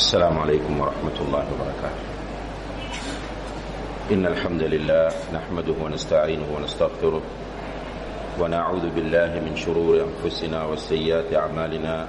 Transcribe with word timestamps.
السلام 0.00 0.32
عليكم 0.38 0.80
ورحمة 0.80 1.18
الله 1.20 1.44
وبركاته. 1.52 2.04
إن 4.16 4.24
الحمد 4.32 4.62
لله 4.72 5.12
نحمده 5.28 5.76
ونستعينه 5.76 6.48
ونستغفره 6.56 7.22
ونعوذ 8.40 8.84
بالله 8.96 9.30
من 9.44 9.52
شرور 9.60 10.00
أنفسنا 10.00 10.64
وسيئات 10.72 11.28
أعمالنا. 11.36 12.08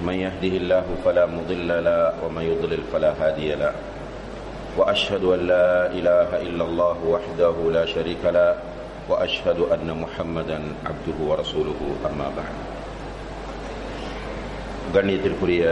من 0.00 0.16
يهده 0.24 0.54
الله 0.56 0.86
فلا 1.04 1.28
مضل 1.28 1.68
لا 1.68 2.16
ومن 2.24 2.44
يضلل 2.48 2.80
فلا 2.88 3.12
هادي 3.20 3.60
لا 3.60 3.76
وأشهد 4.80 5.24
أن 5.36 5.40
لا 5.52 5.92
إله 5.92 6.30
إلا 6.48 6.64
الله 6.64 6.96
وحده 7.04 7.56
لا 7.76 7.84
شريك 7.84 8.24
لا 8.24 8.56
وأشهد 9.12 9.68
أن 9.68 9.88
محمدا 10.00 10.58
عبده 10.88 11.18
ورسوله 11.20 11.80
أما 12.08 12.28
بعد. 12.32 12.56
கண்ணியத்திற்குரிய 14.92 15.64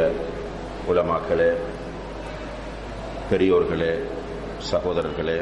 உலமாக்களே 0.88 1.50
பெரியோர்களே 3.30 3.92
சகோதரர்களே 4.70 5.38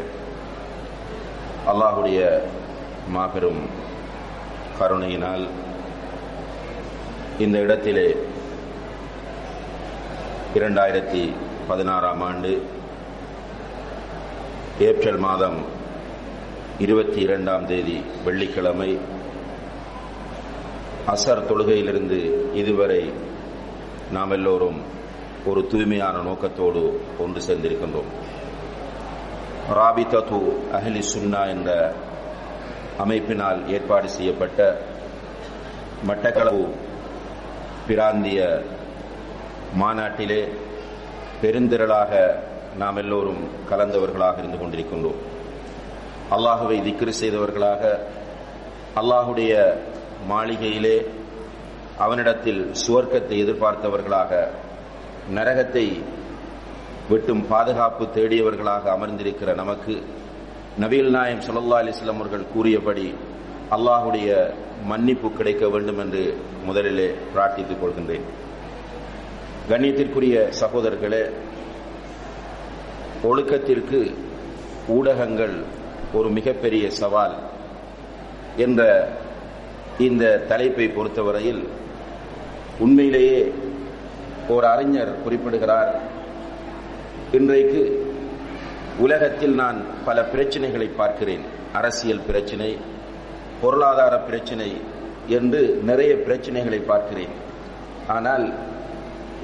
அல்லாஹுடைய 1.69 2.19
மாபெரும் 3.09 3.63
கருணையினால் 4.79 5.45
இந்த 7.39 7.57
இடத்திலே 7.59 8.09
இரண்டாயிரத்தி 10.57 11.23
பதினாறாம் 11.69 12.23
ஆண்டு 12.23 12.53
ஏப்ரல் 14.81 15.21
மாதம் 15.21 15.59
இருபத்தி 16.79 17.21
இரண்டாம் 17.21 17.67
தேதி 17.67 17.97
வெள்ளிக்கிழமை 18.25 18.91
அசர் 21.09 21.47
தொழுகையிலிருந்து 21.47 22.19
இதுவரை 22.55 23.03
நாம் 24.13 24.31
எல்லோரும் 24.31 24.79
ஒரு 25.49 25.61
தூய்மையான 25.73 26.17
நோக்கத்தோடு 26.29 26.83
ஒன்று 27.25 27.41
சேர்ந்திருக்கின்றோம். 27.47 28.11
ராபிதத்து 29.79 30.39
அஹ்லி 30.79 31.03
சுன்னா 31.13 31.43
என்ற 31.55 31.71
அமைப்பினால் 33.05 33.61
ஏற்பாடு 33.77 34.09
செய்யப்பட்ட 34.17 34.61
மட்டக்களவு 36.09 36.65
பிராந்திய 37.89 38.41
மாநாட்டிலே 39.81 40.43
பெருந்திரளாக 41.43 42.13
நாம் 42.83 43.01
எல்லோரும் 43.03 43.43
கலந்தவர்களாக 43.71 44.41
இருந்து 44.43 44.59
கொண்டிருக்கின்றோம். 44.61 45.21
அல்லாஹுவை 46.37 46.79
திக்ரு 46.87 47.13
செய்தவர்களாக 47.21 47.83
அல்லாஹுடைய 49.01 49.53
மாளிகையிலே 50.33 50.97
அவனிடத்தில் 52.05 52.63
சுவர்க்கத்தை 52.83 53.37
எதிர்பார்த்தவர்களாக 53.45 54.33
நரகத்தை 55.35 55.87
விட்டும் 57.09 57.43
பாதுகாப்பு 57.47 58.05
தேடியவர்களாக 58.15 58.85
அமர்ந்திருக்கிற 58.97 59.55
நமக்கு 59.55 59.95
நபீல் 60.81 61.11
நாயம் 61.11 61.45
சொல்லல்லா 61.47 61.79
அலிஸ்லாம் 61.83 62.21
அவர்கள் 62.21 62.51
கூறியபடி 62.55 63.15
அல்லாஹுடைய 63.77 64.29
மன்னிப்பு 64.87 65.29
கிடைக்க 65.33 65.69
வேண்டும் 65.69 65.99
என்று 65.99 66.23
முதலிலே 66.65 67.09
பிரார்த்தித்துக் 67.33 67.81
கொள்கின்றேன். 67.83 68.27
கண்ணியத்திற்குரிய 69.71 70.37
சகோதரர்களே 70.61 71.23
ஒழுக்கத்திற்கு 73.23 74.01
ஊடகங்கள் 74.89 75.57
ஒரு 76.13 76.29
மிகப்பெரிய 76.29 76.91
சவால் 76.91 77.35
என்ற 78.57 78.83
இந்த 79.99 80.25
தலைப்பை 80.49 80.87
பொறுத்தவரையில் 80.89 81.63
உண்மையிலேயே 82.79 83.53
ஒரு 84.55 84.67
அறிஞர் 84.67 85.23
குறிப்பிடுகிறார். 85.25 85.91
இன்றைக்கு 87.33 87.83
உலகத்தில் 88.99 89.55
நான் 89.55 89.79
பல 90.05 90.19
பிரச்சனைகளை 90.33 90.89
பார்க்கிறேன். 91.01 91.45
அரசியல் 91.73 92.27
பிரச்சனை 92.29 92.71
பொருளாதார 93.63 94.15
பிரச்சனை 94.19 94.71
என்று 95.39 95.61
நிறைய 95.91 96.15
பிரச்சனைகளை 96.27 96.81
பார்க்கிறேன். 96.87 97.35
ஆனால் 98.17 98.47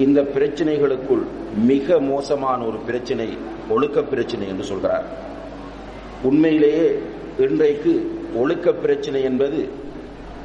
இந்த 0.05 0.21
பிரச்சனைகளுக்குள் 0.35 1.23
மிக 1.71 1.99
மோசமான 1.99 2.59
ஒரு 2.65 2.77
பிரச்சனை 2.77 3.27
ஒழுக்க 3.69 4.01
பிரச்சனை 4.03 4.47
என்று 4.47 4.63
சொல்கிறார். 4.63 5.05
உண்மையிலேயே 6.23 6.87
இன்றைக்கு 7.37 7.93
ஒழுக்க 8.41 8.73
பிரச்சனை 8.85 9.23
என்பது 9.23 9.59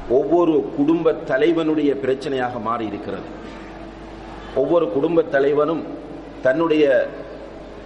ஒவ்வொரு 0.08 0.54
குடும்ப 0.76 1.12
தலைவனுடைய 1.30 1.90
பிரச்சனையாக 2.04 2.60
மாறி 2.68 2.86
இருக்கிறது 2.86 3.28
ஒவ்வொரு 4.54 4.92
குடும்ப 4.92 5.22
தலைவனும் 5.22 5.82
தன்னுடைய 6.42 7.08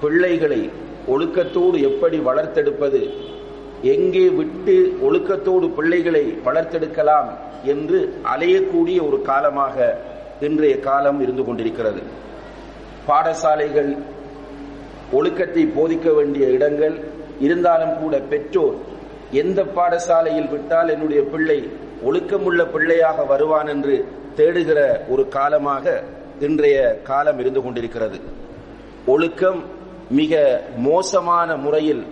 பிள்ளைகளை 0.00 0.70
ஒழுக்கத்தோடு 1.08 1.80
எப்படி 1.80 2.19
வளர்த்தெடுப்பது 2.19 3.00
எங்கே 3.82 4.28
விட்டு 4.28 4.97
ஒழுக்கத்தோடு 5.02 5.70
பிள்ளைகளை 5.70 6.25
வளர்த்தெடுக்கலாம் 6.44 7.30
என்று 7.64 8.19
அலையக்கூடிய 8.34 9.06
ஒரு 9.06 9.22
காலமாக 9.22 9.97
இன்றைய 10.41 10.80
காலம் 10.80 11.20
இருந்து 11.20 11.44
கொண்டிருக்கிறது. 11.44 12.00
பாடசாலைகள் 13.08 13.96
ஒழுக்கத்தை 15.12 15.64
போதிக்க 15.76 16.14
வேண்டிய 16.14 16.46
இடங்கள் 16.46 16.94
இருந்தாலும் 17.41 17.98
கூட 18.00 18.19
பெற்றோர் 18.19 18.75
எந்த 19.32 19.62
பாடசாலையில் 19.62 20.50
விட்டால் 20.50 20.88
என்னுடைய 20.88 21.22
பிள்ளை 21.22 21.69
ஒழுக்கமுள்ள 22.04 22.66
பிள்ளையாக 22.72 23.25
வருவான் 23.25 23.66
என்று 23.66 24.04
தேடுகிற 24.36 25.00
ஒரு 25.08 25.28
காலமாக 25.28 26.02
இன்றைய 26.41 27.00
காலம் 27.05 27.39
இருந்து 27.39 27.62
கொண்டிருக்கிறது. 27.62 28.21
ஒழுக்கம் 29.06 29.65
மிக 30.11 30.62
மோசமான 30.77 31.56
முறையில் 31.56 32.06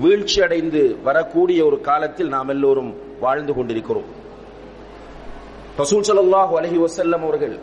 வீழ்ச்சி 0.00 0.42
அடைந்து 0.42 0.98
வரக்கூடிய 1.02 1.66
ஒரு 1.66 1.80
காலத்தில் 1.80 2.28
நாம் 2.28 2.48
எல்லோரும் 2.48 2.94
வாழ்ந்து 3.20 3.54
கொண்டிருக்கிறோம். 3.54 4.04
ரசூல் 5.78 6.06
சல்லாஹூ 6.08 6.58
அலஹி 6.60 6.78
வசல்லம் 6.84 7.24
அவர்கள் 7.28 7.58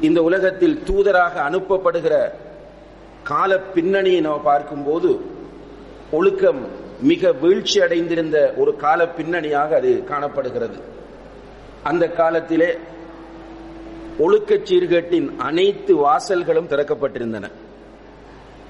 இந்த 0.00 0.22
உலகத்தில் 0.22 0.82
தூதராக 0.86 1.34
அனுப்பப்படுகிற 1.48 2.30
கால 3.22 3.58
பின்னணியை 3.58 4.20
நாம் 4.20 4.42
பார்க்கும்போது 4.42 5.20
ஒழுக்கம் 6.10 6.60
மிக 7.00 7.32
வீழ்ச்சி 7.32 7.80
அடைந்திருந்த 7.80 8.54
ஒரு 8.56 8.76
கால 8.76 9.08
பின்னணியாக 9.08 9.76
அது 9.76 10.04
காணப்படுகிறது. 10.04 10.78
அந்த 11.82 12.08
காலத்திலே 12.08 12.78
ஒழுக்கச் 14.18 14.72
சீர்கேட்டின் 14.72 15.36
அனைத்து 15.36 15.96
வாசல்களும் 15.96 16.68
திறக்கப்பட்டிருந்தன. 16.68 17.50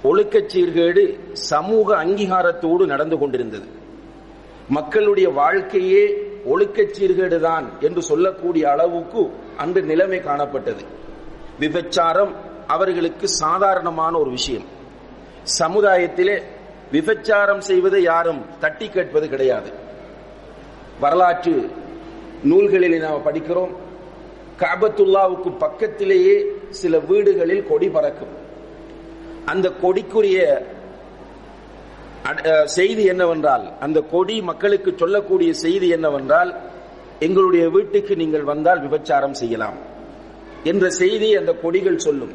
ஒழுக்கச் 0.04 0.50
சீர்கேடு 0.54 1.32
சமூக 1.32 2.04
அங்கீகாரத்தோடு 2.04 2.86
நடந்து 2.86 3.18
கொண்டிருந்தது. 3.18 3.66
மக்களுடைய 4.68 5.28
வாழ்க்கையே 5.28 6.32
ஒழுக்கச் 6.44 6.94
சீர்கேடுதான் 7.00 7.64
என்று 7.80 8.02
சொல்லக்கூடிய 8.02 8.70
அளவுக்கு 8.70 9.30
அன்று 9.56 9.82
நிலைமை 9.82 10.18
காணப்பட்டது. 10.18 10.84
விபச்சாரம் 11.60 12.34
அவர்களுக்கு 12.66 13.28
சாதாரணமான 13.28 14.18
ஒரு 14.18 14.30
விஷயம். 14.30 14.64
சமுதாயத்திலே 15.42 16.42
விபச்சாரம் 16.92 17.58
செய்வதை 17.58 18.02
யாரும் 18.02 18.44
தட்டி 18.60 18.88
கேட்பது 18.88 19.28
கிடையாது. 19.28 19.70
வரலாற்று 21.00 21.70
நூல்களில் 22.42 23.00
நாம் 23.00 23.26
படிக்கிறோம். 23.26 23.86
காபத்துல்லாவுக்கு 24.62 25.50
பக்கத்திலேயே 25.64 26.36
சில 26.80 26.94
வீடுகளில் 27.10 27.66
கொடி 27.70 27.88
பறக்கும். 27.96 28.34
அந்த 29.52 29.66
கொடிக்குரிய 29.82 30.38
செய்தி 32.76 33.04
என்னவென்றால் 33.12 33.64
அந்த 33.84 33.98
கொடி 34.14 34.36
மக்களுக்கு 34.48 34.90
சொல்லக்கூடிய 35.02 35.50
செய்தி 35.64 35.88
என்னவென்றால் 35.96 36.50
எங்களுடைய 37.26 37.64
வீட்டுக்கு 37.76 38.12
நீங்கள் 38.22 38.48
வந்தால் 38.50 38.80
விபச்சாரம் 38.86 39.36
செய்யலாம் 39.42 39.78
என்ற 40.70 40.84
செய்தி 41.02 41.28
அந்த 41.40 41.52
கொடிகள் 41.62 42.04
சொல்லும். 42.06 42.34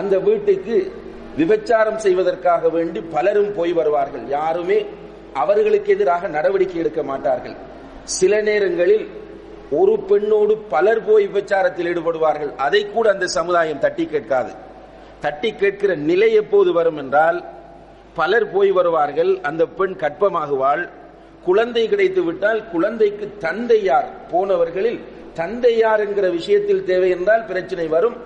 அந்த 0.00 0.14
வீட்டுக்கு 0.26 0.76
விபச்சாரம் 1.40 2.00
செய்வதற்காக 2.04 2.68
வேண்டி 2.76 3.00
பலரும் 3.14 3.52
போய் 3.58 3.72
வருவார்கள். 3.78 4.24
யாருமே 4.36 4.78
அவர்களுக்கு 5.42 5.90
எதிராக 5.96 6.28
நடவடிக்கை 6.36 6.78
எடுக்க 6.82 7.02
மாட்டார்கள். 7.10 7.56
சில 8.18 8.32
நேரங்களில் 8.48 9.06
ஒரு 9.78 9.94
பெண்ணோடு 10.08 10.54
பலர் 10.74 11.04
போய் 11.04 11.26
விபச்சாரத்தில் 11.26 11.88
ஈடுபடுவார்கள். 11.90 12.52
அதை 12.66 12.80
கூட 12.86 13.06
அந்த 13.10 13.26
சமுதாயம் 13.26 13.82
தட்டி 13.84 14.04
கேட்காது. 14.06 14.52
தட்டி 15.20 15.50
கேட்கிற 15.52 15.94
நிலை 16.10 16.28
எப்போது 16.32 16.70
வரும் 16.72 16.96
என்றால் 16.96 17.38
பலர் 18.14 18.46
போய் 18.52 18.70
வருவார்கள் 18.70 19.32
அந்த 19.48 19.62
பெண் 19.78 19.94
கற்பமாகுவாள் 20.02 20.82
குழந்தை 21.44 21.84
கிடைத்து 21.88 22.22
விட்டால் 22.22 22.60
குழந்தைக்கு 22.72 23.26
தந்தையார் 23.38 24.08
போனவர்களில் 24.32 25.00
தந்தையார் 25.34 26.00
என்கிற 26.00 26.26
விஷயத்தில் 26.30 26.84
தேவை 26.84 27.10
என்றால் 27.10 27.44
பிரச்சனை 27.44 27.86
வரும். 27.88 28.16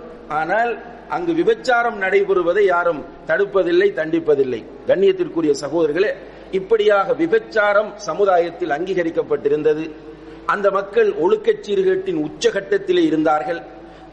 ஆனால் 0.40 0.72
அங்கு 1.08 1.32
விபச்சாரம் 1.32 1.98
நடைபெறுவதை 2.02 2.64
யாரும் 2.64 3.04
தடுப்பதில்லை 3.26 3.88
தண்டிப்பதில்லை. 4.00 4.60
கண்ணியத்திற்குரிய 4.86 5.54
சகோதரர்களே 5.64 6.10
இப்படியாக 6.50 7.12
விபச்சாரம் 7.12 7.90
சமுதாயத்தில் 8.08 8.70
அங்கீகரிக்கப்பட்டிருந்தது. 8.70 9.84
அந்த 10.46 10.70
மக்கள் 10.70 11.12
ஒழுக்கச் 11.12 11.62
சீர்கேட்டின் 11.62 12.28
உச்சகட்டத்திலே 12.28 13.04
இருந்தார்கள். 13.04 13.62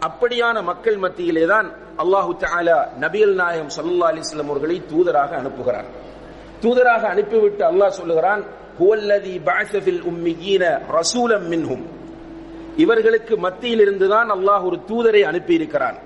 அப்படியான 0.07 0.63
மக்கள் 0.63 0.97
மத்தியிலே 0.97 1.45
தான் 1.45 1.71
அல்லாஹு 1.97 2.31
தஆலா 2.39 2.77
நபியல் 2.99 3.33
நாயகம் 3.33 3.73
சல்லா 3.77 4.07
அலிஸ்லாம் 4.11 4.49
அவர்களை 4.49 4.81
தூதராக 4.91 5.31
அனுப்புகிறார். 5.41 5.85
தூதராக 6.61 7.03
அனுப்பிவிட்டு 7.07 7.63
அல்லாஹ் 7.63 7.97
சொல்லுகிறான் 7.99 8.43
ரசூலம் 10.97 11.45
மின்ஹும். 11.51 11.83
இவர்களுக்கு 12.77 13.37
மத்தியில் 13.37 13.79
இருந்துதான் 13.79 14.29
அல்லாஹ் 14.29 14.63
ஒரு 14.65 14.79
தூதரை 14.87 15.21
அனுப்பியிருக்கிறான். 15.21 15.97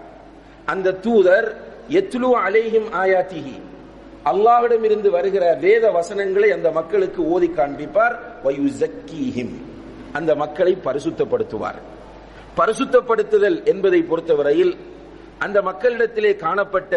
அந்த 0.66 0.92
தூதர் 0.92 1.48
எத்லு 1.89 2.30
அலைஹிம் 2.45 2.89
ஆயாத்திஹி. 3.04 3.62
அல்லாஹ்விடம் 4.25 4.83
இருந்து 4.83 5.12
வருகிற 5.12 5.54
வேத 5.54 5.92
வசனங்களை 5.92 6.51
அந்த 6.51 6.71
மக்களுக்கு 6.71 7.28
ஓதி 7.30 7.48
காண்பிப்பார் 7.48 8.16
வயுசக்கீஹிம். 8.44 9.64
அந்த 10.17 10.31
மக்களை 10.44 10.73
பரிசுத்தப்படுத்துவார். 10.88 11.79
பரிசுத்தப்படுத்துதல் 12.59 13.57
என்பதை 13.71 14.01
பொறுத்தவரையில் 14.09 14.73
அந்த 15.45 15.57
மக்களிடத்திலே 15.69 16.31
காணப்பட்ட 16.44 16.94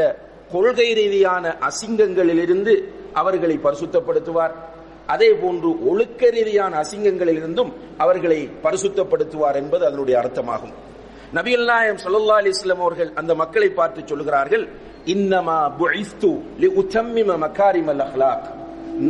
கொள்கை 0.52 0.88
ரீதியான 0.98 1.44
அசிங்கங்களிலிருந்து 1.68 2.74
அவர்களை 3.20 3.56
பரிசுத்தப்படுத்துவார். 3.66 4.54
அதே 5.14 5.30
போன்று 5.42 5.70
ஒழுக்க 5.90 6.30
ரீதியான 6.36 6.72
அசிங்கங்களிலிருந்தும் 6.82 7.70
அவர்களை 8.04 8.40
பரிசுத்தப்படுத்துவார் 8.64 9.56
என்பது 9.62 9.82
அதனுடைய 9.88 10.16
அர்த்தமாகும். 10.20 10.74
நபிகள் 11.36 11.66
நாயம் 11.72 12.00
சல்லா 12.04 12.36
அலிஸ்லாம் 12.42 12.84
அவர்கள் 12.86 13.10
அந்த 13.20 13.32
மக்களை 13.42 13.68
பார்த்து 13.78 14.00
சொல்கிறார்கள் 14.10 14.64
இன்னமா 15.14 15.58
புஇஸ்து 15.80 16.30
லி 16.62 16.68
உத்தம்மிம 16.82 17.30
மகாரிமல் 17.44 18.02
அஹ்லாக். 18.06 18.46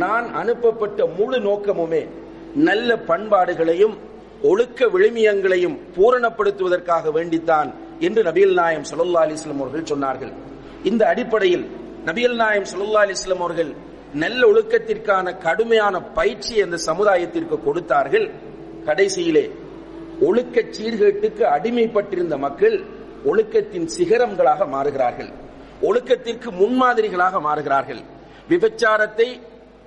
நான் 0.03 0.27
அனுப்பப்பட்ட 0.41 0.99
முழு 1.17 1.37
நோக்கமுமே 1.39 2.03
நல்ல 2.55 2.95
பண்பாடுகளையும் 3.09 3.95
ஒழுக்க 4.41 4.87
விழுமியங்களையும் 4.87 5.77
பூரணப்படுத்துவதற்காக 5.95 7.11
வேண்டித்தான் 7.17 7.69
என்று 7.99 8.23
நபியல் 8.23 8.53
நாயம் 8.53 8.85
சலுல்லா 8.91 9.21
அலிஸ்லம் 9.25 9.61
அவர்கள் 9.63 9.89
சொன்னார்கள். 9.91 10.33
இந்த 10.83 11.07
அடிப்படையில் 11.07 11.65
நபியல் 12.05 12.35
நாயம் 12.35 12.67
சலுல்லா 12.71 13.01
அலிஸ்லம் 13.05 13.43
அவர்கள் 13.45 13.71
நல்ல 14.13 14.41
ஒழுக்கத்திற்கான 14.51 15.37
கடுமையான 15.37 16.01
பயிற்சி 16.01 16.61
அந்த 16.61 16.77
சமுதாயத்திற்கு 16.89 17.57
கொடுத்தார்கள். 17.63 18.29
கடைசியிலே 18.85 19.45
ஒழுக்க 20.27 20.63
சீர்கேட்டுக்கு 20.77 21.43
அடிமைப்பட்டிருந்த 21.55 22.37
மக்கள் 22.37 22.77
ஒழுக்கத்தின் 23.31 23.87
சிகரங்களாக 23.97 24.67
மாறுகிறார்கள். 24.75 25.29
ஒழுக்கத்திற்கு 25.89 26.49
முன்மாதிரிகளாக 26.61 27.41
மாறுகிறார்கள். 27.47 28.01
விபச்சாரத்தை 28.49 29.27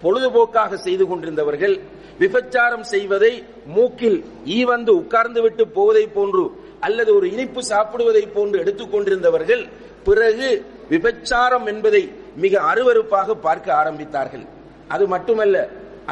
பொழுதுபோக்காக 0.03 0.75
செய்து 0.75 1.05
கொண்டிருந்தவர்கள் 1.09 1.75
விபச்சாரம் 2.21 2.87
செய்வதை 2.93 3.33
மூக்கில் 3.77 4.19
ஈ 4.57 4.59
வந்து 4.65 4.91
உட்கார்ந்து 5.01 5.41
விட்டு 5.43 5.65
போவதை 5.77 6.05
போன்று 6.17 6.45
அல்லது 6.87 7.11
ஒரு 7.19 7.27
இனிப்பு 7.35 7.61
சாப்பிடுவதை 7.71 8.25
போன்று 8.35 8.57
எடுத்துக்கொண்டிருந்தவர்கள் 8.63 9.63
பிறகு 10.07 10.49
விபச்சாரம் 10.93 11.67
என்பதை 11.73 12.03
மிக 12.45 12.55
அருவருப்பாக 12.71 13.35
பார்க்க 13.47 13.69
ஆரம்பித்தார்கள். 13.83 14.45
அது 14.89 15.05
மட்டுமல்ல 15.15 15.57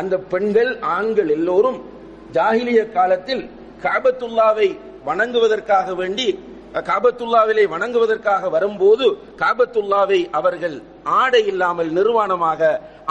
அந்த 0.00 0.14
பெண்கள் 0.32 0.70
ஆண்கள் 0.96 1.30
எல்லோரும் 1.36 1.78
ஜாகிலிய 2.36 2.80
காலத்தில் 2.92 3.42
காபத்துல்லாவை 3.84 4.68
வணங்குவதற்காக 5.08 5.94
வேண்டி 5.94 6.28
காபத்துல்லாவிலே 6.88 7.64
வணங்குவதற்காக 7.74 8.50
வரும்போது 8.56 9.06
காபத்துல்லாவை 9.42 10.20
அவர்கள் 10.38 10.76
ஆடை 11.20 11.42
இல்லாமல் 11.52 11.90
நிர்வாணமாக 11.98 12.70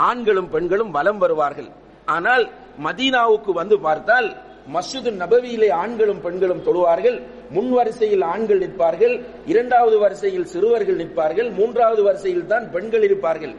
ஆண்களும் 0.09 0.49
பெண்களும் 0.49 0.91
வலம் 0.97 1.17
வருவார்கள். 1.17 1.69
ஆனால் 2.15 2.45
மதீனாவுக்கு 2.85 3.51
வந்து 3.61 3.75
பார்த்தால் 3.87 4.29
மஸ்ஜிது 4.75 5.11
நபவியிலே 5.21 5.69
ஆண்களும் 5.83 6.21
பெண்களும் 6.25 6.65
தொழுவார்கள் 6.67 7.17
முன் 7.55 7.69
வரிசையில் 7.77 8.23
ஆண்கள் 8.33 8.61
நிற்பார்கள் 8.63 9.15
இரண்டாவது 9.51 9.97
வரிசையில் 10.03 10.49
சிறுவர்கள் 10.53 10.99
நிற்பார்கள் 11.01 11.49
மூன்றாவது 11.59 12.01
வரிசையில் 12.07 12.49
தான் 12.51 12.65
பெண்கள் 12.75 13.05
இருப்பார்கள். 13.07 13.55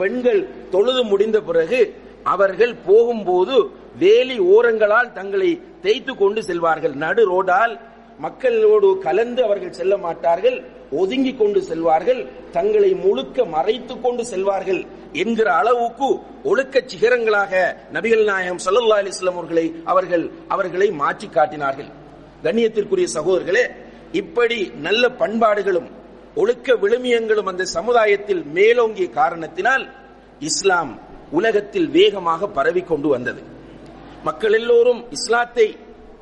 பெண்கள் 0.00 0.40
தொழுது 0.74 1.02
முடிந்த 1.04 1.38
பிறகு 1.48 1.80
அவர்கள் 2.34 2.74
போகும்போது 2.88 3.56
வேலி 4.02 4.36
ஓரங்களால் 4.54 5.10
தங்களை 5.18 5.50
தேய்த்து 5.84 6.12
கொண்டு 6.16 6.40
செல்வார்கள். 6.48 6.94
நடு 7.04 7.22
ரோடால் 7.32 7.74
மக்களோடு 8.24 8.88
கலந்து 9.06 9.40
அவர்கள் 9.48 9.76
செல்ல 9.80 9.96
மாட்டார்கள். 10.06 10.58
ஒதுங்கி 11.00 11.32
கொண்டு 11.34 11.60
செல்வார்கள் 11.60 12.20
தங்களை 12.52 12.90
முழுக்க 12.94 13.44
மறைத்துக் 13.44 14.02
கொண்டு 14.02 14.22
செல்வார்கள் 14.30 14.80
என்கிற 15.12 15.48
அளவுக்கு 15.52 16.08
ஒழுக்க 16.44 16.82
சிகரங்களாக 16.92 17.52
நபிகள் 17.92 18.24
நாயகம் 18.24 18.62
சல்லா 18.64 18.98
அலிஸ்லாம் 19.02 19.38
அவர்களை 19.38 19.66
அவர்கள் 19.84 20.24
அவர்களை 20.48 20.88
மாற்றி 20.90 21.28
காட்டினார்கள். 21.28 21.90
கண்ணியத்திற்குரிய 22.44 23.08
சகோதரர்களே 23.14 23.64
இப்படி 24.12 24.58
நல்ல 24.80 25.10
பண்பாடுகளும் 25.10 25.88
ஒழுக்க 26.34 26.74
விழுமியங்களும் 26.74 27.50
அந்த 27.52 27.64
சமுதாயத்தில் 27.76 28.42
மேலோங்கிய 28.54 29.10
காரணத்தினால் 29.10 29.84
இஸ்லாம் 30.40 30.92
உலகத்தில் 31.30 31.88
வேகமாக 31.90 32.48
பரவி 32.48 32.82
கொண்டு 32.82 33.08
வந்தது. 33.08 33.42
மக்கள் 34.22 34.52
எல்லோரும் 34.52 35.04
இஸ்லாத்தை 35.10 35.66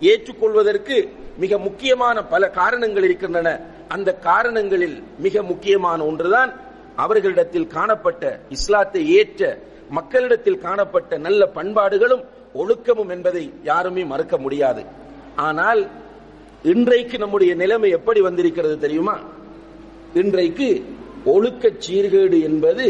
ஏற்றுக்கொள்வதற்கு 0.00 0.96
மிக 1.38 1.58
முக்கியமான 1.58 2.16
பல 2.24 2.42
காரணங்கள் 2.50 3.04
இருக்கின்றன. 3.04 3.48
அந்த 3.94 4.10
காரணங்களில் 4.28 4.98
மிக 5.24 5.42
முக்கியமான 5.50 5.98
ஒன்றுதான் 6.10 6.50
அவர்களிடத்தில் 7.04 7.72
காணப்பட்ட 7.76 8.22
இஸ்லாத்தை 8.56 9.02
ஏற்ற 9.18 9.42
மக்களிடத்தில் 9.96 10.62
காணப்பட்ட 10.66 11.18
நல்ல 11.26 11.42
பண்பாடுகளும் 11.58 12.24
ஒழுக்கமும் 12.60 13.10
என்பதை 13.14 13.44
யாருமே 13.70 14.02
மறுக்க 14.12 14.34
முடியாது. 14.44 14.82
ஆனால் 15.48 15.82
இன்றைக்கு 16.72 17.16
நம்முடைய 17.18 17.52
நிலைமை 17.62 17.90
எப்படி 17.98 18.20
வந்திருக்கிறது 18.20 18.76
தெரியுமா? 18.78 19.16
இன்றைக்கு 20.20 20.68
ஒழுக்க 21.34 21.72
சீர்கேடு 21.84 22.38
என்பது 22.48 22.86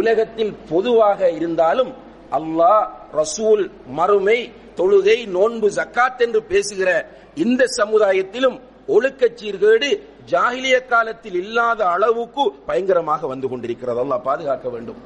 உலகத்தில் 0.00 0.54
பொதுவாக 0.70 1.30
இருந்தாலும் 1.38 1.92
அல்லாஹ் 2.38 2.84
ரசூல் 3.20 3.62
மறுமை 3.98 4.38
தொழுகை 4.80 5.18
நோன்பு 5.36 5.68
ஜக்காத் 5.78 6.22
என்று 6.26 6.40
பேசுகிற 6.52 6.90
இந்த 7.44 7.62
சமுதாயத்திலும் 7.80 8.58
ஒழுக்க 8.96 9.22
சீர்கேடு 9.40 9.90
ஜாகிலிய 10.32 10.76
காலத்தில் 10.92 11.38
இல்லாத 11.42 11.80
அளவுக்கு 11.94 12.42
பயங்கரமாக 12.68 13.22
வந்து 13.32 13.46
கொண்டிருக்கிறது. 13.52 14.00
அல்லாஹ் 14.04 14.26
பாதுகாக்க 14.28 14.68
வேண்டும். 14.74 15.00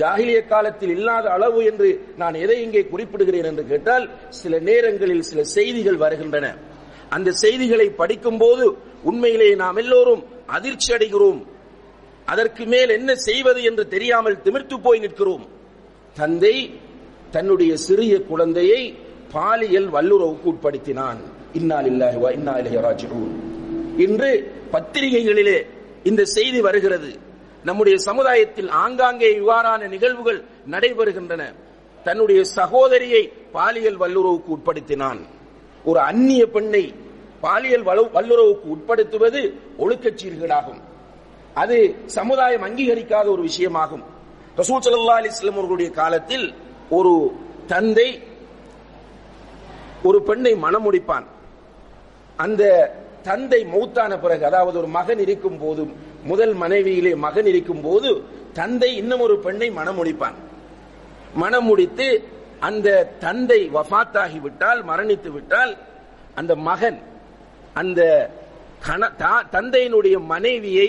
ஜாகிலிய 0.00 0.38
காலத்தில் 0.52 0.92
இல்லாத 0.96 1.26
அளவு 1.36 1.60
என்று 1.70 1.88
நான் 2.20 2.36
எதை 2.44 2.56
இங்கே 2.66 2.82
குறிப்பிடுகிறேன் 2.92 3.48
என்று 3.50 3.64
கேட்டால் 3.72 4.04
சில 4.40 4.54
நேரங்களில் 4.68 5.28
சில 5.30 5.40
செய்திகள் 5.56 5.98
வருகின்றன. 6.04 6.46
அந்த 7.16 7.32
செய்திகளை 7.44 7.88
படிக்கும் 8.00 8.40
போது 8.42 8.64
உண்மையிலேயே 9.10 9.54
நாம் 9.64 9.80
எல்லோரும் 9.82 10.22
அதிர்ச்சி 10.56 10.90
அடைகிறோம். 10.96 11.40
அதற்கு 12.32 12.64
மேல் 12.72 12.94
என்ன 12.98 13.10
செய்வது 13.28 13.60
என்று 13.70 13.84
தெரியாமல் 13.94 14.42
திமிர்த்து 14.44 14.76
போய் 14.86 15.02
நிற்கிறோம். 15.04 15.44
தந்தை 16.16 16.56
தன்னுடைய 17.36 17.72
சிறிய 17.86 18.14
குழந்தையை 18.30 18.82
பாலியல் 19.34 19.90
வல்லுறவுக்கு 19.96 20.46
உட்படுத்தினான். 20.54 21.20
இன்னால் 21.60 21.90
இல்லாஹி 21.92 22.18
இன்னா 22.38 22.54
இலைஹி 22.62 22.78
இன்று 23.96 24.30
பத்திரிகைகளிலே 24.72 25.66
இந்த 26.02 26.24
செய்தி 26.24 26.60
வருகிறது. 26.60 27.18
நம்முடைய 27.64 27.98
சமுதாயத்தில் 27.98 28.70
ஆங்காங்கே 28.70 29.38
இவ்வாறான 29.38 29.88
நிகழ்வுகள் 29.88 30.44
நடைபெறுகின்றன. 30.70 31.42
தன்னுடைய 32.04 32.44
சகோதரியை 32.44 33.32
பாலியல் 33.52 33.98
வல்லுறவுக்கு 33.98 34.50
உட்படுத்தினான். 34.56 35.20
ஒரு 35.84 36.00
அந்நிய 36.00 36.46
பெண்ணை 36.46 36.94
பாலியல் 37.40 37.84
வல்லுறவுக்கு 37.86 38.66
உட்படுத்துவது 38.74 39.40
ஒழுக்கச் 39.78 40.18
சீர்கேடாகும் 40.20 40.80
அது 41.54 41.94
சமுதாயம் 42.06 42.62
அங்கீகரிக்காத 42.62 43.26
ஒரு 43.26 43.42
விஷயமாகும். 43.42 44.04
ரசூல் 44.56 44.84
சல்லா 44.84 45.16
அலிஸ்லாம் 45.20 45.58
அவர்களுடைய 45.60 45.90
காலத்தில் 45.90 46.54
ஒரு 46.90 47.32
தந்தை 47.66 48.08
ஒரு 50.02 50.22
பெண்ணை 50.22 50.52
மணமுடிப்பான் 50.54 51.26
அந்த 52.36 52.62
தந்தை 53.28 53.60
மௌத்தான 53.74 54.12
பிறகு 54.24 54.44
அதாவது 54.50 54.76
ஒரு 54.82 54.90
மகன் 54.96 55.20
இருக்கும் 55.24 55.58
போது 55.62 55.82
முதல் 56.30 56.54
மனைவியிலே 56.62 57.12
மகன் 57.26 57.48
இருக்கும் 57.52 57.82
போது 57.86 58.10
தந்தை 58.52 58.90
இன்னும் 59.00 59.22
ஒரு 59.26 59.36
பெண்ணை 59.46 59.68
மனமுடிப்பான் 59.78 60.38
மனமுடித்து 61.42 62.08
அந்த 62.68 62.88
தந்தை 63.20 63.60
வஃத்தாகி 63.76 64.38
விட்டால் 64.44 64.80
மரணித்து 64.90 65.30
விட்டால் 65.36 65.72
அந்த 66.34 66.52
மகன் 66.68 66.98
அந்த 67.74 68.00
தந்தையினுடைய 69.54 70.16
மனைவியை 70.32 70.88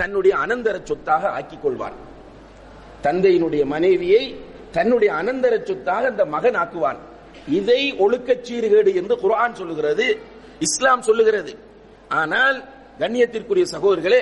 தன்னுடைய 0.00 0.34
அனந்தர 0.44 0.76
சொத்தாக 0.90 1.22
ஆக்கிக் 1.38 1.62
கொள்வான் 1.64 1.96
தந்தையினுடைய 3.06 3.62
மனைவியை 3.74 4.24
தன்னுடைய 4.76 5.10
அனந்தர 5.20 5.54
சொத்தாக 5.64 6.06
அந்த 6.12 6.24
மகன் 6.34 6.56
ஆக்குவான். 6.62 7.00
இதை 7.58 7.80
ஒழுக்கச் 8.04 8.44
சீர்கேடு 8.46 8.90
என்று 9.00 9.14
குரான் 9.24 9.58
சொல்லுகிறது 9.60 10.06
இஸ்லாம் 10.66 11.02
சொல்லுகிறது. 11.02 11.52
ஆனால் 12.20 12.58
கண்ணியத்திற்குரிய 13.00 13.64
சகோதரர்களே 13.74 14.20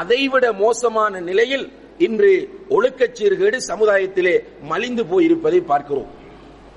அதைவிட 0.00 0.52
மோசமான 0.52 1.20
நிலையில் 1.20 1.66
இன்று 2.06 2.32
ஒழுக்கச் 2.70 3.16
சீர்கேடு 3.18 3.58
சமுதாயத்திலே 3.70 4.34
மலிந்து 4.62 5.02
போயிருப்பதை 5.04 5.60
பார்க்கிறோம். 5.64 6.10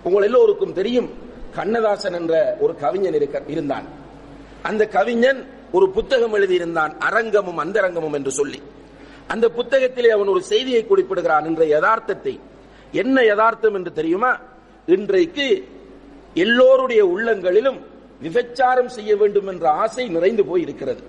உங்கள் 0.04 0.24
எல்லோருக்கும் 0.24 0.74
தெரியும் 0.74 1.10
கண்ணதாசன் 1.56 2.14
என்ற 2.14 2.34
ஒரு 2.60 2.74
கவிஞன் 2.76 3.14
இருக்க 3.14 3.44
இருந்தான். 3.48 3.88
அந்த 4.70 4.84
கவிஞன் 4.88 5.42
ஒரு 5.72 5.90
புத்தகம் 5.90 6.36
எழுதியிருந்தான் 6.36 6.94
அரங்கமும் 7.00 7.62
அந்தரங்கமும் 7.64 8.14
என்று 8.14 8.32
சொல்லி. 8.32 8.62
அந்த 9.28 9.46
புத்தகத்திலே 9.58 10.10
அவன் 10.16 10.28
ஒரு 10.28 10.42
செய்தியை 10.52 10.82
குறிப்பிடுகிறான் 10.86 11.46
என்ற 11.46 11.64
யதார்த்தத்தை. 11.66 12.34
என்ன 12.92 13.18
யதார்த்தம் 13.24 13.76
என்று 13.76 13.92
தெரியுமா? 13.94 14.32
இன்றைக்கு 14.86 15.48
எல்லோருடைய 16.34 17.02
உள்ளங்களிலும் 17.06 17.80
விபச்சாரம் 18.24 18.92
செய்ய 18.98 19.12
வேண்டும் 19.22 19.50
என்ற 19.52 19.66
ஆசை 19.84 20.06
நிறைந்து 20.16 20.44
போய் 20.50 20.66
இருக்கிறது 20.66 21.02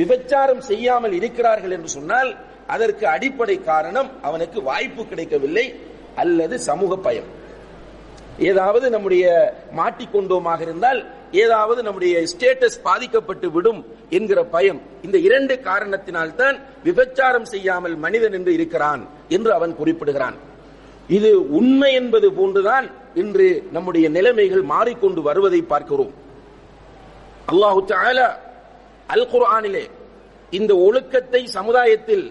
விபச்சாரம் 0.00 0.62
செய்யாமல் 0.70 1.14
இருக்கிறார்கள் 1.18 1.74
என்று 1.76 1.90
சொன்னால் 1.96 2.30
அதற்கு 2.74 3.04
அடிப்படை 3.14 3.56
காரணம் 3.70 4.08
அவனுக்கு 4.28 4.58
வாய்ப்பு 4.70 5.02
கிடைக்கவில்லை 5.10 5.66
அல்லது 6.22 6.56
சமூக 6.68 6.96
பயம். 7.06 7.28
ஏதாவது 8.50 8.86
நம்முடைய 8.94 9.24
மாட்டிக்கொண்டோமாக 9.78 10.60
இருந்தால் 10.66 11.00
ஏதாவது 11.42 11.80
நம்முடைய 11.86 12.14
ஸ்டேட்டஸ் 12.32 12.78
பாதிக்கப்பட்டு 12.88 13.48
விடும் 13.56 13.80
என்கிற 14.16 14.40
பயம். 14.54 14.80
இந்த 15.06 15.16
இரண்டு 15.28 15.54
காரணத்தினால்தான் 15.68 16.56
விபச்சாரம் 16.88 17.48
செய்யாமல் 17.52 17.96
மனிதன் 18.04 18.36
என்று 18.38 18.52
இருக்கிறான் 18.58 19.02
என்று 19.36 19.50
அவன் 19.58 19.72
குறிப்பிடுகிறான். 19.80 20.36
இது 21.18 21.30
உண்மை 21.60 21.92
என்பது 22.00 22.28
போன்றுதான் 22.32 22.86
இன்று 23.22 23.48
நம்முடைய 23.72 24.06
நிலைமைகள் 24.18 24.64
மாறிக்கொண்டு 24.74 25.22
வருவதை 25.30 25.62
பார்க்கிறோம். 25.72 26.12
அல்லாஹு 27.50 27.80
அல் 29.14 29.26
குர்ஆனிலே 29.32 29.84
இந்த 30.58 30.72
ஒழுக்கத்தை 30.86 31.42
சமுதாயத்தில் 31.58 32.24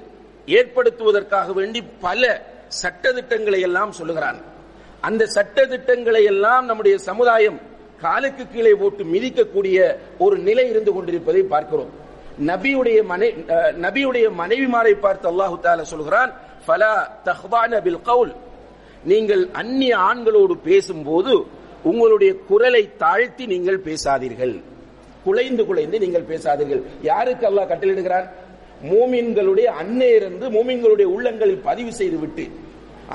ஏற்படுத்துவதற்காக 0.57 1.49
வேண்டி 1.59 1.79
பல 2.05 2.21
சட்டத்திட்டங்களை 2.81 3.59
எல்லாம் 3.67 3.91
சொல்லுகிறான். 3.99 4.39
அந்த 5.07 5.23
சட்டத்திட்டங்களை 5.37 6.21
எல்லாம் 6.33 6.65
நம்முடைய 6.69 6.95
சமுதாயம் 7.09 7.59
காலுக்கு 8.03 8.43
கீழே 8.53 8.73
போட்டு 8.81 9.03
மிதிக்கக்கூடிய 9.13 9.77
ஒரு 10.23 10.35
நிலை 10.47 10.65
இருந்து 10.73 10.91
கொண்டிருப்பதை 10.95 11.43
பார்க்கிறோம். 11.53 11.91
நபியுடைய 12.49 12.99
மனை 13.11 13.29
நபியுடைய 13.85 14.25
மனைவிமாரை 14.41 14.93
பார்த்து 15.05 15.25
அல்லாஹு 15.31 15.55
தால 15.65 15.83
சொல்கிறான் 15.93 16.31
ஃபலா 16.65 16.93
தஹ்வான 17.29 17.81
பில் 17.85 18.01
கவுல். 18.09 18.33
நீங்கள் 19.11 19.43
அந்நிய 19.61 19.93
ஆண்களோடு 20.09 20.55
பேசும்போது 20.69 21.33
உங்களுடைய 21.91 22.31
குரலை 22.49 22.83
தாழ்த்தி 23.03 23.43
நீங்கள் 23.53 23.83
பேசாதீர்கள். 23.87 24.55
குலைந்து 25.25 25.63
குலைந்து 25.69 25.97
நீங்கள் 26.03 26.29
பேசாதீர்கள். 26.31 26.81
யாருக்கு 27.11 27.45
அல்லாஹ் 27.49 27.69
கட்டளையிடுகிறான் 27.71 28.27
மூமின்களுடைய 28.91 29.67
அன்னை 29.81 30.09
இருந்து 30.19 30.45
மூமின்களுடைய 30.55 31.07
உள்ளங்களில் 31.15 31.65
பதிவு 31.69 31.91
செய்து 31.99 32.17
விட்டு. 32.23 32.45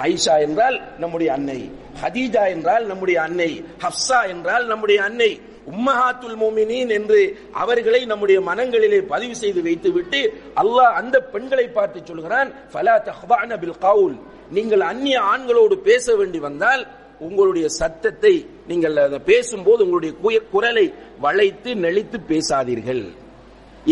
ஆயிஷா 0.02 0.34
என்றால் 0.46 0.76
நம்முடைய 1.02 1.28
அன்னை 1.36 1.60
ஹதீஜா 2.02 2.42
என்றால் 2.54 2.84
நம்முடைய 2.90 3.18
அன்னை 3.26 3.50
ஹப்சா 3.84 4.20
என்றால் 4.32 4.64
நம்முடைய 4.72 4.98
அன்னை 5.08 5.30
உம்மஹாத்துல் 5.72 6.36
மோமினின் 6.42 6.92
என்று 6.98 7.20
அவர்களை 7.62 8.00
நம்முடைய 8.10 8.38
மனங்களிலே 8.48 9.00
பதிவு 9.12 9.34
செய்து 9.42 9.60
வைத்துவிட்டு 9.66 10.20
அல்லாஹ் 10.62 10.94
அந்த 11.00 11.16
பெண்களை 11.32 11.66
பார்த்து 11.78 11.98
சொல்கிறான் 12.10 12.50
ஃபலா 12.72 12.94
தஹ்வான 13.08 13.58
பில் 13.62 13.80
கவுல். 13.86 14.16
நீங்கள் 14.56 14.84
அந்நிய 14.90 15.18
ஆண்களோடு 15.32 15.76
பேச 15.88 16.14
வேண்டி 16.20 16.38
வந்தால் 16.48 16.82
உங்களுடைய 17.26 17.66
சத்தத்தை 17.80 18.34
நீங்கள் 18.70 18.96
அதை 19.04 19.18
பேசும்போது 19.30 19.80
உங்களுடைய 19.86 20.40
குரலை 20.52 20.86
வளைத்து 21.24 21.70
நெளித்து 21.84 22.18
பேசாதீர்கள். 22.30 23.04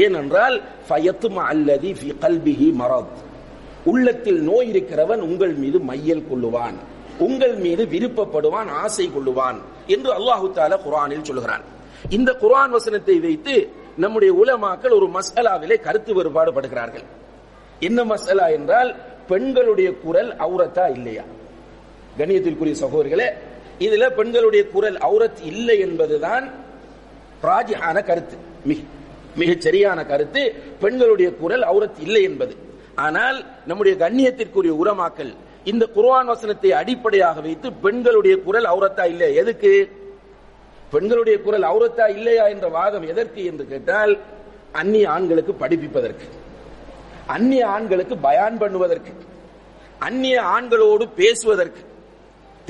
ஏனென்றால் 0.04 0.56
ஃபயத்துமா 0.88 1.42
அல்லதி 1.52 1.90
ஃபி 1.98 2.08
கல்பிஹி 2.24 2.68
மரத். 2.80 3.16
உள்ளத்தில் 3.92 4.40
நோய் 4.50 4.68
இருக்கிறவன் 4.72 5.22
உங்கள் 5.28 5.54
மீது 5.62 5.78
மையல் 5.90 6.26
கொள்ளுவான். 6.30 6.76
உங்கள் 7.26 7.56
மீது 7.64 7.82
விருப்பப்படுவான் 7.94 8.68
ஆசை 8.82 9.06
கொள்ளுவான் 9.16 9.58
என்று 9.94 10.10
அல்லாஹு 10.18 10.46
தால 10.58 10.72
குரானில் 10.86 11.26
சொல்கிறான் 11.28 11.64
இந்த 12.16 12.30
குர்ஆன் 12.42 12.74
வசனத்தை 12.76 13.16
வைத்து 13.26 13.54
நம்முடைய 14.04 14.32
உலமாக்கள் 14.42 14.96
ஒரு 14.98 15.06
மசாலாவிலே 15.16 15.76
கருத்து 15.86 16.12
வேறுபாடு 16.14 16.50
படுகிறார்கள். 16.52 17.06
என்ன 17.88 17.98
மசாலா 18.04 18.46
என்றால் 18.58 18.90
பெண்களுடைய 19.30 19.88
குரல் 20.04 20.30
அவுரத்தா 20.44 20.84
இல்லையா? 20.96 21.24
கணியத்திற்குரிய 22.18 22.74
சகோதரர்களே 22.82 23.28
இதுல 23.78 24.10
பெண்களுடைய 24.10 24.68
குரல் 24.68 24.98
அவுரத் 24.98 25.40
இல்லை 25.42 25.78
என்பதுதான் 25.78 26.50
ராஜிஹான 27.42 28.04
கருத்து. 28.04 28.36
மிக 28.64 28.80
மிகச் 29.36 29.60
சரியான 29.60 30.04
கருத்து. 30.04 30.54
பெண்களுடைய 30.80 31.34
குரல் 31.34 31.62
அவுரத் 31.62 32.00
இல்லை 32.00 32.22
என்பது. 32.22 32.56
ஆனால் 32.94 33.44
நம்முடைய 33.66 34.10
கண்ணியத்திற்குரிய 34.10 34.76
உரமாக்கல் 34.84 35.36
இந்த 35.64 35.88
குர்வான் 35.96 36.24
வசனத்தை 36.24 36.72
அடிப்படையாக 36.72 37.40
வைத்து 37.40 37.72
பெண்களுடைய 37.72 38.36
குரல் 38.36 38.64
அவுரத்தா 38.64 39.06
இல்லை 39.06 39.34
எதுக்கு? 39.34 39.90
பெண்களுடைய 40.90 41.40
குரல் 41.40 41.62
அவுரத்தா 41.62 42.08
இல்லையா 42.08 42.46
என்ற 42.46 42.68
வாதம் 42.68 43.06
எதற்கு 43.06 43.44
என்று 43.44 43.66
கேட்டால் 43.66 44.18
அந்நிய 44.72 45.10
ஆண்களுக்கு 45.10 45.52
படிப்பிப்பதற்கு. 45.52 46.28
அந்நிய 47.26 47.66
ஆண்களுக்கு 47.66 48.18
பயான் 48.18 48.60
பண்ணுவதற்கு. 48.60 49.12
அந்நிய 49.98 50.42
ஆண்களோடு 50.42 51.08
பேசுவதற்கு. 51.16 51.85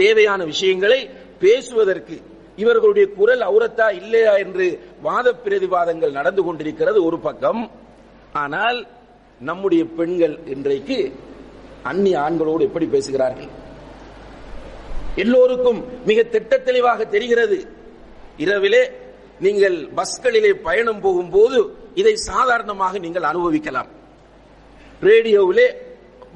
தேவையான 0.03 0.41
விஷயங்களை 0.53 1.01
பேசுவதற்கு 1.45 2.17
இவர்களுடைய 2.63 3.07
குரல் 3.19 3.43
அவுரத்தா 3.49 3.87
இல்லையா 4.01 4.35
என்று 4.45 4.67
வாத 5.07 5.35
பிரதிவாதங்கள் 5.45 6.17
நடந்து 6.19 6.43
கொண்டிருக்கிறது 6.45 6.99
ஒரு 7.09 7.19
பக்கம். 7.27 7.63
ஆனால் 8.45 8.79
நம்முடைய 9.41 9.83
பெண்கள் 9.99 10.35
இன்றைக்கு 10.55 10.99
அந்நிய 11.91 12.17
ஆண்களோடு 12.27 12.63
எப்படி 12.69 12.87
பேசுகிறார்கள்? 12.95 13.51
எல்லோருக்கும் 15.25 15.81
மிக 16.09 16.19
திட்ட 16.35 16.55
தெளிவாக 16.69 17.05
தெரிகிறது. 17.15 17.59
இரவிலே 18.45 18.83
நீங்கள் 19.45 19.77
பஸ்களிலே 19.99 20.51
பயணம் 20.69 21.01
போகும்போது 21.05 21.59
இதை 22.01 22.15
சாதாரணமாக 22.31 22.99
நீங்கள் 23.05 23.29
அனுபவிக்கலாம். 23.31 23.91
ரேடியோவிலே 25.09 25.69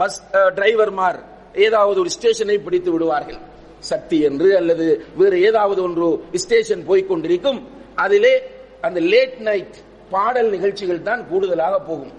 பஸ் 0.00 0.19
டிரைவர்மார் 0.59 1.19
ஏதாவது 1.67 1.99
ஒரு 2.05 2.11
ஸ்டேஷனை 2.17 2.57
பிடித்து 2.67 2.90
விடுவார்கள். 2.93 3.40
சக்தி 3.80 4.20
என்று 4.20 4.56
அல்லது 4.56 5.04
வேறு 5.16 5.42
ஏதாவது 5.42 5.82
ஒன்று 5.82 6.25
ஸ்டேஷன் 6.32 6.87
போய் 6.87 7.06
கொண்டிருக்கும். 7.06 7.68
அதிலே 7.94 8.42
அந்த 8.80 9.00
லேட் 9.00 9.38
நைட் 9.38 9.76
பாடல் 10.10 10.50
நிகழ்ச்சிகள் 10.50 11.02
தான் 11.02 11.28
கூடுதலாக 11.28 11.78
போகும். 11.80 12.12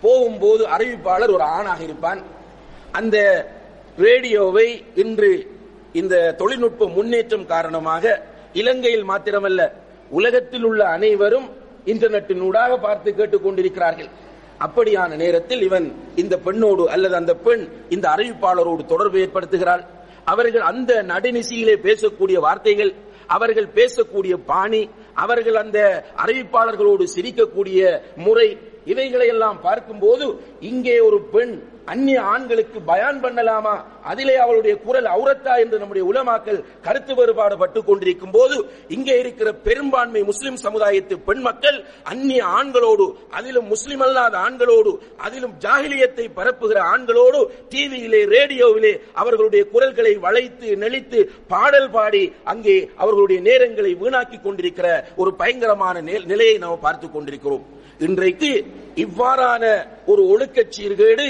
போகும்போது 0.00 0.66
அறிவிப்பாளர் 0.66 1.32
ஒரு 1.32 1.42
ஆணாக 1.42 1.82
இருப்பான். 1.82 2.22
அந்த 2.92 3.16
ரேடியோவை 3.96 4.84
இன்று 4.94 5.50
இந்த 5.92 6.32
தொழில்நுட்ப 6.32 6.88
முன்னேற்றம் 6.88 7.46
காரணமாக 7.46 8.22
இலங்கையில் 8.52 9.08
மாத்திரமல்ல 9.08 9.72
உலகத்தில் 10.10 10.62
உள்ள 10.62 10.84
அனைவரும் 10.84 11.48
இன்டர்நெட்டின் 11.86 12.40
ஊடாக 12.40 12.78
பார்த்து 12.78 13.14
கேட்டுக் 13.14 13.42
கொண்டிருக்கிறார்கள். 13.42 14.08
அப்படியான 14.66 15.16
நேரத்தில் 15.16 15.62
இவன் 15.62 15.96
இந்த 16.16 16.38
பெண்ணோடு 16.38 16.90
அல்லது 16.90 17.14
அந்த 17.14 17.34
பெண் 17.34 17.68
இந்த 17.88 18.08
அறிவிப்பாளரோடு 18.08 18.86
தொடர்பு 18.86 19.18
ஏற்படுத்துகிறாள். 19.18 19.84
அவர்கள் 20.24 20.60
அந்த 20.60 21.02
நடுநிசையிலே 21.02 21.76
பேசக்கூடிய 21.82 22.38
வார்த்தைகள் 22.38 22.92
அவர்கள் 23.26 23.68
பேசக்கூடிய 23.74 24.34
பாணி 24.46 24.82
அவர்கள் 25.14 25.54
அந்த 25.54 25.78
அறிவிப்பாளர்களோடு 26.16 27.04
சிரிக்கக்கூடிய 27.16 27.80
முறை 28.16 28.48
இவைகளை 28.84 29.26
எல்லாம் 29.26 29.60
பார்க்கும்போது 29.60 30.26
இங்கே 30.60 31.00
ஒரு 31.00 31.18
பெண் 31.32 31.52
அந்நிய 31.90 32.20
ஆண்களுக்கு 32.22 32.78
பயான் 32.80 33.20
பண்ணலாமா? 33.24 33.74
அதிலே 34.02 34.36
அவளுடைய 34.36 34.76
குரல் 34.76 35.04
அவுரத்தா 35.04 35.58
என்று 35.58 35.78
நம்முடைய 35.78 36.04
உலமாக்கள் 36.12 36.64
கருத்து 36.82 37.14
வேறுபாடு 37.14 37.58
பட்டுக் 37.58 37.86
கொண்டிருக்கும் 37.86 38.30
போது 38.30 38.56
இங்கே 38.88 39.18
இருக்கிற 39.18 39.52
பெரும்பான்மை 39.52 40.22
முஸ்லிம் 40.22 40.58
சமுதாயத்து 40.62 41.14
பெண் 41.14 41.40
மக்கள் 41.40 41.78
அந்நிய 42.02 42.44
ஆண்களோடு 42.44 43.06
அதிலும் 43.30 43.66
முஸ்லிம் 43.66 44.00
அல்லாத 44.00 44.38
ஆண்களோடு 44.38 44.92
அதிலும் 45.16 45.54
ஜாகிலியத்தை 45.58 46.26
பரப்புகிற 46.36 46.78
ஆண்களோடு 46.94 47.40
டிவியிலே 47.70 48.22
ரேடியோவிலே 48.36 48.92
அவர்களுடைய 49.12 49.64
குரல்களை 49.64 50.14
வளைத்து 50.18 50.76
நெளித்து 50.76 51.20
பாடல் 51.48 51.90
பாடி 51.90 52.32
அங்கே 52.44 52.90
அவர்களுடைய 52.96 53.40
நேரங்களை 53.42 53.92
வீணாக்கி 54.02 54.42
கொண்டிருக்கிற 54.42 54.86
ஒரு 55.16 55.34
பயங்கரமான 55.34 56.00
நிலையை 56.00 56.58
நாம் 56.58 56.80
பார்த்துக் 56.80 57.12
கொண்டிருக்கிறோம். 57.12 57.66
இன்றைக்கு 57.98 58.50
இவ்வாறான 58.94 59.64
ஒரு 60.06 60.22
ஒழுக்கச் 60.24 60.72
சீர்கேடு 60.76 61.26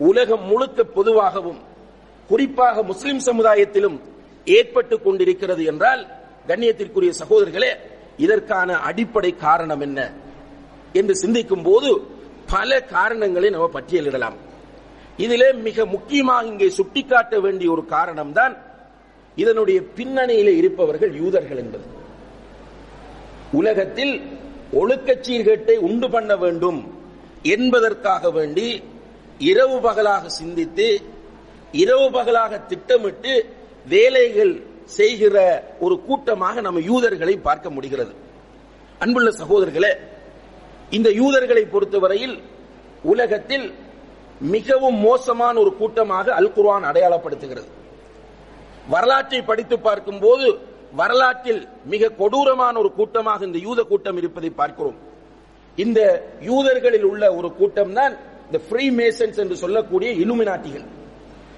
உலகம் 0.00 0.44
முழுக்க 0.44 0.84
பொதுவாகவும் 0.84 1.58
குறிப்பாக 2.28 2.82
முஸ்லிம் 2.82 3.18
சமுதாயத்திலும் 3.18 4.00
ஏற்பட்டு 4.44 5.02
கொண்டிருக்கிறது 5.02 5.64
என்றால் 5.64 6.06
கண்ணியத்திற்குரிய 6.48 7.12
சகோதரர்களே 7.20 7.76
இதற்கான 8.16 8.78
அடிப்படை 8.78 9.36
காரணம் 9.36 9.80
என்ன? 9.80 10.12
என்று 10.92 11.14
சிந்திக்கும் 11.16 11.62
போது 11.62 12.00
பல 12.50 12.80
காரணங்களை 12.82 13.50
நம்ம 13.50 13.70
பட்டியலிடலாம். 13.80 14.36
இதிலே 15.16 15.52
மிக 15.52 15.86
முக்கியமாக 15.86 16.46
இங்கே 16.46 16.68
சுட்டிக்காட்ட 16.68 17.40
வேண்டிய 17.40 17.70
ஒரு 17.70 17.86
காரணம் 17.86 18.32
தான் 18.32 18.56
இதனுடைய 19.36 19.80
பின்னணியிலே 19.96 20.56
இருப்பவர்கள் 20.56 21.12
யூதர்கள் 21.14 21.56
என்பது. 21.56 21.84
உலகத்தில் 23.52 24.20
ஒழுக்கச் 24.72 25.24
சீர்கேட்டை 25.28 25.76
உண்டு 25.76 26.10
பண்ண 26.10 26.36
வேண்டும் 26.36 26.80
என்பதற்காக 27.42 28.30
வேண்டி 28.30 28.82
இரவு 29.48 29.76
பகலாக 29.86 30.30
சிந்தித்து 30.38 30.86
இரவு 31.82 32.06
பகலாக 32.16 32.52
திட்டமிட்டு 32.70 33.32
வேலைகள் 33.92 34.54
செய்கிற 34.98 35.36
ஒரு 35.84 35.94
கூட்டமாக 36.06 36.60
நம்ம 36.66 36.80
யூதர்களை 36.90 37.34
பார்க்க 37.48 37.76
முடிகிறது. 37.76 38.12
அன்புள்ள 39.02 39.30
சகோதரர்களே 39.42 39.92
இந்த 40.96 41.08
யூதர்களை 41.20 41.62
பொறுத்தவரையில் 41.74 42.36
உலகத்தில் 43.12 43.66
மிகவும் 44.54 44.98
மோசமான 45.08 45.54
ஒரு 45.64 45.72
கூட்டமாக 45.80 46.26
அல் 46.38 46.52
குர்ஆன் 46.56 46.88
அடையாளப்படுத்துகிறது. 46.90 47.68
வரலாற்றை 48.94 49.40
படித்து 49.50 49.76
பார்க்கும் 49.86 50.20
போது 50.24 50.46
வரலாற்றில் 51.00 51.62
மிக 51.92 52.12
கொடூரமான 52.20 52.74
ஒரு 52.82 52.90
கூட்டமாக 52.98 53.46
இந்த 53.48 53.58
யூத 53.66 53.80
கூட்டம் 53.90 54.18
இருப்பதை 54.20 54.50
பார்க்கிறோம். 54.60 54.98
இந்த 55.84 56.00
யூதர்களில் 56.48 57.06
உள்ள 57.10 57.24
ஒரு 57.38 57.48
கூட்டம் 57.60 57.92
தான் 57.98 58.14
இந்த 58.50 58.64
ஃப்ரீ 58.68 58.84
மேசன்ஸ் 58.90 59.38
என்று 59.42 59.56
சொல்லக்கூடிய 59.56 60.10
இலுமினாட்டிகள். 60.22 60.84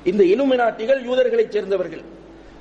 இந்த 0.05 0.23
இலுமினாட்டிகள் 0.25 1.01
யூதர்களைச் 1.09 1.55
சேர்ந்தவர்கள். 1.55 2.03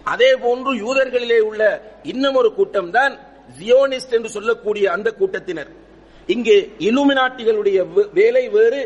அதே 0.03 0.29
போன்று 0.35 0.71
யூதர்களிலே 0.83 1.39
உள்ள 1.39 1.61
இன்னும் 2.03 2.35
ஒரு 2.35 2.53
கூட்டம் 2.53 2.91
தான் 2.91 3.19
ஜியோனிஸ்ட் 3.59 4.13
என்று 4.17 4.29
சொல்லக்கூடிய 4.29 4.91
அந்த 4.91 5.11
கூட்டத்தினர். 5.11 5.71
இங்கே 6.27 6.57
இலுமினாட்டிகளுடைய 6.79 7.79
வேலை 8.13 8.49
வேறு 8.49 8.81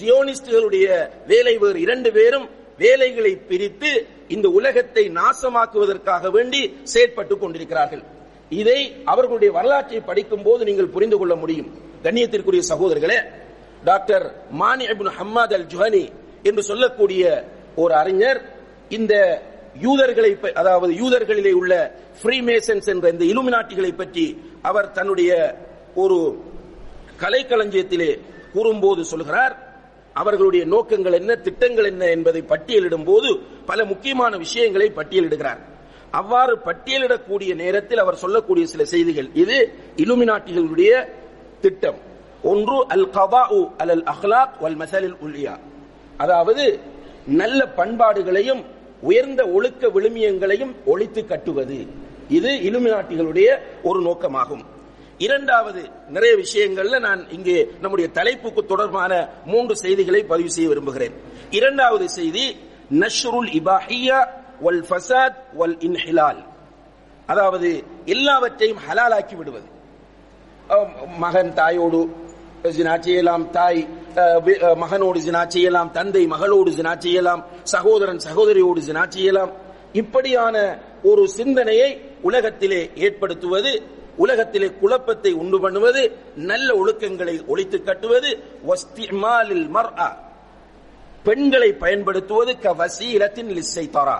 ஜியோனிஸ்டுகளுடைய 0.00 0.86
வேலை 1.26 1.58
வேறு. 1.58 1.80
இரண்டு 1.80 2.12
பேரும் 2.12 2.48
வேலைகளை 2.78 3.36
பிரித்து 3.50 4.06
இந்த 4.28 4.48
உலகத்தை 4.48 5.10
நாசமாக்குவதற்காக 5.10 6.30
வேண்டி 6.30 6.74
செயற்பட்டுக் 6.94 7.38
கொண்டிருக்கிறார்கள். 7.38 8.02
இதை 8.48 8.80
அவர்களுடைய 9.04 9.52
வரலாற்றை 9.52 10.00
படிக்கும் 10.00 10.42
போது 10.42 10.64
நீங்கள் 10.64 10.94
புரிந்து 10.96 11.18
கொள்ள 11.18 11.34
முடியும். 11.34 11.70
கண்ணியத்திற்குரிய 12.02 12.62
சகோதரர்களே 12.72 13.18
டாக்டர் 13.84 14.34
மானி 14.50 14.86
அபின் 14.86 15.10
ஹம்மாத் 15.20 15.52
அல் 15.52 15.66
ஜுஹனி 15.66 16.08
என்று 16.42 16.62
சொல்லக்கூடிய 16.62 17.44
ஒரு 17.76 17.94
அறிஞர். 17.94 18.52
இந்த 18.88 19.42
யூதர்களை 19.80 20.34
ப- 20.34 20.52
அதாவது 20.54 20.92
யூதர்களிலே 20.92 21.52
உள்ள 21.52 21.94
ஃப்ரீமேசன்ஸ் 22.22 22.84
என்ற 22.84 23.08
இந்த 23.08 23.24
இலுமினாட்டிகளை 23.24 23.96
பற்றி 23.96 24.42
அவர் 24.62 24.90
தன்னுடைய 24.90 25.58
ஒரு 25.94 26.42
கலைக்களஞ்சியத்திலே 27.20 28.20
கூறும்போது 28.52 29.04
சொல்கிறார். 29.04 29.66
அவர்களுடைய 30.12 30.64
நோக்கங்கள் 30.64 31.12
என்ன 31.12 31.34
திட்டங்கள் 31.34 31.84
என்ன 31.84 32.04
என்பதை 32.04 32.42
பட்டியலிடும் 32.42 33.04
போது 33.04 33.38
பல 33.66 33.84
முக்கியமான 33.84 34.36
விஷயங்களை 34.36 34.92
பட்டியலிடுகிறார். 34.96 35.58
அவ்வாறு 36.10 36.56
பட்டியலிடக்கூடிய 36.56 37.54
நேரத்தில் 37.54 37.98
அவர் 37.98 38.16
சொல்லக்கூடிய 38.16 38.66
சில 38.66 38.84
செய்திகள். 38.84 39.28
இது 39.34 39.72
இலுமினாட்டிகளுடைய 39.96 41.08
திட்டம். 41.60 42.07
ஒன்று 42.42 42.86
அல் 42.88 43.08
கதாஉ 43.10 43.60
அல் 43.78 43.90
அல் 43.90 44.04
அஹ்லாக் 44.14 44.52
வல் 44.60 44.76
மசலில் 44.76 45.16
உல்லியா. 45.24 45.54
அதாவது 46.16 46.80
நல்ல 47.26 47.66
பண்பாடுகளையும் 47.76 48.62
உயர்ந்த 49.00 49.46
ஒழுக்க 49.46 49.88
விழுமியங்களையும் 49.88 50.72
ஒழித்து 50.86 51.26
கட்டுவது. 51.26 51.86
இது 52.28 52.50
இலுமினாட்டிகளுடைய 52.68 53.48
ஒரு 53.82 54.00
நோக்கமாகும். 54.00 54.64
இரண்டாவது 55.18 55.80
நிறைய 56.08 56.32
விஷயங்கள்ல 56.44 56.98
நான் 57.00 57.30
இங்கே 57.30 57.68
நம்முடைய 57.80 58.10
தலைப்புக்கு 58.10 58.62
தொடர்பான 58.64 59.12
மூன்று 59.44 59.76
செய்திகளை 59.76 60.22
பதிவு 60.22 60.50
செய்ய 60.50 60.68
விரும்புகிறேன். 60.68 61.14
இரண்டாவது 61.50 62.08
செய்தி 62.08 62.46
நஷ்ருல் 62.90 63.50
இபாஹியா 63.60 64.28
வல் 64.60 64.84
ஃபசாத் 64.88 65.40
வல் 65.54 65.76
இன்ஹிலால். 65.88 66.40
அதாவது 67.26 67.84
எல்லாவற்றையும் 68.04 68.78
ஹலாலாக்கி 68.88 69.36
விடுவது. 69.36 69.68
மகன் 71.18 71.54
தாயோடு 71.54 72.00
ஜினா 72.64 72.94
செய்யலாம் 72.96 73.50
தாய் 73.50 73.86
மகனோடு 74.76 75.18
ஜினா 75.18 75.46
செய்யலாம் 75.46 75.90
தந்தை 75.90 76.26
மகளோடு 76.26 76.70
ஜினா 76.70 76.98
செய்யலாம் 76.98 77.44
சகோதரன் 77.62 78.18
சகோதரியோடு 78.18 78.80
ஜினா 78.80 79.08
செய்யலாம் 79.08 79.52
இப்படியான 79.92 80.56
ஒரு 81.02 81.26
சிந்தனையை 81.28 81.90
உலகத்திலே 82.22 82.90
ஏற்படுத்துவது 82.96 83.82
உலகத்திலே 84.16 84.68
குழப்பத்தை 84.80 85.32
உண்டு 85.32 85.58
பண்ணுவது 85.60 86.02
நல்ல 86.36 86.74
ஒழுக்கங்களை 86.74 87.46
ஒழித்து 87.46 87.82
கட்டுவது 87.82 88.30
வஸ்திமாலில் 88.66 89.68
பெண்களை 91.24 91.70
பயன்படுத்துவது 91.72 92.52
கவசீலத்தின் 92.56 93.48
லிஸ்ஸைத்தாரா 93.48 94.18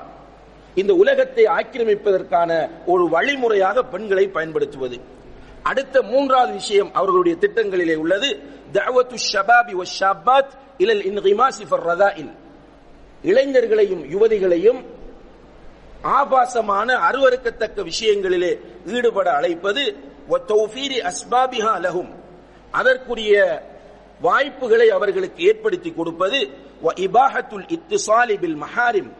இந்த 0.77 0.95
உலகத்தை 0.95 1.45
ஆக்கிரமிப்பதற்கான 1.47 2.69
ஒரு 2.87 3.09
வழிமுறையாக 3.09 3.83
பெண்களை 3.85 4.27
பயன்படுத்துவது. 4.29 5.01
அடுத்த 5.71 6.03
மூன்றாவது 6.03 6.53
விஷயம் 6.53 6.91
அவர்களுடைய 6.95 7.35
திட்டங்களிலே 7.41 7.97
உள்ளது. 8.03 8.31
தஅவத்து 8.73 9.17
ஷபாபி 9.33 9.73
வஷாபாத் 9.81 10.53
இலல் 10.79 11.05
இன்கிமாசி 11.11 11.63
ஃபர் 11.71 11.85
ரதாயில் 11.91 12.33
இளைஞர்களையும் 13.23 14.03
யுவதிகளையும் 14.15 14.81
ஆபாசமான 16.03 16.89
அருவருக்கத்தக்க 17.09 17.79
விஷயங்களிலே 17.91 18.53
ஈடுபட 18.87 19.29
அழைப்பது 19.39 19.83
வத்தௌஃபீரி 20.31 20.99
அஸ்பாபிஹா 21.11 21.75
லஹும். 21.85 22.13
அதற்குரிய 22.71 23.35
வாய்ப்புகளை 24.21 24.89
அவர்களுக்கு 24.91 25.41
ஏற்படுத்தி 25.45 25.91
கொடுப்பது 25.91 26.39
வ 26.85 26.89
இபாஹத்துல் 27.07 27.67
இத்திசாலி 27.77 28.37
பில் 28.37 28.59
மஹாரிம். 28.63 29.11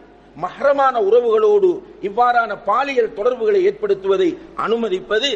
மஹ்ரமான 0.41 0.95
உறவுகளோடு 1.07 1.69
இவ்வாறான 2.01 2.57
பாலியல் 2.65 3.13
தொடர்புகளை 3.13 3.61
ஏற்படுத்துவதை 3.69 4.29
அனுமதிப்பது 4.55 5.29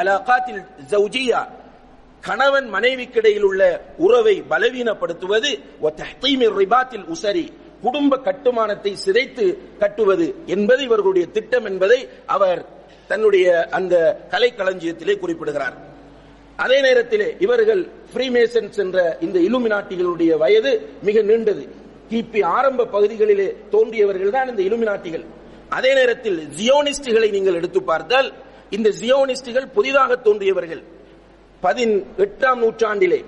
அலாகாத்தில் 0.00 0.62
ஜவுஜியா 0.90 1.42
கணவன் 2.20 2.68
மனைவிக்கிடையில் 2.74 3.46
உள்ள 3.50 3.62
உறவை 3.96 4.42
பலவீனப்படுத்துவது 4.50 5.50
ரிபாத்தில் 6.60 7.04
உசரி 7.04 7.52
குடும்ப 7.82 8.18
கட்டுமானத்தை 8.18 8.96
சிதைத்து 9.04 9.46
கட்டுவது 9.78 10.34
என்பது 10.46 10.82
இவர்களுடைய 10.82 11.26
திட்டம் 11.26 11.64
என்பதை 11.64 12.08
அவர் 12.26 12.64
தன்னுடைய 13.06 13.68
அந்த 13.70 13.94
கலைக்களஞ்சியத்திலே 14.30 15.14
குறிப்பிடுகிறார். 15.18 15.76
அதே 16.56 16.80
நேரத்திலே 16.80 17.36
இவர்கள் 17.38 17.82
ஃப்ரீமேசன்ஸ் 18.12 18.78
என்ற 18.84 19.16
இந்த 19.20 19.38
இலுமினாட்டிகளுடைய 19.38 20.36
வயது 20.36 20.72
மிக 21.02 21.20
நீண்டது. 21.20 21.64
கிபி 22.10 22.40
ஆரம்ப 22.56 22.86
பகுதிகளிலே 22.94 23.48
தோன்றியவர்கள் 23.74 24.34
தான் 24.36 24.50
இந்த 24.52 24.62
இலுமினாட்டிகள். 24.68 25.24
அதே 25.76 25.90
நேரத்தில் 25.98 26.38
ஜியோனிஸ்டுகளை 26.58 27.28
நீங்கள் 27.36 27.58
எடுத்து 27.60 27.80
பார்த்தால் 27.92 28.28
இந்த 28.76 28.88
ஜியோனிஸ்டுகள் 29.00 29.66
புதிதாக 29.76 30.10
தோன்றியவர்கள். 30.26 30.82
பதின் 31.62 31.94
எட்டாம் 32.24 32.60
நூற்றாண்டிலே 32.64 33.20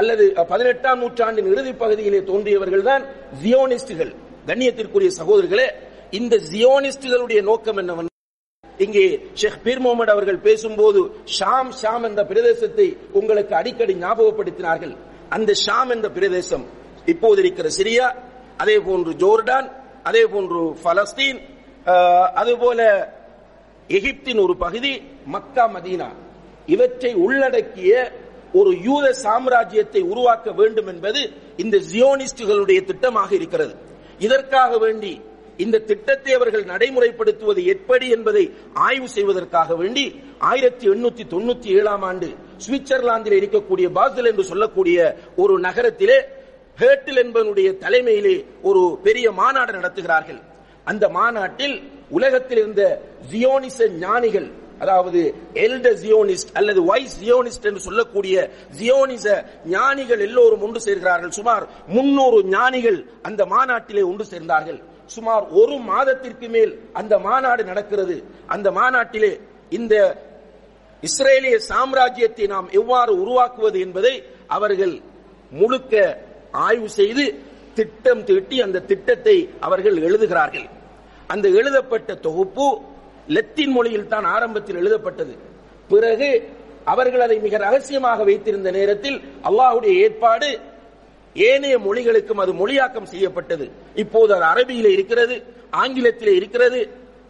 அல்லது 0.00 0.24
பதினெட்டாம் 0.52 1.00
நூற்றாண்டின் 1.02 1.48
இறுதி 1.52 1.72
பகுதியிலே 1.82 2.20
தோன்றியவர்கள் 2.30 2.84
தான் 2.90 3.02
ஜியோனிஸ்டுகள். 3.42 4.12
கண்ணியத்திற்குரிய 4.48 5.10
சகோதரர்களே 5.20 5.66
இந்த 6.18 6.34
ஜியோனிஸ்டுகளுடைய 6.52 7.40
நோக்கம் 7.50 7.78
என்னவென்றால் 7.82 8.10
இங்கே 8.86 9.04
ஷேக் 9.40 9.62
பீர் 9.64 9.82
முகமது 9.84 10.12
அவர்கள் 10.14 10.38
பேசும்போது 10.46 11.00
ஷாம் 11.36 11.72
ஷாம் 11.80 12.04
என்ற 12.08 12.20
பிரதேசத்தை 12.30 12.86
உங்களுக்கு 13.18 13.52
அடிக்கடி 13.60 13.94
ஞாபகப்படுத்தினார்கள். 14.04 14.94
அந்த 15.36 15.50
ஷாம் 15.64 15.92
என்ற 15.94 16.08
பிரதேசம் 16.18 16.64
இப்போது 17.06 17.40
இருக்கிற 17.42 17.68
சிரியா 17.78 18.06
அதே 18.56 18.76
போன்று 18.78 19.12
ஜோர்டான் 19.22 19.68
அதே 20.08 20.22
போன்று 20.26 20.60
பலஸ்தீன் 20.84 21.40
அதுபோல 22.40 22.80
எகிப்தின் 23.90 24.40
ஒரு 24.42 24.54
பகுதி 24.56 24.92
மக்கா 25.34 25.64
மதீனா. 25.74 26.08
இவற்றை 26.68 27.10
உள்ளடக்கிய 27.24 27.92
ஒரு 28.54 28.70
யூத 28.86 29.06
சாம்ராஜ்யத்தை 29.24 30.02
உருவாக்க 30.12 30.50
வேண்டும் 30.52 30.86
என்பது 30.86 31.20
இந்த 31.56 31.76
ஜியோனிஸ்டுகளுடைய 31.92 32.80
திட்டமாக 32.90 33.30
இருக்கிறது. 33.38 33.74
இதற்காக 34.18 34.72
வேண்டி 34.78 35.12
இந்த 35.58 35.78
திட்டத்தை 35.78 36.32
அவர்கள் 36.34 36.64
நடைமுறைப்படுத்துவது 36.64 37.60
எப்படி 37.74 38.06
என்பதை 38.08 38.44
ஆய்வு 38.86 39.08
செய்வதற்காக 39.08 39.74
வேண்டி 39.74 40.04
ஆயிரத்தி 40.50 40.86
எண்ணூத்தி 40.88 41.24
தொண்ணூத்தி 41.34 41.68
ஏழாம் 41.78 42.04
ஆண்டு 42.10 42.28
சுவிட்சர்லாந்தில் 42.64 43.38
இருக்கக்கூடிய 43.40 43.86
பாசல் 43.98 44.30
என்று 44.30 44.44
சொல்லக்கூடிய 44.44 44.98
ஒரு 45.36 45.58
நகரத்திலே 45.58 46.18
ஹேட்டில் 46.80 47.20
என்பவனுடைய 47.24 47.68
தலைமையிலே 47.84 48.36
ஒரு 48.68 48.82
பெரிய 49.06 49.26
மாநாடு 49.40 49.72
நடத்துகிறார்கள். 49.78 50.40
அந்த 50.90 51.04
மாநாட்டில் 51.18 51.76
உலகத்தில் 52.16 52.60
இருந்த 52.62 52.84
ஜியோனிச 53.32 53.88
ஞானிகள் 54.04 54.48
அதாவது 54.82 55.20
எல்ட 55.64 55.88
ஜியோனிஸ்ட் 56.02 56.52
அல்லது 56.58 56.80
வைஸ் 56.90 57.16
ஜியோனிஸ்ட் 57.22 57.66
என்று 57.70 57.82
சொல்லக்கூடிய 57.86 58.36
ஜியோனிச 58.78 59.26
ஞானிகள் 59.74 60.22
எல்லோரும் 60.26 60.64
ஒன்று 60.66 60.80
சேர்கிறார்கள். 60.86 61.32
சுமார் 61.38 61.64
முன்னூறு 61.96 62.38
ஞானிகள் 62.54 62.98
அந்த 63.28 63.42
மாநாட்டிலே 63.52 64.02
ஒன்று 64.10 64.24
சேர்ந்தார்கள். 64.32 64.80
சுமார் 65.14 65.44
ஒரு 65.60 65.76
மாதத்திற்கு 65.90 66.48
மேல் 66.54 66.72
அந்த 67.00 67.14
மாநாடு 67.28 67.62
நடக்கிறது. 67.70 68.16
அந்த 68.54 68.68
மாநாட்டிலே 68.80 69.32
இந்த 69.78 69.94
இஸ்ரேலிய 71.02 71.56
சாம்ராஜ்யத்தை 71.70 72.44
நாம் 72.54 72.68
எவ்வாறு 72.80 73.12
உருவாக்குவது 73.22 73.78
என்பதை 73.86 74.14
அவர்கள் 74.56 74.94
முழுக்க 75.52 75.94
ஆய்வு 76.52 76.88
செய்து 76.88 77.24
திட்டம் 77.74 78.24
தீட்டி 78.24 78.60
அந்த 78.60 78.82
திட்டத்தை 78.90 79.36
அவர்கள் 79.60 79.96
எழுதுகிறார்கள். 79.96 80.66
அந்த 81.26 81.48
எழுதப்பட்ட 81.48 82.14
தொகுப்பு 82.14 82.66
லத்தீன் 83.26 83.70
மொழியில் 83.70 84.08
தான் 84.08 84.24
ஆரம்பத்தில் 84.24 84.76
எழுதப்பட்டது. 84.76 85.34
பிறகு 85.88 86.28
அவர்கள் 86.84 87.20
அதை 87.20 87.38
மிக 87.38 87.56
ரகசியமாக 87.58 88.24
வைத்திருந்த 88.24 88.70
நேரத்தில் 88.70 89.18
அல்லாஹுடைய 89.48 89.92
ஏற்பாடு 90.04 90.60
ஏனைய 91.36 91.78
மொழிகளுக்கும் 91.78 92.42
அது 92.44 92.52
மொழியாக்கம் 92.52 93.10
செய்யப்பட்டது. 93.12 93.70
இப்போது 93.94 94.34
அது 94.34 94.44
அரபியில 94.52 94.86
இருக்கிறது 94.96 95.36
ஆங்கிலத்திலே 95.82 96.34
இருக்கிறது. 96.40 96.80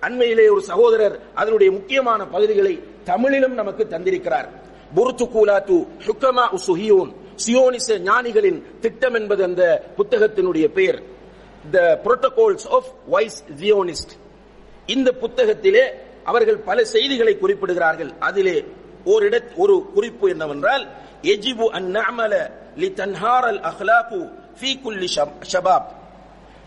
அண்மையிலே 0.07 0.47
ஒரு 0.49 0.63
சகோதரர் 0.63 1.19
அதனுடைய 1.35 1.73
முக்கியமான 1.73 2.27
பகுதிகளை 2.27 2.83
தமிழிலும் 3.05 3.55
நமக்கு 3.55 3.87
தந்திருக்கிறார். 3.91 4.49
புருத்து 4.95 5.25
கூலாத்து 5.25 5.87
சுக்கமா 6.07 6.47
சுஹியூன் 6.67 7.13
சியோனிச 7.45 7.99
ஞானிகளின் 7.99 8.61
திட்டம் 8.81 9.15
என்பது 9.15 9.43
அந்த 9.45 9.65
புத்தகத்தினுடைய 9.97 10.67
பெயர். 10.69 11.01
The 11.71 12.01
protocols 12.05 12.67
of 12.69 12.91
wise 13.07 13.45
Zionist 13.61 14.15
இந்த 14.87 15.13
புத்தகத்திலே 15.21 15.85
அவர்கள் 16.25 16.59
பல 16.59 16.85
செய்திகளை 16.85 17.39
குறிப்பிடுகிறார்கள். 17.43 18.11
அதிலே 18.19 18.57
ஓரிட 19.05 19.37
ஒரு 19.57 19.91
குறிப்பு 19.95 20.29
என்னவென்றால் 20.31 20.85
எஜிபு 21.23 21.67
அன் 21.69 21.89
நஅமல 21.97 22.35
லி 22.77 22.89
தன்ஹார் 23.01 23.47
அல் 23.51 23.61
அஹ்லாகு 23.71 24.21
ஃபீ 24.61 24.81
குல்லி 24.83 25.09
ஷபாப். 25.53 25.89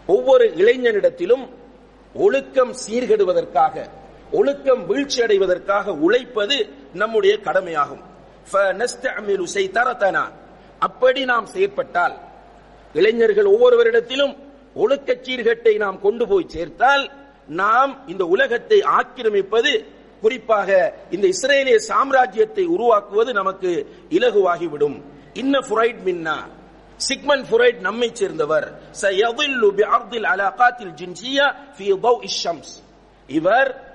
ஒவ்வொரு 0.07 0.45
இளைஞனிடத்திலும் 0.55 1.45
ஒழுக்கம் 2.13 2.73
சீர்கெடுவதற்காக 2.87 3.85
ஒழுக்கம் 4.31 4.87
வீழ்ச்சி 4.87 5.21
அடைவதற்காக 5.21 5.93
உழைப்பது 5.93 6.57
நம்முடைய 6.93 7.37
கடமையாகும். 7.37 8.03
ஃபனஸ்தஅமிலு 8.51 9.45
சைதரதனா. 9.53 10.23
அப்படி 10.79 11.25
நாம் 11.25 11.45
செயற்பட்டால் 11.45 12.15
இளைஞர்கள் 12.93 13.45
ஒவ்வொருவரிடத்திலும் 13.45 14.35
ஒழுக்க 14.73 15.17
சீர்கட்டை 15.21 15.77
நாம் 15.77 15.99
கொண்டு 15.99 16.27
போய் 16.27 16.47
சேர்த்தால் 16.47 17.11
நாம் 17.47 18.07
இந்த 18.07 18.25
உலகத்தை 18.25 18.81
ஆக்கிரமிப்பது 18.81 19.85
குறிப்பாக 20.21 20.95
இந்த 21.09 21.27
இஸ்ரேலிய 21.27 21.79
சாம்ராஜ்யத்தை 21.87 22.65
உருவாக்குவது 22.65 23.33
நமக்கு 23.33 23.87
இலகுவாகிவிடும். 24.09 25.01
இன்ன 25.33 25.59
ஃபுரைட் 25.59 25.99
மின்னா 26.05 26.37
சிக்மன் 26.97 27.45
ஃபுரைட் 27.49 27.79
நம்மை 27.79 28.09
சேர்ந்தவர். 28.13 28.79
சயதில்லு 29.01 29.69
அலாகாத்தில் 30.25 30.93
ஜின்சியா 30.99 31.47
இவர் 33.27 33.93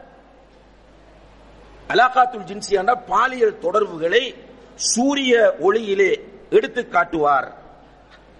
அலாகாத்துல் 1.88 2.48
ஜின்சியான 2.50 2.94
பாலியல் 3.06 3.58
தொடர்புகளை 3.58 4.34
சூரிய 4.74 5.56
ஒளியிலே 5.60 6.29
எடுத்து 6.50 6.88
காட்டுவார். 6.88 7.52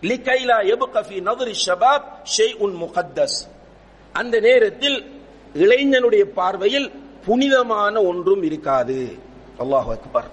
லிகைலா 0.01 0.59
எபுகஃபி 0.63 1.23
நவரி 1.23 1.55
ஷபாப் 1.67 2.05
ஷெய் 2.39 2.57
உன் 2.57 2.75
முகத்தஸ். 2.75 3.49
அந்த 4.13 4.41
நேரத்தில் 4.41 5.23
இளைஞனுடைய 5.55 6.23
பார்வையில் 6.23 6.91
புனிதமான 7.25 8.03
ஒன்றும் 8.03 8.43
இருக்காது. 8.43 9.19
அல்லாஹ் 9.59 9.91
அக்பர். 9.91 10.31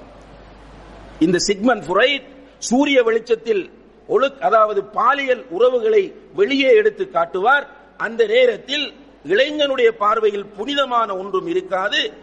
இந்த 1.19 1.37
சிக்மன் 1.37 1.79
ஃபுரைட் 1.79 2.23
சூரிய 2.57 3.03
வெளிச்சத்தில் 3.03 3.71
ஒழு 4.09 4.39
அதாவது 4.39 4.83
பாலியல் 4.83 5.45
உறவுகளை 5.49 6.13
வெளியே 6.33 6.73
எடுத்து 6.73 7.11
காட்டுவார். 7.11 7.69
அந்த 7.97 8.25
நேரத்தில் 8.25 8.93
இளைஞனுடைய 9.25 9.87
பார்வையில் 9.87 10.45
புனிதமான 10.45 11.17
ஒன்றும் 11.17 11.47
இருக்காது. 11.47 12.13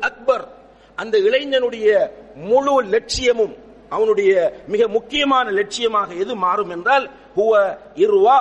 அக்பர். 0.00 0.48
அந்த 0.96 1.18
இளைஞனுடைய 1.18 2.10
முழு 2.34 2.82
லட்சியமும் 2.82 3.63
அவனுடைய 3.88 4.32
மிக 4.68 4.88
முக்கியமான 4.88 5.50
லட்சியமாக 5.50 6.08
எது 6.22 6.34
மாறும் 6.36 6.70
என்றால் 6.70 7.10
ஹுவ 7.34 7.52
இர்வா 7.94 8.36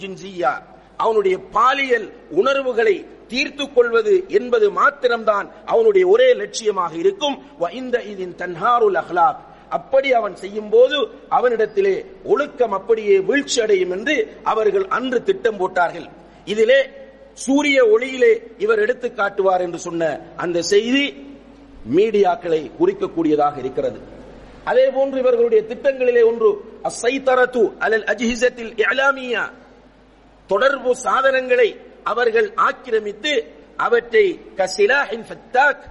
ஜின்சியா 0.00 0.52
அவனுடைய 0.96 1.38
பாலியல் 1.52 2.12
உணர்வுகளை 2.30 3.06
தீர்த்து 3.28 3.72
கொள்வது 3.72 4.24
என்பது 4.28 4.70
மாத்திரம்தான் 4.70 5.50
அவனுடைய 5.64 6.06
ஒரே 6.08 6.28
லட்சியமாக 6.34 6.92
இருக்கும். 6.92 7.36
இந்த 7.72 7.96
இதின் 8.12 8.34
தன்ஹாருல் 8.42 8.98
அஹ்லாக். 9.02 9.40
அப்படி 9.68 10.12
அவன் 10.12 10.36
செய்யும் 10.36 10.70
போது 10.70 10.98
அவனிடத்திலே 11.30 12.04
ஒழுக்கம் 12.24 12.72
அப்படியே 12.72 13.18
வீழ்ச்சி 13.18 13.60
அடையும் 13.60 13.90
என்று 13.90 14.40
அவர்கள் 14.44 14.86
அன்று 14.86 15.22
திட்டம் 15.22 15.56
போட்டார்கள். 15.56 16.08
இதிலே 16.44 16.80
சூரிய 17.34 17.78
ஒளியிலே 17.94 18.32
இவர் 18.58 18.78
எடுத்து 18.78 19.14
காட்டுவார் 19.14 19.60
என்று 19.60 19.78
சொன்ன 19.78 20.20
அந்த 20.36 20.62
செய்தி 20.62 21.04
மீடியாக்களை 21.96 22.70
குறிக்கக்கூடியதாக 22.78 23.58
இருக்கிறது. 23.58 24.00
அதே 24.68 24.86
போன்று 24.96 25.16
இவர்களுடைய 25.22 25.60
திட்டங்களிலே 25.70 26.22
ஒன்று 26.30 26.48
அசைதரத்து 26.90 27.62
அலல் 27.84 28.06
அஜிஹிசத்தில் 28.12 28.72
இலாமியா 28.84 29.44
தொடர்பு 30.50 30.90
சாதனங்களை 31.04 31.68
அவர்கள் 32.04 32.48
ஆக்கிரமித்து 32.68 33.32
அவற்றை 33.76 34.26
கசிலாஹின் 34.58 35.26
ஃபத்தாக் 35.28 35.84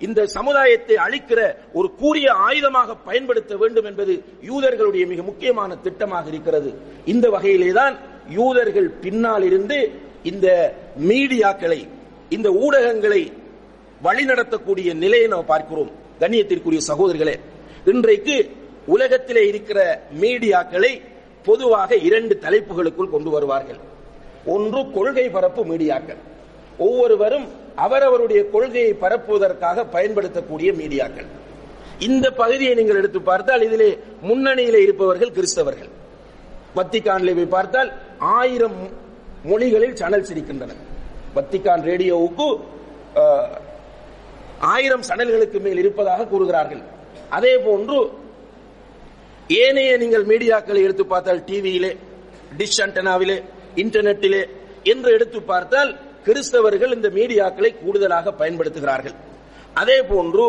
இந்த 0.00 0.20
சமுதாயத்தை 0.26 0.96
அழிக்கிற 0.96 1.40
ஒரு 1.72 1.88
கூறிய 2.00 2.26
ஆயுதமாக 2.46 2.96
பயன்படுத்த 3.04 3.52
வேண்டும் 3.56 3.84
என்பது 3.84 4.14
யூதர்களுடைய 4.48 5.04
மிக 5.06 5.22
முக்கியமான 5.22 5.76
திட்டமாக 5.84 6.26
இருக்கிறது. 6.26 6.70
இந்த 7.12 7.26
வகையிலேதான் 7.28 7.94
யூதர்கள் 8.38 8.88
பின்னால் 9.04 9.44
இருந்து 9.44 9.78
இந்த 10.30 10.48
மீடியாக்களை 11.08 11.80
இந்த 12.36 12.48
ஊடகங்களை 12.64 13.22
வழிநடத்தக்கூடிய 14.02 14.90
நிலையை 15.02 15.28
நாம் 15.28 15.50
பார்க்கிறோம். 15.52 15.92
கண்ணியத்திற்குரிய 16.20 16.80
சகோதரர்களே 16.90 17.36
இன்றைக்கு 17.92 18.36
உலகத்திலே 18.94 19.42
இருக்கிற 19.50 19.80
மீடியாக்களை 20.20 20.90
பொதுவாக 21.48 21.96
இரண்டு 22.08 22.34
தலைப்புகளுக்குள் 22.44 23.10
கொண்டு 23.14 23.30
வருவார்கள். 23.30 23.80
ஒன்று 24.54 24.80
கொள்கை 24.94 25.24
பரப்பு 25.34 25.62
மீடியாக்கள். 25.70 26.20
ஒவ்வொருவரும் 26.86 27.46
அவரவருடைய 27.86 28.40
கொள்கையை 28.54 28.92
பரப்புவதற்காக 29.02 29.84
பயன்படுத்தக்கூடிய 29.96 30.70
மீடியாக்கள். 30.80 31.28
இந்த 32.08 32.26
பகுதியை 32.40 32.72
நீங்கள் 32.78 33.00
எடுத்து 33.00 33.20
பார்த்தால் 33.30 33.66
இதிலே 33.68 33.90
முன்னணியில் 34.28 34.80
இருப்பவர்கள் 34.84 35.34
கிறிஸ்தவர்கள். 35.36 35.92
வத்திகானிலே 36.78 37.34
போய் 37.40 37.54
பார்த்தால் 37.56 37.92
ஆயிரம் 38.40 38.80
மொழிகளில் 39.50 39.98
சேனல்ஸ் 40.00 40.32
இருக்கின்றன. 40.34 40.72
வத்திகான் 41.36 41.86
ரேடியோவுக்கு 41.90 42.48
ஆயிரம் 44.74 45.06
சனல்களுக்கு 45.08 45.58
மேல் 45.60 45.80
இருப்பதாக 45.84 46.26
கூறுகிறார்கள். 46.32 46.82
அதே 47.36 47.54
போன்று 47.66 47.98
ஏனைய 49.62 49.92
நீங்கள் 50.02 50.26
மீடியாக்களை 50.32 50.80
எடுத்து 50.86 51.04
பார்த்தால் 51.12 51.44
டிவியிலே 51.48 51.92
டிஷ் 52.58 52.80
அண்டனாவிலே 52.84 53.36
இன்டர்நெட்டிலே 53.82 54.42
என்று 54.92 55.10
எடுத்து 55.16 55.38
பார்த்தால் 55.52 55.90
கிறிஸ்தவர்கள் 56.26 56.94
இந்த 56.96 57.08
மீடியாக்களை 57.18 57.70
கூடுதலாக 57.80 58.32
பயன்படுத்துகிறார்கள். 58.40 59.16
அதே 59.80 59.98
போன்று 60.10 60.44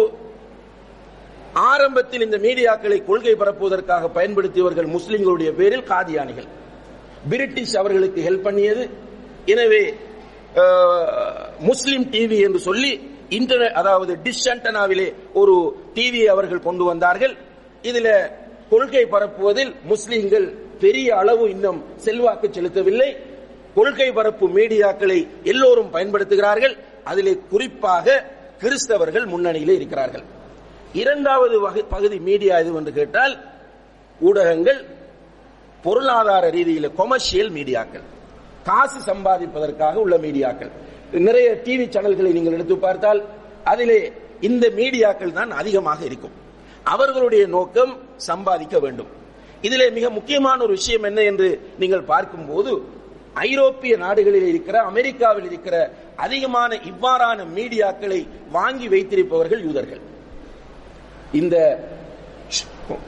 ஆரம்பத்தில் 1.71 2.25
இந்த 2.27 2.37
மீடியாக்களை 2.45 2.97
கொள்கை 3.09 3.33
பரப்புவதற்காக 3.41 4.09
பயன்படுத்தியவர்கள் 4.17 4.87
முஸ்லிம்களுடைய 4.95 5.49
பேரில் 5.59 5.89
காதியானிகள். 5.91 6.47
பிரிட்டிஷ் 7.31 7.75
அவர்களுக்கு 7.81 8.19
ஹெல்ப் 8.27 8.45
பண்ணியது. 8.47 8.83
எனவே 9.53 9.83
முஸ்லிம் 11.69 12.05
டிவி 12.13 12.37
என்று 12.47 12.59
சொல்லி 12.67 12.91
இன்டர்நெட் 13.29 13.71
அதாவது 13.71 14.19
டிஸ்அண்டனாவிலே 14.23 15.13
ஒரு 15.33 15.75
டிவியை 15.95 16.25
அவர்கள் 16.25 16.59
கொண்டு 16.59 16.83
வந்தார்கள். 16.83 17.35
இதுல 17.83 18.31
கொள்கை 18.69 19.05
பரப்புவதில் 19.05 19.75
முஸ்லிம்கள் 19.83 20.53
பெரிய 20.79 21.17
அளவு 21.17 21.49
இன்னும் 21.49 21.83
செல்வாக்கு 21.95 22.47
செலுத்தவில்லை. 22.47 23.17
கொள்கை 23.75 24.11
பரப்பு 24.11 24.49
மீடியாக்களை 24.49 25.27
எல்லோரும் 25.43 25.93
பயன்படுத்துகிறார்கள். 25.93 26.77
அதிலே 27.03 27.37
குறிப்பாக 27.49 28.25
கிறிஸ்தவர்கள் 28.59 29.25
முன்னணியிலே 29.25 29.75
இருக்கிறார்கள். 29.75 30.23
இரண்டாவது 30.93 31.85
பகுதி 31.89 32.19
மீடியா 32.19 32.57
எது 32.57 32.75
என்று 32.75 32.93
கேட்டால் 32.93 33.39
ஊடகங்கள் 34.19 34.85
பொருளாதார 35.83 36.49
ரீதியில் 36.49 36.89
கொமர்ஷியல் 36.89 37.51
மீடியாக்கள். 37.51 38.05
காசு 38.63 39.13
சம்பாதிப்பதற்காக 39.13 39.93
உள்ள 39.93 40.17
மீடியாக்கள். 40.17 40.71
நிறைய 41.27 41.47
டிவி 41.65 41.85
சேனல்களை 41.95 42.31
நீங்கள் 42.37 42.55
எடுத்து 42.57 42.75
பார்த்தால் 42.85 43.21
அதிலே 43.71 43.99
இந்த 44.47 44.65
மீடியாக்கள் 44.79 45.37
தான் 45.37 45.51
அதிகமாக 45.61 45.99
இருக்கும். 46.09 46.35
அவர்களுடைய 46.93 47.43
நோக்கம் 47.55 47.93
சம்பாதிக்க 48.29 48.75
வேண்டும். 48.85 49.11
இதிலே 49.67 49.87
மிக 49.97 50.09
முக்கியமான 50.17 50.57
ஒரு 50.65 50.73
விஷயம் 50.79 51.05
என்ன 51.09 51.19
என்று 51.31 51.49
நீங்கள் 51.81 52.09
பார்க்கும்போது 52.13 52.71
ஐரோப்பிய 53.47 53.93
நாடுகளில் 54.03 54.47
இருக்கிற 54.51 54.75
அமெரிக்காவில் 54.91 55.47
இருக்கிற 55.51 55.75
அதிகமான 56.25 56.71
இவ்வாறான 56.91 57.39
மீடியாக்களை 57.57 58.19
வாங்கி 58.57 58.87
வைத்திருப்பவர்கள் 58.93 59.63
யூதர்கள். 59.67 60.01
இந்த 61.39 61.55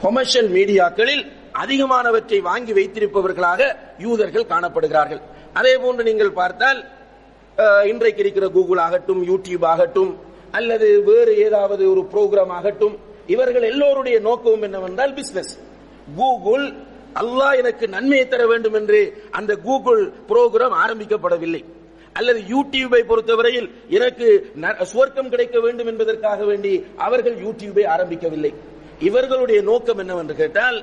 கொமர்ஷியல் 0.04 0.50
மீடியாக்களில் 0.56 1.24
அதிகமானவற்றை 1.62 2.38
வாங்கி 2.50 2.72
வைத்திருப்பவர்களாக 2.78 3.62
யூதர்கள் 4.06 4.50
காணப்படுகிறார்கள். 4.52 5.22
அதே 5.58 5.74
போன்று 5.82 6.02
நீங்கள் 6.08 6.38
பார்த்தால் 6.40 6.80
இன்றைக்கு 7.90 8.20
இருக்கிற 8.22 8.46
கூகுள் 8.56 8.80
ஆகட்டும் 8.86 9.20
யூடியூப் 9.28 9.64
ஆகட்டும் 9.70 10.10
அல்லது 10.58 10.88
வேறு 11.08 11.32
ஏதாவது 11.44 11.82
ஒரு 11.92 12.02
ப்ரோக்ராம் 12.12 12.52
ஆகட்டும் 12.56 12.92
இவர்கள் 13.34 13.64
எல்லோருடைய 13.70 14.16
நோக்கமும் 14.26 14.64
என்னவென்றால் 14.66 15.14
பிசினஸ் 15.16 15.50
கூகுள் 16.18 16.66
அல்லாஹ் 17.22 17.54
எனக்கு 17.62 17.84
நன்மையை 17.94 18.26
தர 18.28 18.42
வேண்டும் 18.50 18.76
என்று 18.80 19.00
அந்த 19.38 19.52
கூகுள் 19.66 20.02
புரோகிராம் 20.28 20.76
ஆரம்பிக்கப்படவில்லை. 20.82 21.62
அல்லது 22.18 22.40
யூடியூபை 22.52 23.00
பொறுத்தவரையில் 23.08 23.68
எனக்கு 23.98 24.28
சுவர்க்கம் 24.92 25.32
கிடைக்க 25.32 25.58
வேண்டும் 25.64 25.90
என்பதற்காக 25.92 26.44
வேண்டி 26.50 26.72
அவர்கள் 27.06 27.36
யூடியூபை 27.46 27.86
ஆரம்பிக்கவில்லை. 27.94 28.52
இவர்களுடைய 29.08 29.62
நோக்கம் 29.70 30.02
என்னவென்று 30.04 30.36
கேட்டால் 30.42 30.78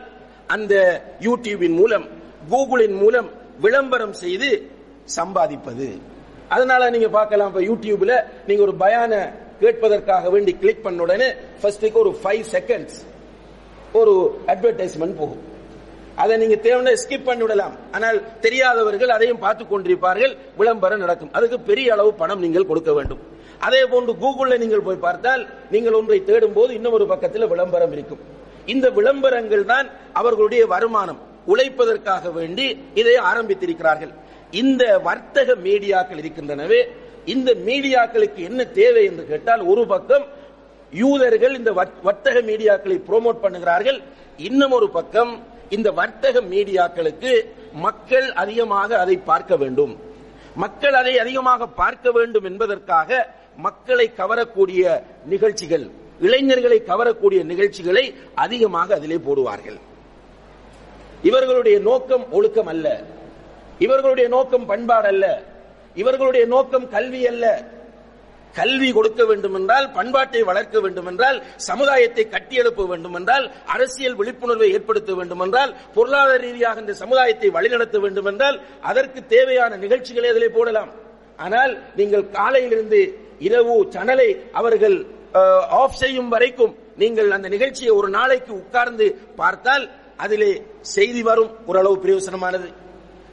அந்த 0.56 0.74
யூடியூபின் 1.28 1.78
மூலம் 1.82 2.06
கூகுளின் 2.52 2.98
மூலம் 3.04 3.32
விளம்பரம் 3.66 4.18
செய்து 4.24 4.52
சம்பாதிப்பது. 5.18 5.90
அதனால 6.50 6.90
நீங்க 6.96 7.10
பார்க்கலாம் 7.18 7.50
இப்ப 7.52 7.64
யூடியூப்ல 7.70 8.14
நீங்க 8.48 8.62
ஒரு 8.68 8.76
பயான 8.84 9.14
கேட்பதற்காக 9.62 10.30
வேண்டி 10.36 10.54
கிளிக் 10.62 10.86
பண்ண 10.86 11.04
உடனே 11.06 11.28
ஃபர்ஸ்ட்டுக்கு 11.60 12.00
ஒரு 12.04 12.12
ஃபைவ் 12.22 12.46
செகண்ட்ஸ் 12.56 12.98
ஒரு 14.00 14.14
அட்வர்டைஸ்மெண்ட் 14.54 15.20
போகும். 15.22 15.44
அதை 16.22 16.34
நீங்க 16.42 16.56
தேவையான 16.56 16.92
ஸ்கிப் 17.04 17.26
பண்ணி 17.28 17.44
விடலாம். 17.44 17.76
ஆனால் 17.96 18.18
தெரியாதவர்கள் 18.46 19.14
அதையும் 19.16 19.42
பார்த்து 19.46 19.64
கொண்டிருப்பார்கள். 19.64 20.34
விளம்பரம் 20.60 21.04
நடக்கும். 21.04 21.32
அதுக்கு 21.38 21.58
பெரிய 21.70 21.94
அளவு 21.96 22.14
பணம் 22.22 22.44
நீங்கள் 22.46 22.68
கொடுக்க 22.72 22.94
வேண்டும். 22.98 23.22
அதே 23.68 23.82
போன்று 23.92 24.14
கூகுள்ல 24.24 24.58
நீங்கள் 24.64 24.86
போய் 24.88 25.04
பார்த்தால் 25.08 25.44
நீங்கள் 25.74 25.98
ஒன்றை 26.00 26.20
தேடும் 26.24 26.56
போது 26.58 26.74
இன்னும் 26.74 26.96
ஒரு 26.98 27.06
பக்கத்தில் 27.14 27.48
விளம்பரம் 27.54 27.94
இருக்கும். 27.98 28.22
இந்த 28.74 28.90
விளம்பரங்கள் 28.90 29.66
தான் 29.66 29.88
அவர்களுடைய 30.20 30.64
வருமானம். 30.74 31.20
உழைப்பதற்காக 31.54 32.30
வேண்டி 32.38 32.68
இதை 33.02 33.16
ஆரம்பித்திருக்கிறார்கள். 33.32 34.14
இந்த 34.62 34.84
வர்த்தக 35.08 35.56
மீடியாக்கள் 35.68 36.22
இருக்கின்றனவே 36.24 36.82
இந்த 37.34 37.50
மீடியாக்களுக்கு 37.68 38.42
என்ன 38.50 38.62
தேவை 38.80 39.04
என்று 39.10 39.24
கேட்டால் 39.32 39.64
ஒரு 39.72 39.84
பக்கம் 39.94 40.26
யூதர்கள் 40.94 41.56
இந்த 41.60 41.72
வர்த்தக 42.08 42.42
மீடியாக்களை 42.50 42.98
ப்ரோமோட் 43.08 43.44
பண்ணுகிறார்கள் 43.46 44.00
இன்னும் 44.50 44.76
ஒரு 44.78 44.88
பக்கம் 44.98 45.32
இந்த 45.76 45.90
வர்த்தக 46.00 46.42
மீடியாக்களுக்கு 46.54 47.32
மக்கள் 47.86 48.28
அதிகமாக 48.44 48.90
அதை 49.04 49.16
பார்க்க 49.32 49.56
வேண்டும். 49.62 49.94
மக்கள் 50.64 50.96
அதை 51.00 51.14
அதிகமாக 51.24 51.68
பார்க்க 51.82 52.12
வேண்டும் 52.18 52.46
என்பதற்காக 52.50 53.10
மக்களை 53.66 54.08
கவரக்கூடிய 54.20 54.84
நிகழ்ச்சிகள் 55.34 55.86
இளைஞர்களை 56.28 56.80
கவரக்கூடிய 56.92 57.40
நிகழ்ச்சிகளை 57.52 58.06
அதிகமாக 58.44 58.96
அதிலே 58.98 59.18
போடுவார்கள். 59.28 59.80
இவர்களுடைய 61.30 61.78
நோக்கம் 61.90 62.26
ஒழுக்கம் 62.38 62.72
அல்ல. 62.74 62.88
இவர்களுடைய 63.84 64.28
நோக்கம் 64.36 64.68
பண்பாடு 64.72 65.08
அல்ல 65.14 65.26
இவர்களுடைய 66.02 66.44
நோக்கம் 66.54 66.86
கல்வி 66.96 67.22
அல்ல. 67.32 67.46
கல்வி 68.56 68.90
கொடுக்க 68.98 69.22
வேண்டும் 69.30 69.56
என்றால் 69.60 69.88
பண்பாட்டை 69.96 70.42
வளர்க்க 70.50 70.76
வேண்டும் 70.84 71.08
என்றால் 71.12 71.38
சமுதாயத்தை 71.70 72.24
கட்டியெழுப்ப 72.34 72.84
வேண்டும் 72.92 73.16
என்றால் 73.20 73.46
அரசியல் 73.76 74.16
விழிப்புணர்வை 74.20 74.68
ஏற்படுத்த 74.76 75.14
வேண்டும் 75.20 75.44
என்றால் 75.46 75.72
பொருளாதார 75.96 76.38
ரீதியாக 76.46 76.84
இந்த 76.84 76.94
சமுதாயத்தை 77.02 77.50
வழிநடத்த 77.58 78.00
வேண்டும் 78.04 78.30
என்றால் 78.32 78.58
அதற்கு 78.92 79.20
தேவையான 79.34 79.72
நிகழ்ச்சிகளை 79.84 80.30
அதிலே 80.34 80.50
போடலாம். 80.58 80.94
ஆனால் 81.46 81.74
நீங்கள் 82.00 82.26
காலையிலிருந்து 82.38 83.02
இரவு 83.48 83.76
சனலை 83.96 84.30
அவர்கள் 84.60 84.98
ஆஃப் 85.82 86.00
செய்யும் 86.02 86.32
வரைக்கும் 86.34 86.74
நீங்கள் 87.02 87.30
அந்த 87.38 87.48
நிகழ்ச்சியை 87.56 87.94
ஒரு 88.00 88.10
நாளைக்கு 88.18 88.52
உட்கார்ந்து 88.62 89.08
பார்த்தால் 89.42 89.86
அதிலே 90.26 90.52
செய்தி 90.96 91.22
வரும் 91.30 91.52
ஓரளவு 91.70 91.98
பிரயோசனமானது. 92.04 92.70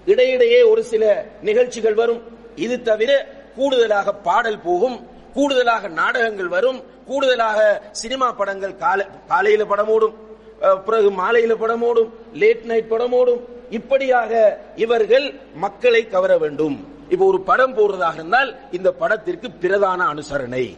இடையிடையே 0.07 0.63
ஒரு 0.63 0.83
சில 0.85 1.05
நிகழ்ச்சிகள் 1.43 1.95
வரும். 1.95 2.23
இது 2.57 2.83
தவிர 2.83 3.11
கூடுதலாக 3.57 4.15
பாடல் 4.29 4.61
போகும் 4.61 4.99
கூடுதலாக 5.35 5.89
நாடகங்கள் 5.89 6.49
வரும் 6.49 6.79
கூடுதலாக 7.07 7.61
சினிமா 7.93 8.33
படங்கள் 8.33 8.77
காலை 8.77 9.05
காலையில 9.29 9.65
படமோடும் 9.65 10.15
ஓடும் 10.15 10.81
பிறகு 10.87 11.09
மாலையில 11.11 11.55
படமோடும் 11.63 12.11
லேட் 12.33 12.65
நைட் 12.65 12.91
படமோடும் 12.91 13.41
இப்படியாக 13.71 14.59
இவர்கள் 14.77 15.27
மக்களை 15.55 16.09
கவர 16.09 16.39
வேண்டும். 16.39 16.77
இப்போ 17.09 17.25
ஒரு 17.25 17.41
படம் 17.41 17.75
போடுறதாக 17.77 18.15
இருந்தால் 18.15 18.51
இந்த 18.71 18.93
படத்திற்கு 18.93 19.51
பிரதான 19.51 20.01
அனுசரணை. 20.13 20.77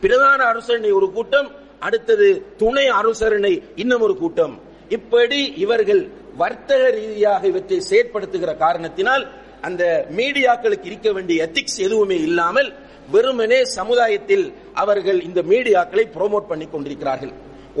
பிரதான 0.00 0.40
அனுசரணை 0.52 0.92
ஒரு 0.92 1.12
கூட்டம் 1.12 1.48
அடுத்தது 1.78 2.28
துணை 2.56 2.86
அனுசரணை 2.90 3.62
இன்னும் 3.74 4.00
ஒரு 4.00 4.16
கூட்டம். 4.16 4.60
இப்படி 4.88 5.40
இவர்கள் 5.64 6.10
வர்த்தக 6.40 6.82
ரீதியாக 6.98 7.42
இவற்றை 7.52 7.78
செயற்படுத்துகிற 7.90 8.52
காரணத்தினால் 8.64 9.24
அந்த 9.68 9.82
மீடியாக்களுக்கு 10.18 10.88
இருக்க 10.90 11.08
வேண்டிய 11.16 11.46
எத்திக்ஸ் 11.46 11.78
எதுவுமே 11.86 12.18
இல்லாமல் 12.28 12.70
வெறுமனே 13.14 13.60
சமுதாயத்தில் 13.78 14.44
அவர்கள் 14.82 15.18
இந்த 15.28 15.40
மீடியாக்களை 15.52 16.04
ப்ரோமோட் 16.16 16.50
பண்ணி 16.50 16.66
கொண்டிருக்கிறார்கள். 16.66 17.32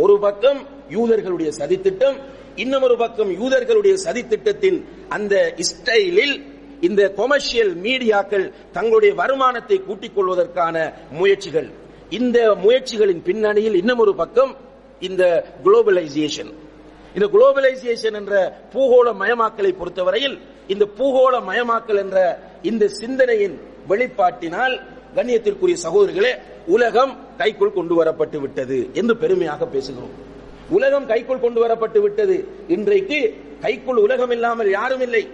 ஒரு 0.02 0.16
பக்கம் 0.24 0.60
யூதர்களுடைய 0.96 1.50
சதித்திட்டம் 1.60 2.16
இன்னமொரு 2.62 2.96
பக்கம் 3.02 3.30
யூதர்களுடைய 3.40 3.94
சதித்திட்டத்தின் 4.06 4.78
அந்த 5.16 5.34
ஸ்டைலில் 5.68 6.34
இந்த 6.88 7.02
கொமர்ஷியல் 7.18 7.72
மீடியாக்கள் 7.86 8.46
தங்களுடைய 8.76 9.12
வருமானத்தை 9.20 9.78
கூட்டிக் 9.88 10.16
கொள்வதற்கான 10.16 10.76
முயற்சிகள். 11.18 11.68
இந்த 12.18 12.38
முயற்சிகளின் 12.64 13.22
பின்னணியில் 13.28 13.78
இன்னமொரு 13.82 14.14
பக்கம் 14.22 14.52
இந்த 15.08 15.24
குளோபலைசேஷன் 15.64 16.52
இந்த 17.16 17.26
குளோபலைசேஷன் 17.34 18.16
என்ற 18.20 18.34
பூகோள 18.74 19.08
மயமாக்கலை 19.22 19.72
பொறுத்தவரையில் 19.80 20.36
இந்த 20.72 20.84
பூகோள 20.98 21.34
மயமாக்கல் 21.50 22.00
என்ற 22.04 22.18
இந்த 22.70 22.84
சிந்தனையின் 23.00 23.56
வெளிப்பாட்டினால் 23.90 24.74
கண்ணியத்திற்குரிய 25.16 25.76
சகோதரிகளே 25.86 26.32
உலகம் 26.74 27.12
கைக்குள் 27.38 27.76
கொண்டு 27.78 27.94
வரப்பட்டு 28.00 28.38
விட்டது 28.40 28.78
என்று 29.00 29.14
பெருமையாக 29.22 29.66
பேசுகிறோம். 29.74 30.12
உலகம் 30.76 31.06
கைக்குள் 31.06 31.44
கொண்டு 31.44 31.60
வரப்பட்டு 31.64 32.00
விட்டது. 32.00 32.36
இன்றைக்கு 32.68 33.18
கைக்குள் 33.64 33.96
உலகம் 33.96 34.32
இல்லாமல் 34.36 34.70
யாரும் 34.70 35.02
இல்லை. 35.06 35.24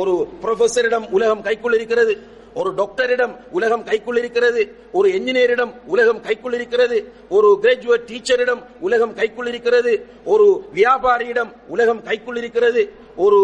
ஒரு 0.00 0.12
ப்ரொஃபஸரிடம் 0.42 1.06
உலகம் 1.16 1.42
கைக்குள் 1.42 1.76
இருக்கிறது. 1.78 2.14
ஒரு 2.54 2.70
டாக்டரிடம் 2.74 3.34
உலகம் 3.50 3.84
கைக்குள் 3.84 4.18
இருக்கிறது 4.18 4.62
ஒரு 4.92 5.08
என்ஜினியரிடம் 5.08 5.72
உலகம் 5.86 6.20
கைக்குள் 6.20 6.54
இருக்கிறது 6.54 6.98
ஒரு 7.28 7.50
கிராஜுவேட் 7.62 8.08
டீச்சரிடம் 8.08 8.62
உலகம் 8.80 9.14
கைக்குள் 9.14 9.48
இருக்கிறது 9.48 9.92
ஒரு 10.26 10.48
வியாபாரியிடம் 10.74 11.52
உலகம் 11.68 12.02
கைக்குள் 12.02 12.36
இருக்கிறது 12.36 12.82
ஒரு 13.16 13.40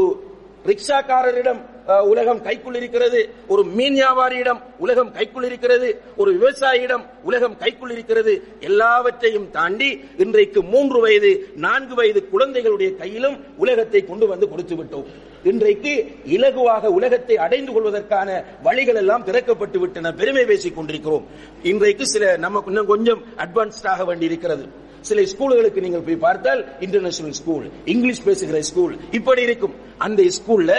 ரிக்ஷாக்காரரிடம் 0.64 1.60
உலகம் 2.06 2.40
கைக்குள் 2.42 2.76
இருக்கிறது 2.76 3.20
ஒரு 3.48 3.62
மீன் 3.74 3.96
வியாபாரியிடம் 3.96 4.60
உலகம் 4.78 5.12
கைக்குள் 5.12 5.44
இருக்கிறது 5.44 5.88
ஒரு 6.16 6.30
விவசாயியிடம் 6.34 7.04
உலகம் 7.22 7.56
கைக்குள் 7.58 7.92
இருக்கிறது 7.92 8.32
எல்லாவற்றையும் 8.60 9.46
தாண்டி 9.50 9.90
இன்றைக்கு 10.16 10.62
மூன்று 10.64 11.00
வயது 11.00 11.32
நான்கு 11.56 11.94
வயது 11.94 12.22
குழந்தைகளுடைய 12.30 12.90
கையிலும் 12.96 13.38
உலகத்தை 13.56 14.02
கொண்டு 14.04 14.26
வந்து 14.26 14.48
கொடுத்து 14.48 14.76
விட்டோம் 14.76 15.08
இன்றைக்கு 15.48 15.92
இலகுவாக 16.34 16.90
உலகத்தை 16.98 17.34
அடைந்து 17.44 17.70
கொள்வதற்கான 17.72 18.28
வழிகள் 18.66 18.98
எல்லாம் 19.00 19.24
திறக்கப்பட்டு 19.26 19.78
விட்டன 19.82 20.12
பெருமை 20.20 20.44
பேசிக் 20.50 20.76
கொண்டிருக்கிறோம். 20.76 21.26
இன்றைக்கு 21.70 22.04
சில 22.12 22.24
நமக்கு 22.44 22.70
இன்னும் 22.72 22.88
கொஞ்சம் 22.92 23.20
அட்வான்ஸ்டாக 23.44 24.04
வேண்டி 24.08 24.26
இருக்கிறது 24.30 24.64
சில 25.08 25.22
ஸ்கூல்களுக்கு 25.32 25.84
நீங்கள் 25.84 26.04
போய் 26.06 26.24
பார்த்தால் 26.24 26.62
இன்டர்நேஷனல் 26.86 27.36
ஸ்கூல் 27.40 27.66
இங்கிலீஷ் 27.94 28.22
பேசுகிற 28.28 28.60
ஸ்கூல் 28.70 28.94
இப்படி 29.18 29.42
இருக்கும். 29.48 29.74
அந்த 30.06 30.22
ஸ்கூல்ல 30.38 30.72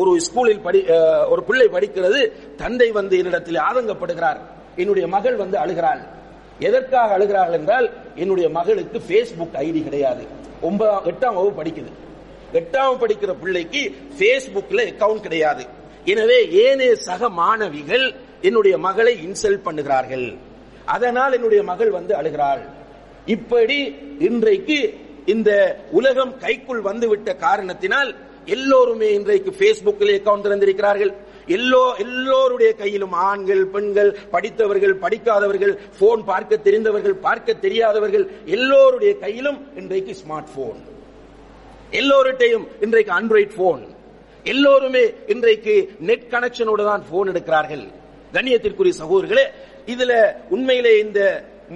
ஒரு 0.00 0.12
ஸ்கூலில் 0.26 0.60
படி 0.66 0.80
ஒரு 1.34 1.44
பிள்ளை 1.48 1.68
படிக்கிறது 1.76 2.20
தந்தை 2.62 2.88
வந்து 2.98 3.14
என்னிடத்தில் 3.20 3.60
ஆதங்கப்படுகிறார். 3.68 4.40
என்னுடைய 4.82 5.06
மகள் 5.14 5.38
வந்து 5.42 5.58
அழுகிறாள். 5.62 6.02
எதற்காக 6.68 7.16
அழுகிறாள் 7.18 7.56
என்றால் 7.60 7.88
என்னுடைய 8.22 8.48
மகளுக்கு 8.58 9.00
பேஸ்புக் 9.12 9.56
ஐடி 9.64 9.82
கிடையாது. 9.88 10.24
ஒன்பதாம் 10.68 11.08
எட்டாம் 11.12 11.38
வகுப்பு 11.38 11.58
படிக்குது. 11.62 11.92
எட்டாம் 12.52 13.00
படிக்கிற 13.00 13.32
பிள்ளைக்கு 13.40 13.82
பேஸ்புக்ல 14.18 14.84
அக்கவுண்ட் 14.90 15.20
கிடையாது. 15.20 15.64
எனவே 16.04 16.38
ஏனே 16.46 16.92
சக 16.92 17.28
மாணவிகள் 17.28 18.14
என்னுடைய 18.40 18.78
மகளை 18.78 19.14
இன்சல்ட் 19.26 19.66
பண்ணுகிறார்கள். 19.66 20.36
அதனால் 20.84 21.32
என்னுடைய 21.32 21.62
மகள் 21.62 21.90
வந்து 21.90 22.14
அழுகிறாள். 22.14 22.62
இப்படி 23.26 23.78
இன்றைக்கு 24.18 24.78
இந்த 25.26 25.50
உலகம் 25.90 26.36
கைக்குள் 26.38 26.80
வந்துவிட்ட 26.80 27.36
காரணத்தினால் 27.36 28.16
எல்லோருமே 28.46 29.08
இன்றைக்கு 29.12 29.50
பேஸ்புக்கில் 29.50 30.12
அக்கவுண்ட் 30.18 30.46
திறந்திருக்கிறார்கள். 30.46 31.12
எல்லோ 31.56 31.82
எல்லோருடைய 32.04 32.72
கையிலும் 32.72 33.12
ஆண்கள் 33.12 33.66
பெண்கள் 33.66 34.18
படித்தவர்கள் 34.30 34.94
படிக்காதவர்கள் 34.96 35.78
போன் 35.98 36.24
பார்க்க 36.24 36.56
தெரிந்தவர்கள் 36.56 37.14
பார்க்க 37.14 37.54
தெரியாதவர்கள் 37.54 38.30
எல்லோருடைய 38.44 39.18
கையிலும் 39.18 39.58
இன்றைக்கு 39.74 40.14
ஸ்மார்ட் 40.22 40.54
போன் 40.54 40.80
எல்லோருட்டையும் 41.92 42.66
இன்றைக்கு 42.80 43.12
ஆண்ட்ராய்ட் 43.20 43.54
போன் 43.56 43.82
எல்லோருமே 44.44 45.04
இன்றைக்கு 45.26 45.74
நெட் 46.08 46.26
கனெக்ஷனோட 46.30 46.82
தான் 46.84 47.04
போன் 47.10 47.30
எடுக்கிறார்கள். 47.32 47.84
கண்ணியத்திற்குரிய 48.34 48.94
சகோதரர்களே 49.02 49.44
இதுல 49.92 50.12
உண்மையிலே 50.50 50.92
இந்த 50.98 51.20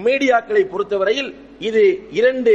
மீடியாக்களை 0.06 0.62
பொறுத்தவரையில் 0.72 1.30
இது 1.58 1.82
இரண்டு 2.10 2.52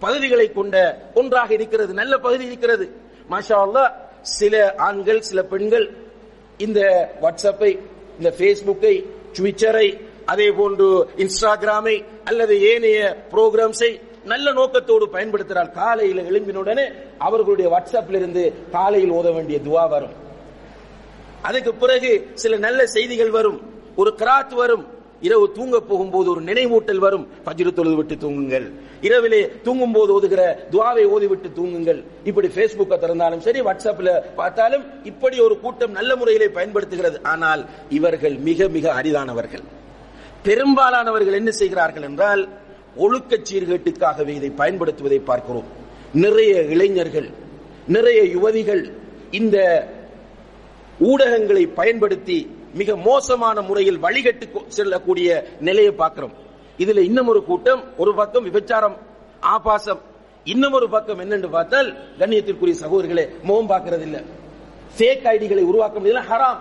பகுதிகளை 0.00 0.52
கொண்ட 0.52 0.76
ஒன்றாக 1.14 1.52
இருக்கிறது 1.52 1.92
நல்ல 1.94 2.18
பகுதி 2.18 2.44
இருக்கிறது. 2.50 2.86
மாஷா 3.30 3.84
சில 4.22 4.74
ஆண்கள் 4.88 5.20
சில 5.20 5.42
பெண்கள் 5.52 5.86
இந்த 6.66 6.80
வாட்ஸ்அப்பை 7.22 7.72
இந்த 8.18 8.30
பேஸ்புக்கை 8.38 8.94
ட்விட்டரை 9.36 9.88
அதே 10.32 10.50
போன்று 10.50 10.88
இன்ஸ்டாகிராமை 11.24 12.04
அல்லது 12.24 12.54
ஏனைய 12.70 13.00
புரோகிராம்ஸை 13.32 13.90
நல்ல 14.32 14.52
நோக்கத்தோடு 14.52 15.06
பயன்படுத்துகிறார். 15.12 15.70
காலையில் 15.80 16.22
எழும்பினுடனே 16.28 16.84
அவர்களுடைய 17.18 17.68
வாட்ஸ்அப்ல 17.72 18.18
இருந்து 18.20 18.42
காலையில் 18.72 19.14
ஓத 19.18 19.28
வேண்டிய 19.34 19.58
துவா 19.66 19.88
வரும். 19.88 20.14
அதுக்கு 21.48 21.72
பிறகு 21.74 22.12
சில 22.34 22.56
நல்ல 22.66 22.86
செய்திகள் 22.86 23.30
வரும். 23.30 23.60
ஒரு 23.96 24.10
கிராத் 24.16 24.54
வரும். 24.62 24.86
இரவு 25.20 25.46
தூங்க 25.52 25.76
போகும்போது 25.80 26.30
ஒரு 26.30 26.42
நினைவூட்டல் 26.42 27.00
வரும். 27.06 27.24
பஜ்ரு 27.46 27.72
தொழுது 27.72 27.96
விட்டு 27.96 28.14
தூங்குங்கள். 28.14 28.66
இரவிலே 29.00 29.40
தூங்கும் 29.62 29.92
போது 29.92 30.12
ஓதுகிற 30.12 30.42
துவாவை 30.70 31.04
ஓதி 31.14 31.26
விட்டு 31.26 31.48
தூங்குங்கள். 31.56 32.00
இப்படி 32.24 32.48
Facebooka 32.48 32.96
திறந்தாலும் 32.98 33.44
சரி 33.46 33.60
வாட்ஸ்அப்ல 33.60 34.10
பார்த்தாலும் 34.36 34.84
இப்படி 35.04 35.38
ஒரு 35.46 35.60
கூட்டம் 35.60 35.96
நல்ல 35.98 36.16
முறையிலே 36.16 36.48
பயன்படுத்துகிறது. 36.48 37.18
ஆனால் 37.22 37.64
இவர்கள் 37.88 38.36
மிக 38.48 38.68
மிக 38.68 38.86
அரிதானவர்கள். 39.02 39.64
பெரும்பாலானவர்கள் 40.42 41.38
என்ன 41.40 41.50
செய்கிறார்கள் 41.50 42.02
என்றால் 42.02 42.48
ஒழுக்க 43.04 43.38
சீர்கேட்டுக்காகவே 43.50 44.32
இதை 44.40 44.50
பயன்படுத்துவதை 44.56 45.20
பார்க்கிறோம். 45.30 45.68
நிறைய 46.24 46.52
இளைஞர்கள் 46.74 47.28
நிறைய 47.96 48.20
யுவதிகள் 48.34 48.82
இந்த 49.30 49.56
ஊடகங்களை 51.00 51.64
பயன்படுத்தி 51.80 52.38
மிக 52.74 52.96
மோசமான 52.96 53.60
முறையில் 53.68 54.02
வழிகட்டு 54.02 54.46
செல்லக்கூடிய 54.76 55.28
நிலையை 55.60 55.92
பார்க்கிறோம். 55.92 56.34
இதுல 56.78 57.02
இன்னும் 57.10 57.30
ஒரு 57.32 57.40
கூட்டம் 57.44 57.82
ஒரு 57.96 58.12
பக்கம் 58.14 58.46
விபச்சாரம் 58.48 58.96
ஆபாசம். 59.54 60.00
இன்னும் 60.44 60.76
ஒரு 60.78 60.88
பக்கம் 60.94 61.20
என்னன்னு 61.20 61.50
பார்த்தால் 61.50 61.88
கண்ணியத்திற்குரிய 62.18 62.76
சகோதரிகளை 62.84 63.24
முகம் 63.42 63.70
பார்க்கறது 63.72 64.04
இல்ல 64.08 64.18
ஃபேக் 64.96 65.26
ஐடிகளை 65.34 65.62
உருவாக்க 65.70 65.96
முடியல 66.00 66.22
ஹராம். 66.30 66.60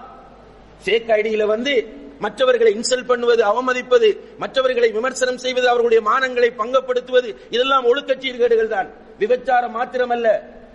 ஃபேக் 0.83 1.09
ஐடியில 1.19 1.45
வந்து 1.45 1.73
மற்றவர்களை 2.19 2.71
இன்சல்ட் 2.77 3.09
பண்ணுவது 3.11 3.41
அவமதிப்பது 3.43 4.09
மற்றவர்களை 4.37 4.89
விமர்சனம் 4.91 5.37
செய்வது 5.37 5.67
அவர்களுடைய 5.69 6.01
மானங்களை 6.09 6.49
பங்கப்படுத்துவது 6.61 7.29
இதெல்லாம் 7.49 7.85
ஒழுக்கச் 7.85 8.23
சீர்கேடுகள் 8.23 8.73
தான் 8.75 8.89
விபச்சாரம் 9.19 9.75
மாத்திரமல்ல. 9.77 10.27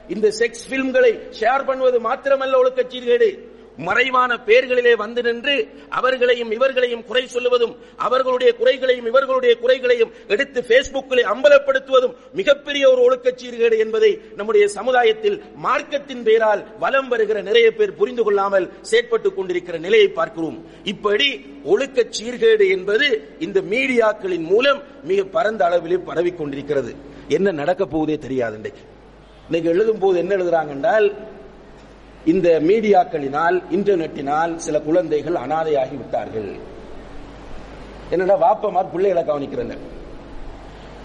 இந்த 0.09 0.29
செக்ஸ் 0.39 0.65
பிலிம்களை 0.71 1.11
ஷேர் 1.41 1.65
பண்ணுவது 1.65 1.99
மாத்திரமல்ல 2.01 2.61
ஒழுக்கச் 2.63 2.93
சீர்கேடு 2.93 3.29
மறைவான 3.77 4.39
பெயர்களிலே 4.47 4.97
வந்து 4.97 5.23
நின்று 5.23 5.69
அவர்களையும் 5.89 6.51
இவர்களையும் 6.51 7.05
குறை 7.05 7.27
சொல்லுவதும் 7.27 7.77
அவர்களுடைய 7.97 8.55
குறைகளையும் 8.55 9.07
இவர்களுடைய 9.07 9.57
குறைகளையும் 9.57 10.13
எடுத்து 10.27 10.61
பேஸ்புக்கிலே 10.61 11.23
அம்பலப்படுத்துவதும் 11.35 12.15
மிகப்பெரிய 12.33 12.91
ஒரு 12.91 13.03
ஒழுக்க 13.03 13.35
சீர்கேடு 13.43 13.79
என்பதை 13.79 14.21
நம்முடைய 14.37 14.69
சமுதாயத்தில் 14.69 15.43
மார்க்கத்தின் 15.65 16.23
பெயரால் 16.23 16.79
வலம் 16.79 17.09
வருகிற 17.09 17.41
நிறைய 17.41 17.71
பேர் 17.71 17.95
புரிந்து 17.95 18.23
கொள்ளாமல் 18.23 18.73
செயற்பட்டுக் 18.91 19.35
கொண்டிருக்கிற 19.35 19.79
நிலையை 19.79 20.09
பார்க்கிறோம். 20.09 20.65
இப்படி 20.85 21.47
ஒழுக்க 21.65 22.07
சீர்கேடு 22.21 22.71
என்பது 22.71 23.37
இந்த 23.39 23.61
மீடியாக்களின் 23.61 24.45
மூலம் 24.45 24.83
மிக 25.05 25.25
பரந்த 25.25 25.69
அளவிலே 25.69 26.05
பரவிக் 26.05 26.39
கொண்டிருக்கிறது. 26.39 26.95
என்ன 27.29 27.51
நடக்க 27.51 27.87
போவதே 27.87 28.19
தெரியாது 28.19 28.57
இன்றைக்கு. 28.57 28.81
இன்னைக்கு 29.45 29.71
எழுதும் 29.71 29.99
போது 29.99 30.19
என்ன 30.19 30.37
எழுதுறாங்க 30.37 30.69
என்றால் 30.69 31.17
இந்த 32.25 32.61
மீடியாக்களினால் 32.61 33.63
இன்டர்நெட்டினால் 33.71 34.57
சில 34.57 34.81
குழந்தைகள் 34.81 35.35
அனாதையாகி 35.35 35.97
விட்டார்கள். 35.97 36.57
என்னடா 38.11 38.35
வாப்பமார் 38.43 38.93
பிள்ளைகளை 38.93 39.23
கவனிக்கிறாங்க. 39.23 39.77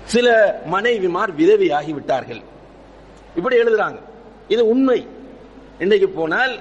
சில 0.03 0.59
மனைவிமார் 0.65 1.35
விதவியாகி 1.35 1.93
விட்டார்கள். 1.93 2.41
இப்படி 3.35 3.57
எழுதுறாங்க. 3.57 3.99
இது 4.47 4.67
உண்மை. 4.67 5.07
இன்னைக்கு 5.79 6.09
போனால் 6.09 6.59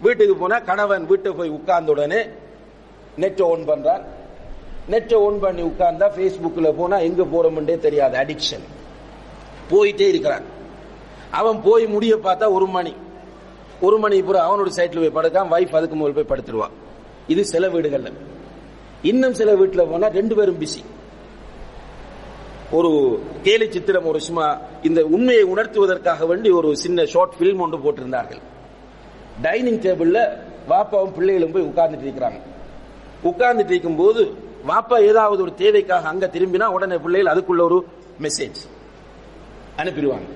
வீட்டுக்கு 0.00 0.34
போனா 0.34 0.58
கணவன் 0.58 1.06
வீட்டை 1.06 1.32
போய் 1.32 1.48
உட்கார்ந்த 1.48 1.90
உடனே 1.90 2.24
நெட்டை 3.18 3.42
ஓன் 3.42 3.68
பண்றான் 3.68 4.02
நெட்டை 4.90 5.14
ஓன் 5.14 5.40
பண்ணி 5.40 5.62
உட்கார்ந்தா 5.62 6.06
ஃபேஸ்புக்கில் 6.16 6.76
போனா 6.76 6.96
எங்க 6.96 7.22
போறோம்ன்றே 7.22 7.78
தெரியாது. 7.78 8.18
அடிக்ஷன் 8.18 8.64
போயிட்டே 9.70 10.08
இருக்கிறான். 10.08 10.42
அவன் 11.30 11.60
போய் 11.62 11.86
முடிய 11.86 12.16
பார்த்தா 12.16 12.52
ஒரு 12.52 12.66
மணி. 12.66 12.96
ஒரு 13.80 13.98
மணி 13.98 14.22
பூரா 14.22 14.40
அவனோட 14.48 14.70
சைட்ல 14.76 15.02
போய் 15.02 15.16
படுக்கான் 15.18 15.50
வைஃப் 15.52 15.76
அதுக்கு 15.76 15.96
முதல் 15.96 16.16
போய் 16.18 16.30
படுத்துடுவான் 16.32 16.74
இது 17.26 17.44
சில 17.44 17.68
வீடுகள்ல. 17.68 18.12
இன்னும் 19.02 19.34
சில 19.34 19.54
வீட்டுல 19.54 19.90
போனா 19.90 20.06
ரெண்டு 20.06 20.34
பேரும் 20.34 20.60
பிஸி 20.60 20.82
ஒரு 22.72 22.90
கேலி 23.42 23.70
சித்திரம் 23.72 24.06
ஒரு 24.06 24.20
சும்மா 24.20 24.46
இந்த 24.82 25.04
உண்மையை 25.04 25.44
உணர்த்துவதற்காக 25.44 26.26
வேண்டி 26.26 26.50
ஒரு 26.50 26.76
சின்ன 26.76 27.04
ஷார்ட் 27.04 27.34
பிலிம் 27.40 27.58
ஒன்று 27.58 27.78
போட்டிருந்தார்கள். 27.78 28.40
டைனிங் 29.42 29.80
டேபிள்ல 29.80 30.18
வாப்பாவும் 30.68 31.12
பிள்ளைகளும் 31.12 31.52
போய் 31.52 31.68
உட்கார்ந்துட்டு 31.70 32.06
இருக்கிறாங்க. 32.08 32.40
உட்கார்ந்துட்டு 33.24 33.70
இருக்கும் 33.70 33.96
போது 33.96 34.36
வாப்பா 34.68 34.96
ஏதாவது 35.02 35.42
ஒரு 35.42 35.54
தேவைக்காக 35.54 36.08
அங்க 36.08 36.26
திரும்பினா 36.26 36.64
உடனே 36.64 36.96
பிள்ளைகள் 36.96 37.32
அதுக்குள்ள 37.34 37.60
ஒரு 37.60 37.86
மெசேஜ் 38.20 38.60
அனுப்பிடுவாங்க. 39.76 40.26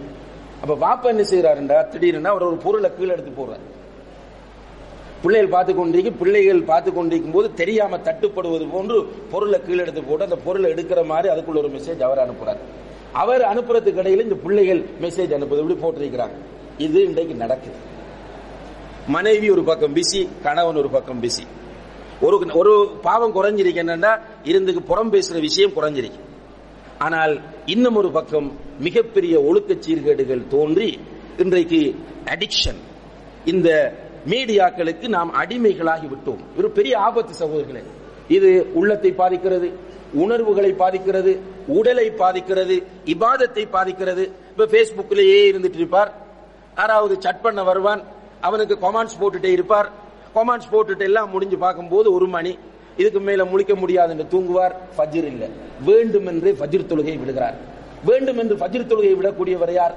அப்ப 0.63 0.75
பாப்பா 0.85 1.09
என்ன 1.15 1.25
செய்யறாருண்டா 1.33 1.77
திடீர்னு 1.93 2.33
அவர் 2.33 2.49
ஒரு 2.51 2.57
பொருளை 2.65 2.91
கீழே 2.97 3.13
எடுத்து 3.17 3.33
போடுறார். 3.41 3.65
பிள்ளைகள் 5.23 5.55
பார்த்து 5.55 5.73
கொண்டிருக்கும் 5.75 6.19
பிள்ளைகள் 6.19 6.61
பார்த்து 6.71 6.91
கொண்டிருக்கும் 6.97 7.37
போது 7.37 7.49
தெரியாம 7.61 7.99
தட்டுப்படுவது 8.09 8.67
போன்று 8.75 8.97
பொருளை 9.33 9.59
கீழே 9.67 9.81
எடுத்து 9.85 10.03
போட்டு 10.09 10.27
அந்த 10.29 10.39
பொருளை 10.47 10.69
எடுக்கிற 10.75 11.01
மாதிரி 11.13 11.29
அதுக்குள்ள 11.35 11.63
ஒரு 11.63 11.71
மெசேஜ் 11.77 12.03
அவர் 12.09 12.23
அனுப்புறாரு. 12.25 12.61
அவர் 13.23 13.43
அனுப்புறதுக்கு 13.51 14.03
இடையில 14.03 14.27
இந்த 14.29 14.39
பிள்ளைகள் 14.45 14.83
மெசேஜ் 15.05 15.35
அனுப்புது. 15.37 15.63
இப்படி 15.65 15.79
போட்டிருக்கிறாங்க 15.85 16.37
இது 16.87 16.99
இன்றைக்கு 17.09 17.37
நடக்குது. 17.45 17.79
மனைவி 19.17 19.51
ஒரு 19.51 19.63
பக்கம் 19.71 19.95
பிஸி 19.99 20.21
கணவன் 20.47 20.81
ஒரு 20.83 20.91
பக்கம் 20.97 21.23
பிஸி 21.23 21.45
ஒரு 22.27 22.37
ஒரு 22.61 22.73
பாவம் 23.03 23.35
குறைஞ்சிருக்கு 23.37 23.83
என்னன்னா 23.85 24.13
இருந்துக்கு 24.51 24.83
புறம் 24.91 25.13
பேசுற 25.13 25.37
விஷயம் 25.49 25.75
குறைஞ்சிருக்கு. 25.77 26.23
ஆனால் 26.99 27.35
இன்னும் 27.67 27.97
ஒரு 27.97 28.11
பக்கம் 28.11 28.49
மிகப்பெரிய 28.79 29.35
ஒழுக்க 29.41 29.75
சீர்கேடுகள் 29.75 30.49
தோன்றி 30.49 30.91
இன்றைக்கு 31.37 31.81
அடிக்ஷன் 32.25 32.81
இந்த 33.45 33.69
மீடியாக்களுக்கு 34.27 35.09
நாம் 35.09 35.31
அடிமைகளாகி 35.35 36.07
விட்டோம். 36.13 36.41
ஒரு 36.59 36.71
பெரிய 36.71 36.99
ஆபத்து 36.99 37.47
சகோதரர்களே. 37.47 37.83
இது 38.29 38.51
உள்ளத்தை 38.75 39.13
பாதிக்கிறது 39.13 39.69
உணர்வுகளை 40.13 40.73
பாதிக்கிறது 40.73 41.33
உடலை 41.67 42.11
பாதிக்கிறது 42.11 42.77
இபாதத்தை 43.05 43.65
பாதிக்கிறது. 43.77 44.25
இப்ப 44.51 44.67
பேஸ்புக்லயே 44.67 45.39
இருந்துட்டு 45.51 45.81
இருப்பார். 45.83 46.11
யாராவது 46.77 47.15
சட் 47.21 47.41
பண்ண 47.41 47.63
வருவான். 47.63 48.03
அவனுக்கு 48.41 48.75
கொமாண்ட்ஸ் 48.87 49.21
போட்டுட்டே 49.21 49.53
இருப்பார். 49.59 49.91
கொமாண்ட்ஸ் 50.35 50.73
போட்டுட்டு 50.73 51.07
எல்லாம் 51.11 51.31
முடிஞ்சு 51.31 51.59
பார்க்கும்போது 51.59 52.13
ஒரு 52.13 52.27
மணி. 52.27 52.59
இதுக்கு 53.01 53.21
மேல 53.29 53.45
முழிக்க 53.51 53.73
முடியாது 53.83 54.11
என்று 54.15 54.27
தூங்குவார் 54.35 54.75
ஃபஜிர் 54.97 55.29
இல்ல. 55.33 55.45
வேண்டும் 55.89 56.29
என்று 56.33 56.51
ஃபஜிர் 56.59 56.89
தொழுகையை 56.91 57.19
விடுகிறார். 57.23 57.57
வேண்டும் 58.09 58.41
என்று 58.43 58.55
ஃபஜிர் 58.61 58.91
தொழுகையை 58.91 59.17
விடக்கூடியவர் 59.21 59.73
யார்? 59.81 59.95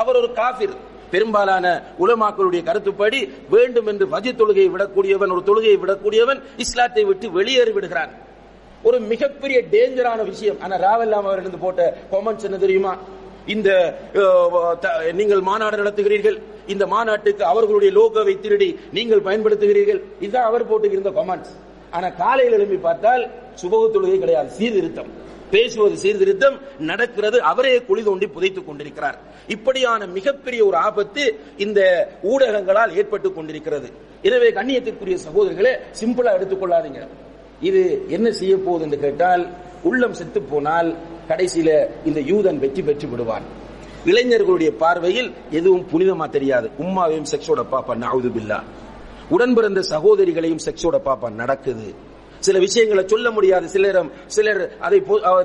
அவர் 0.00 0.18
ஒரு 0.20 0.30
காபிர் 0.40 0.76
பெரும்பாலான 1.12 1.66
உலமாக்களுடைய 2.04 2.60
கருத்துப்படி 2.68 3.20
வேண்டும் 3.54 3.88
என்று 3.90 4.04
ஃபஜிர் 4.12 4.38
தொழுகையை 4.40 4.70
விடக்கூடியவன் 4.74 5.32
ஒரு 5.34 5.42
தொழுகையை 5.48 5.76
விடக்கூடியவன் 5.82 6.40
இஸ்லாத்தை 6.64 7.04
விட்டு 7.10 7.26
வெளியேறி 7.36 7.72
விடுகிறான். 7.76 8.12
ஒரு 8.88 8.96
மிகப்பெரிய 9.12 9.58
டேஞ்சரான 9.74 10.20
விஷயம். 10.32 10.58
ஆனா 10.64 10.74
ராவல்லாம் 10.86 11.28
அவர் 11.28 11.42
இருந்து 11.42 11.62
போட்ட 11.64 11.82
கொமெண்ட்ஸ் 12.12 12.46
என்ன 12.48 12.58
தெரியுமா? 12.64 12.92
இந்த 13.54 13.70
நீங்கள் 15.20 15.42
மாநாடு 15.48 15.76
நடத்துகிறீர்கள். 15.82 16.38
இந்த 16.74 16.84
மாநாட்டுக்கு 16.94 17.44
அவர்களுடைய 17.52 17.90
லோகோவை 17.98 18.34
திருடி 18.44 18.68
நீங்கள் 18.96 19.26
பயன்படுத்துகிறீர்கள். 19.28 20.00
இதுதான் 20.24 20.48
அவர் 20.50 20.68
போட்டுக்கிருந்த 20.70 21.12
கொமெண்ட்ஸ் 21.20 21.54
ஆனா 21.90 22.08
காலையில் 22.22 22.56
எழுப்பி 22.58 22.78
பார்த்தால் 22.88 23.22
சுபகு 23.60 23.86
தொழுகை 23.94 24.18
கிடையாது. 24.18 24.50
சீர்திருத்தம். 24.58 25.10
பேசுவது 25.50 25.96
சீர்திருத்தம் 25.96 26.56
நடக்கிறது 26.90 27.42
அவரே 27.50 27.74
குழி 27.88 28.02
தோண்டி 28.02 28.26
புதைத்துக் 28.26 28.66
கொண்டிருக்கிறார். 28.68 29.18
இப்படியான 29.54 30.06
மிகப்பெரிய 30.06 30.60
ஒரு 30.66 30.76
ஆபத்து 30.76 31.24
இந்த 31.56 31.80
ஊடகங்களால் 32.32 32.94
ஏற்பட்டு 33.00 33.28
கொண்டிருக்கிறது. 33.32 33.88
எனவே 34.22 34.48
கண்ணியத்திற்குரிய 34.58 35.18
சகோதரர்களே 35.26 35.72
சிம்பிளா 36.00 36.32
எடுத்துக்கொள்ளாதீங்க. 36.38 37.02
இது 37.68 37.82
என்ன 38.08 38.30
செய்ய 38.30 38.56
போகுது 38.56 38.84
என்று 38.86 38.98
கேட்டால் 39.04 39.44
உள்ளம் 39.82 40.16
செத்து 40.20 40.42
போனால் 40.42 40.88
கடைசியில 41.28 41.70
இந்த 42.04 42.20
யூதன் 42.20 42.58
வெற்றி 42.64 42.82
பெற்று 42.82 43.08
விடுவான். 43.08 43.46
இளைஞர்களுடைய 44.10 44.70
பார்வையில் 44.82 45.30
எதுவும் 45.50 45.86
புனிதமா 45.92 46.26
தெரியாது. 46.28 46.70
உம்மாவையும் 46.84 47.30
செக்ஸோட 47.32 47.62
பாப்பா 47.72 47.94
நவுது 48.04 48.30
பில்லா 48.36 48.58
உடன் 49.28 49.54
பிறந்த 49.54 49.80
சகோதரிகளையும் 49.80 50.64
செக்ஸோட 50.66 50.96
பாப்பா 51.04 51.30
நடக்குது. 51.30 51.94
சில 52.38 52.58
விஷயங்களை 52.58 53.08
சொல்ல 53.08 53.30
முடியாது. 53.30 53.68
சிலரும் 53.68 54.10
சிலர் 54.26 54.78
அதை 54.78 54.98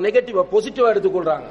நெகட்டிவா 0.05 0.43
பாசிட்டிவா 0.51 0.91
எடுத்துக்கொள்றாங்க. 0.93 1.49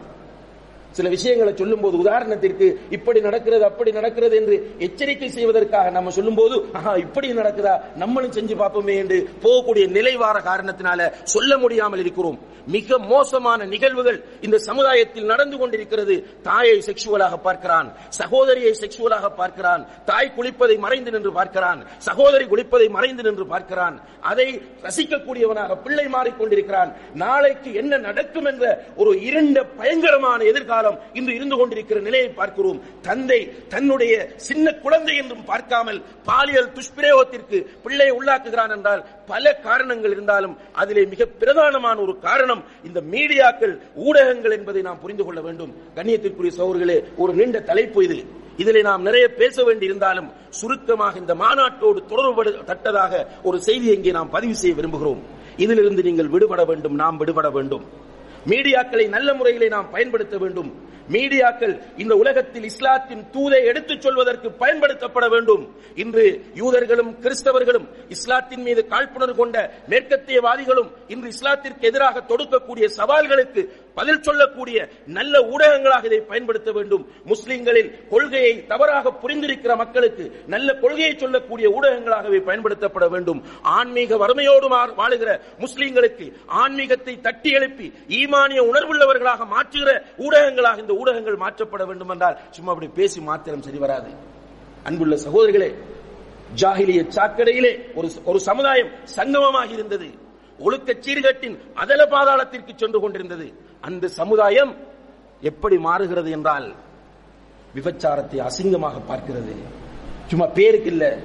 சில 0.92 1.08
விஷயங்களை 1.08 1.52
சொல்லும் 1.56 1.80
போது 1.80 1.96
உதாரணத்திற்கு 2.04 2.66
இப்படி 2.90 3.20
நடக்கிறது 3.20 3.64
அப்படி 3.64 3.90
நடக்கிறது 3.92 4.36
என்று 4.36 4.56
எச்சரிக்கை 4.78 5.28
செய்வதற்காக 5.28 5.90
நம்ம 5.90 6.10
சொல்லும் 6.10 6.34
போது 6.34 6.68
ஆஹா 6.72 6.96
இப்படி 6.96 7.32
நடக்குதா? 7.32 7.74
நம்மளும் 7.96 8.32
செஞ்சு 8.32 8.56
பார்ப்போமே 8.62 8.94
என்று 8.96 9.18
போகக்கூடிய 9.42 9.88
நிலைவார 9.88 10.38
காரணத்தினால 10.40 11.10
சொல்ல 11.24 11.58
முடியாமல் 11.58 11.98
இருக்கிறோம். 11.98 12.38
மிக 12.66 12.98
மோசமான 12.98 13.64
நிகழ்வுகள் 13.64 14.18
இந்த 14.40 14.58
சமுதாயத்தில் 14.58 15.24
நடந்து 15.24 15.56
கொண்டிருக்கிறது. 15.58 16.14
தாயை 16.42 16.82
செக்ஷுவலாக 16.86 17.36
பார்க்கிறான். 17.36 17.88
சகோதரியை 18.08 18.72
செக்ஷுவலாக 18.80 19.28
பார்க்கிறான். 19.36 19.86
தாய் 20.04 20.32
குளிப்பதை 20.36 20.78
மறைந்து 20.78 21.10
நின்று 21.10 21.32
பார்க்கிறான். 21.32 21.80
சகோதரி 21.98 22.44
குளிப்பதை 22.44 22.88
மறைந்து 22.90 23.22
நின்று 23.22 23.46
பார்க்கிறான். 23.46 23.96
அதை 24.20 24.48
ரசிக்கக்கூடியவனாக 24.82 25.78
பிள்ளை 25.84 26.06
மாறிக்கொண்டிருக்கிறான். 26.06 26.92
நாளைக்கு 27.14 27.74
என்ன 27.74 27.96
நடக்கும் 27.98 28.44
என்ற 28.44 28.84
ஒரு 28.96 29.22
இருண்ட 29.22 29.64
பயங்கரமான 29.64 30.44
எதிர்கால 30.44 30.79
காலம் 30.80 30.98
இன்று 31.18 31.32
இருந்து 31.38 31.56
கொண்டிருக்கிற 31.58 31.98
நிலையை 32.08 32.28
பார்க்கிறோம். 32.40 32.80
தந்தை 33.06 33.40
தன்னுடைய 33.72 34.14
சின்ன 34.48 34.66
குழந்தை 34.84 35.14
என்றும் 35.22 35.46
பார்க்காமல் 35.50 36.00
பாலியல் 36.28 36.72
துஷ்பிரயோகத்திற்கு 36.76 37.58
பிள்ளையை 37.84 38.12
உள்ளாக்குகிறான் 38.18 38.74
என்றால் 38.76 39.04
பல 39.30 39.54
காரணங்கள் 39.68 40.14
இருந்தாலும் 40.16 40.54
அதிலே 40.82 41.04
மிக 41.12 41.28
பிரதானமான 41.40 41.96
ஒரு 42.06 42.14
காரணம் 42.26 42.62
இந்த 42.88 43.00
மீடியாக்கள் 43.14 43.74
ஊடகங்கள் 44.06 44.56
என்பதை 44.58 44.82
நாம் 44.88 45.02
புரிந்து 45.04 45.24
கொள்ள 45.26 45.40
வேண்டும். 45.46 45.72
கண்ணியத்திற்குரிய 45.96 46.52
சோர்களே 46.60 46.98
ஒரு 47.22 47.32
நீண்ட 47.40 47.58
தலைப்பு 47.70 48.00
இது 48.08 48.18
இதிலே 48.62 48.80
நாம் 48.88 49.06
நிறைய 49.08 49.26
பேச 49.40 49.62
வேண்டியிருந்தாலும் 49.66 50.28
சுருக்கமாக 50.58 51.14
இந்த 51.22 51.34
மாநாட்டோடு 51.42 52.00
தொடர்பு 52.10 52.42
தட்டதாக 52.70 53.22
ஒரு 53.48 53.58
செய்தி 53.68 53.86
இங்கே 53.96 54.12
நாம் 54.18 54.34
பதிவு 54.36 54.54
செய்ய 54.62 54.74
விரும்புகிறோம். 54.78 55.20
இதிலிருந்து 55.64 56.02
நீங்கள் 56.08 56.32
விடுபட 56.34 56.62
வேண்டும் 56.70 56.98
நாம் 57.02 57.18
விடுபட 57.20 57.48
வேண்டும். 57.56 57.84
மீடியாக்களை 58.46 59.08
நல்ல 59.08 59.34
முறையிலே 59.34 59.68
நாம் 59.68 59.90
பயன்படுத்த 59.90 60.38
வேண்டும். 60.38 60.88
மீடியாக்கள் 61.10 61.80
இந்த 61.96 62.16
உலகத்தில் 62.16 62.64
இஸ்லாத்தின் 62.64 63.24
தூதை 63.32 63.64
எடுத்துச் 63.64 64.00
சொல்வதற்கு 64.00 64.50
பயன்படுத்தப்பட 64.50 65.28
வேண்டும். 65.28 65.74
இன்று 65.94 66.44
யூதர்களும் 66.54 67.10
கிறிஸ்தவர்களும் 67.20 67.86
இஸ்லாத்தின் 68.08 68.62
மீது 68.62 68.86
காழ்ப்புணர்வு 68.88 69.34
கொண்ட 69.34 69.74
மேற்கத்தியவாதிகளும் 69.88 70.90
இன்று 71.08 71.30
இஸ்லாத்திற்கு 71.30 71.80
எதிராக 71.80 72.22
தொடுக்கக்கூடிய 72.28 72.88
சவால்களுக்கு 72.96 73.70
பதில் 73.98 74.22
சொல்லக்கூடிய 74.28 74.78
நல்ல 75.16 75.34
ஊடகங்களாக 75.52 76.04
இதை 76.10 76.20
பயன்படுத்த 76.30 76.70
வேண்டும். 76.78 77.04
முஸ்லிம்களின் 77.32 77.90
கொள்கையை 78.12 78.52
தவறாக 78.72 79.12
புரிந்திருக்கிற 79.22 79.72
மக்களுக்கு 79.82 80.24
நல்ல 80.54 80.68
கொள்கையை 80.82 81.12
சொல்லக்கூடிய 81.22 81.68
ஊடகங்களாகவே 81.78 82.40
பயன்படுத்தப்பட 82.48 83.08
வேண்டும். 83.14 83.40
ஆன்மீக 83.76 84.16
வறுமையோடு 84.22 84.68
வாழுகிற 85.00 85.30
முஸ்லிம்களுக்கு 85.64 86.26
ஆன்மீகத்தை 86.62 87.14
தட்டி 87.28 87.52
எழுப்பி 87.60 87.86
ஈமானிய 88.20 88.62
உணர்வுள்ளவர்களாக 88.70 89.46
மாற்றுகிற 89.54 89.90
ஊடகங்களாக 90.26 90.78
இந்த 90.84 90.94
ஊடகங்கள் 91.02 91.42
மாற்றப்பட 91.44 91.84
வேண்டும் 91.90 92.12
என்றால் 92.16 92.38
சும்மா 92.56 92.72
அப்படி 92.74 92.90
பேசி 93.00 93.20
மாத்திரம் 93.30 93.64
சரி 93.68 93.80
வராது. 93.86 94.10
அன்புள்ள 94.88 95.16
சகோதரிகளே 95.26 95.70
ஜாகிலிய 96.60 97.00
சாக்கடையிலே 97.16 97.72
ஒரு 97.98 98.08
ஒரு 98.30 98.38
சமுதாயம் 98.48 98.90
சங்கமமாக 99.16 99.70
இருந்தது. 99.76 100.08
ஒழுக்க 100.58 100.94
சீர்கட்டின் 101.04 101.56
அதல 101.82 102.00
பாதாளத்திற்கு 102.14 102.72
சென்று 102.76 102.98
கொண்டிருந்தது. 103.00 103.46
அந்த 103.80 104.08
சமுதாயம் 104.08 104.76
எப்படி 105.40 105.78
மாறுகிறது 105.78 106.30
என்றால் 106.30 106.74
விபச்சாரத்தை 107.74 108.40
அசிங்கமாக 108.40 109.02
பார்க்கிறது. 109.08 109.54
சும்மா 110.26 110.46
பேருக்கு 110.46 110.90
இல்ல. 110.90 111.18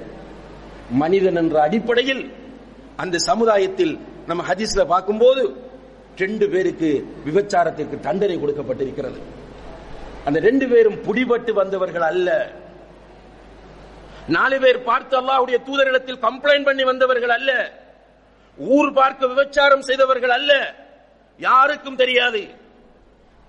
மனிதன் 0.90 1.36
என்ற 1.36 1.62
அடிப்படையில் 1.62 2.32
அந்த 2.96 3.18
சமுதாயத்தில் 3.18 4.00
நம்ம 4.26 4.44
ஹதீஸ்ல 4.48 4.86
பார்க்கும்போது 4.86 5.56
ரெண்டு 6.16 6.48
பேருக்கு 6.48 7.06
விபச்சாரத்திற்கு 7.24 8.00
தண்டனை 8.00 8.36
கொடுக்கப்பட்டிருக்கிறது. 8.36 9.20
அந்த 10.24 10.40
ரெண்டு 10.40 10.68
பேரும் 10.68 10.94
புடிபட்டு 10.94 11.52
வந்தவர்கள் 11.52 12.02
அல்ல. 12.02 12.52
நாலு 14.28 14.60
பேர் 14.60 14.82
பார்த்து 14.82 15.20
அல்லாவுடைய 15.20 15.58
தூதரிடத்தில் 15.66 16.22
கம்ப்ளைண்ட் 16.22 16.64
பண்ணி 16.64 16.84
வந்தவர்கள் 16.84 17.28
அல்ல. 17.28 17.72
ஊர் 18.58 18.92
பார்க்க 18.92 19.26
விபச்சாரம் 19.26 19.80
செய்தவர்கள் 19.80 20.30
அல்ல. 20.30 20.84
யாருக்கும் 21.40 22.00
தெரியாது. 22.02 22.42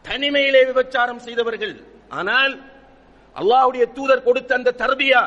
தனிமையிலே 0.06 0.62
விபச்சாரம் 0.72 1.24
செய்தவர்கள். 1.28 1.76
ஆனால் 2.20 2.54
அல்லாஹ்வுடைய 3.36 3.86
தூதர் 3.98 4.26
கொடுத்த 4.28 4.52
அந்த 4.60 4.76
தர்பியா 4.84 5.22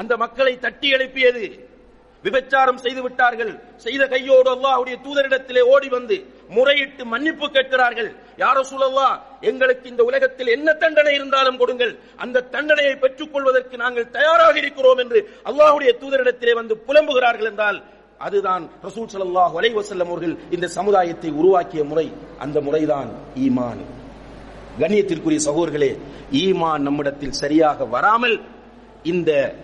அந்த 0.00 0.12
மக்களை 0.24 0.54
தட்டி 0.64 0.88
எழுப்பியது. 0.96 1.44
விபச்சாரம் 2.24 2.80
செய்து 2.84 3.00
விட்டார்கள். 3.04 3.50
செய்த 3.84 4.02
கையோடு 4.12 4.48
அல்லாஹ்வுடைய 4.54 4.96
தூதரிடத்திலே 5.06 5.62
ஓடி 5.72 5.88
வந்து 5.96 6.16
முறையிட்டு 6.56 7.02
மன்னிப்பு 7.12 7.46
கேட்கிறார்கள். 7.56 8.10
யாரோ 8.42 8.62
சூழல்லா 8.70 9.08
எங்களுக்கு 9.50 9.86
இந்த 9.92 10.02
உலகத்தில் 10.10 10.50
என்ன 10.56 10.68
தண்டனை 10.82 11.12
இருந்தாலும் 11.18 11.58
கொடுங்கள். 11.62 11.92
அந்த 12.24 12.44
தண்டனையை 12.54 12.94
பெற்றுக் 13.02 13.32
கொள்வதற்கு 13.34 13.76
நாங்கள் 13.84 14.12
தயாராக 14.16 14.54
இருக்கிறோம் 14.62 15.02
என்று 15.04 15.20
அல்லாஹ்வுடைய 15.50 15.92
தூதரிடத்திலே 16.02 16.54
வந்து 16.60 16.76
புலம்புகிறார்கள் 16.86 17.50
என்றால் 17.52 17.78
அதுதான் 18.18 18.68
ரசூல் 18.82 19.08
சல்லாஹ் 19.14 19.54
அலைஹி 19.58 19.74
வசல்லம் 19.80 20.06
அவர்கள் 20.06 20.36
இந்த 20.50 20.66
சமுதாயத்தை 20.68 21.30
உருவாக்கிய 21.30 21.84
முறை. 21.84 22.12
அந்த 22.38 22.60
முறைதான் 22.60 23.08
ஈமான். 23.34 23.80
கண்ணியத்திற்குரிய 24.78 25.40
சகோதரர்களே 25.44 25.98
ஈமான் 26.32 26.78
நம்மிடத்தில் 26.78 27.32
சரியாக 27.32 27.84
வராமல் 27.84 28.40
இந்த 29.02 29.54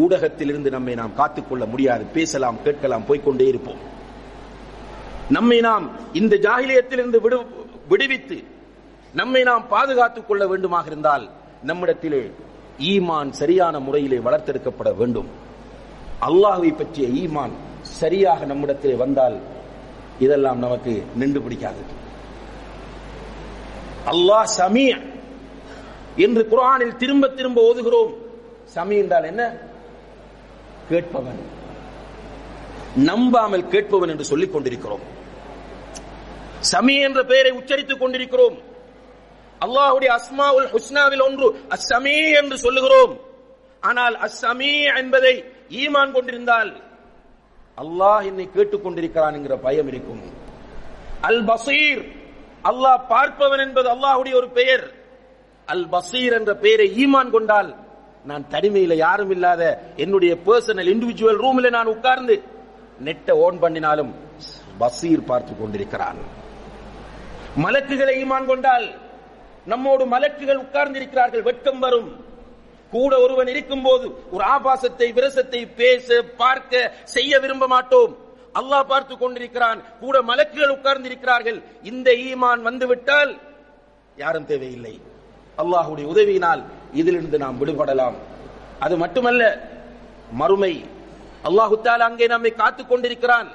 ஊடகத்திலிருந்து 0.00 0.70
நம்மை 0.70 0.94
நாம் 0.94 1.14
காத்துக்கொள்ள 1.14 1.66
முடியாது. 1.66 2.04
பேசலாம் 2.04 2.62
கேட்கலாம் 2.62 3.06
போய்க்கொண்டே 3.06 3.46
இருப்போம். 3.46 3.78
நம்மை 5.30 5.60
நாம் 5.60 5.90
இந்த 6.12 6.36
ஜாகிலியத்திலிருந்து 6.36 7.20
விடு 7.20 7.46
விடுவித்து 7.88 8.44
நம்மை 9.14 9.42
நாம் 9.42 9.68
பாதுகாத்துக் 9.68 10.28
கொள்ள 10.28 10.46
வேண்டுமாக 10.46 10.86
இருந்தால் 10.86 11.30
நம்மிடத்திலே 11.66 12.30
ஈமான் 12.78 13.30
சரியான 13.30 13.80
முறையிலே 13.80 14.18
வளர்த்தெடுக்கப்பட 14.18 14.96
வேண்டும். 14.96 15.26
அல்லாஹை 16.20 16.76
பற்றிய 16.76 17.28
ஈமான் 17.28 17.50
சரியாக 17.98 18.44
நம்மிடத்தில் 18.44 18.96
வந்தால் 18.96 19.36
இதெல்லாம் 20.18 20.58
நமக்கு 20.58 20.92
நின்று 21.14 21.40
பிடிக்காது. 21.42 21.82
அல்லாஹ் 24.12 24.50
சமீ 24.58 24.86
என்று 26.16 26.42
குரானில் 26.48 26.96
திரும்ப 26.96 27.28
திரும்ப 27.28 27.58
ஓதுகிறோம். 27.68 28.12
சமீ 28.64 28.96
என்றால் 28.96 29.24
என்ன? 29.24 29.42
கேட்பவன். 30.90 31.40
நம்பாமல் 33.08 33.68
கேட்பவன் 33.68 34.08
என்று 34.08 34.24
சொல்லிக் 34.24 34.52
கொண்டிருக்கிறோம். 34.52 35.04
சமீ 36.72 36.94
என்ற 36.96 37.20
பெயரை 37.24 37.52
உச்சரித்துக் 37.52 38.00
கொண்டிருக்கிறோம். 38.00 38.56
அல்லாஹ்வுடைய 39.64 40.10
அஸ்மாவுல் 40.18 40.68
ஹுஸ்னாவில் 40.74 41.22
ஒன்று 41.22 41.46
அஸ்ஸமீ 41.76 42.16
என்று 42.40 42.58
சொல்லுகிறோம். 42.58 43.12
ஆனால் 43.80 44.16
அஸ்ஸமீ 44.26 44.72
என்பதை 44.98 45.34
ஈமான் 45.70 46.12
கொண்டிருந்தால் 46.12 46.70
அல்லாஹ் 47.78 48.24
என்னை 48.24 48.46
கேட்டுக் 48.54 48.84
கொண்டிருக்கிறான் 48.84 49.60
பயம் 49.66 49.88
இருக்கும். 49.88 50.22
அல் 51.28 51.42
பசீர் 51.44 52.02
அல்லாஹ் 52.70 53.00
பார்ப்பவன் 53.12 53.62
என்பது 53.66 53.88
அல்லாஹுடைய 53.94 54.34
ஒரு 54.34 54.48
பெயர். 54.48 54.84
அல் 55.66 55.86
பசீர் 55.94 56.32
என்ற 56.38 56.54
பெயரை 56.54 56.86
ஈமான் 57.04 57.30
கொண்டால் 57.30 57.70
நான் 58.24 58.44
தனிமையில 58.50 58.94
யாரும் 58.94 59.30
இல்லாத 59.30 59.62
என்னுடைய 59.96 60.32
பர்சனல் 60.46 60.90
இண்டிவிஜுவல் 60.94 61.40
ரூம்ல 61.44 61.70
நான் 61.70 61.92
உட்கார்ந்து 61.94 62.42
நெட்டை 63.04 63.34
ஓன் 63.44 63.58
பண்ணினாலும் 63.58 64.14
பசீர் 64.80 65.28
பார்த்து 65.30 65.52
கொண்டிருக்கிறான். 65.56 66.18
மலக்குகளை 67.56 68.14
ஈமான் 68.24 68.46
கொண்டால் 68.46 68.86
நம்மோடு 69.66 70.04
மலக்குகள் 70.06 70.62
உட்கார்ந்திருக்கிறார்கள் 70.64 71.42
வெட்கம் 71.42 71.78
வரும். 71.78 72.10
கூட 72.94 73.12
ஒருவன் 73.24 73.50
இருக்கும் 73.52 73.84
போது 73.86 74.06
ஒரு 74.34 74.44
ஆபாசத்தை 74.54 75.08
விரசத்தை 75.18 75.62
பேச 75.80 76.06
பார்க்க 76.42 76.92
செய்ய 77.14 77.32
விரும்ப 77.44 77.66
மாட்டோம். 77.74 78.12
அல்லாஹ் 78.60 78.88
பார்த்து 78.92 79.14
கொண்டிருக்கிறான். 79.16 79.80
கூட 80.02 80.16
மலக்குகள் 80.30 80.74
உட்கார்ந்து 80.76 81.08
இருக்கிறார்கள் 81.10 81.58
இந்த 81.90 82.10
ஈமான் 82.28 82.62
வந்துவிட்டால் 82.68 83.32
யாரும் 84.22 84.48
தேவையில்லை. 84.52 84.94
அல்லாஹுடைய 85.58 86.06
உதவியினால் 86.14 86.62
இதிலிருந்து 87.00 87.38
நாம் 87.44 87.58
விடுபடலாம். 87.60 88.16
அது 88.84 88.94
மட்டுமல்ல 89.02 89.42
மறுமை. 90.40 90.74
அல்லாஹு 91.48 91.76
தாலா 91.86 92.06
அங்கே 92.10 92.26
நம்மை 92.34 92.50
காத்துக் 92.62 92.90
கொண்டிருக்கிறான். 92.90 93.48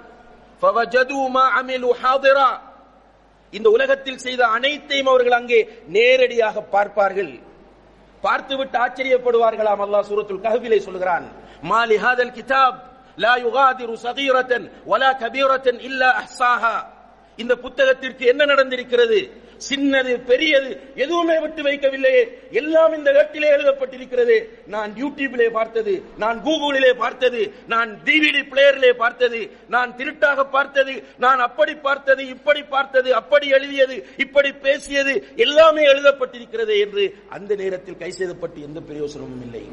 இந்த 3.57 3.67
உலகத்தில் 3.75 4.23
செய்த 4.25 4.41
அனைத்தையும் 4.55 5.09
அவர்கள் 5.11 5.37
அங்கே 5.39 5.59
நேரடியாக 5.95 6.61
பார்ப்பார்கள். 6.75 7.33
பார்த்துவிட்டு 8.25 8.77
ஆச்சரியப்படுவார்களாம். 8.85 9.81
அல்லாஹ் 9.85 10.07
சூரத்துல் 10.09 10.43
கஹ்ஃபிலே 10.45 10.79
சொல்கிறான். 10.87 11.25
மாலி 11.71 11.95
ஹாதல் 12.03 12.33
கிதாப் 12.37 12.77
லா 13.23 13.33
யுகாதிரு 13.45 13.95
சகீரத்தன் 14.05 14.65
வலா 14.91 15.09
கபீரத்தன் 15.23 15.79
இல்லா 15.87 16.09
அஹ்சாஹா. 16.21 16.75
இந்த 17.41 17.53
புத்தகத்திற்கு 17.63 18.23
என்ன 18.31 18.41
நடந்திருக்கிறது? 18.51 19.19
சின்னது 19.69 20.13
பெரியது 20.25 20.71
எதுவுமே 20.95 21.39
விட்டு 21.39 21.61
வைக்கவில்லையே. 21.63 22.23
எல்லாம் 22.51 22.93
இந்த 22.97 23.11
கட்டிலே 23.11 23.49
எழுதப்பட்டிருக்கிறது. 23.55 24.37
நான் 24.67 24.91
யூடியூபிலே 25.01 25.47
பார்த்தது 25.49 25.93
நான் 26.17 26.43
கூகுளிலே 26.43 26.91
பார்த்தது 26.97 27.41
நான் 27.67 27.91
டிவிடி 28.05 28.41
பிளேயரிலே 28.51 28.91
பார்த்தது 29.03 29.41
நான் 29.69 29.93
திருட்டாக 29.97 30.49
பார்த்தது 30.49 30.95
நான் 31.17 31.39
அப்படி 31.39 31.73
பார்த்தது 31.87 32.27
இப்படி 32.27 32.63
பார்த்தது 32.63 33.15
அப்படி 33.15 33.47
எழுதியது 33.49 33.97
இப்படி 34.17 34.51
பேசியது 34.51 35.13
எல்லாமே 35.35 35.85
எழுதப்பட்டிருக்கிறது 35.93 36.79
என்று 36.79 37.03
அந்த 37.29 37.55
நேரத்தில் 37.55 37.97
கை 37.97 38.11
செய்தப்பட்டு 38.11 38.61
எந்த 38.61 38.79
பிரயோசனமும் 38.79 39.43
இல்லை. 39.45 39.63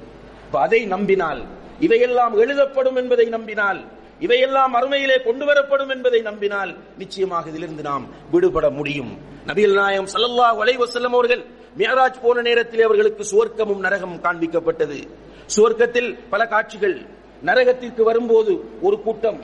அதை 0.50 0.80
நம்பினால் 0.86 1.42
இவையெல்லாம் 1.80 2.34
எழுதப்படும் 2.38 2.96
என்பதை 2.96 3.26
நம்பினால் 3.26 3.82
இவையெல்லாம் 4.22 4.74
அருமையிலே 4.74 5.22
கொண்டு 5.22 5.44
வரப்படும் 5.44 5.88
என்பதை 5.88 6.20
நம்பினால் 6.20 6.76
நிச்சயமாக 6.98 7.48
இதிலிருந்து 7.48 7.82
நாம் 7.82 8.06
விடுபட 8.30 8.70
முடியும். 8.70 9.18
நபிகள் 9.46 9.74
நாயம் 9.74 10.04
ஸல்லல்லாஹு 10.04 10.58
வலைவசல்லம் 10.60 11.16
அவர்கள் 11.18 11.44
மியராஜ் 11.78 12.20
போன 12.22 12.40
நேரத்தில் 12.40 12.82
அவர்களுக்கு 12.82 13.22
சுவர்க்கமும் 13.32 13.84
நரகமும் 13.86 14.22
காண்பிக்கப்பட்டது. 14.22 15.08
சுவர்க்கத்தில் 15.56 16.18
பல 16.30 16.46
காட்சிகள். 16.46 17.06
நரகத்திற்கு 17.44 18.02
வரும்போது 18.02 18.60
ஒரு 18.80 19.02
கூட்டம் 19.02 19.40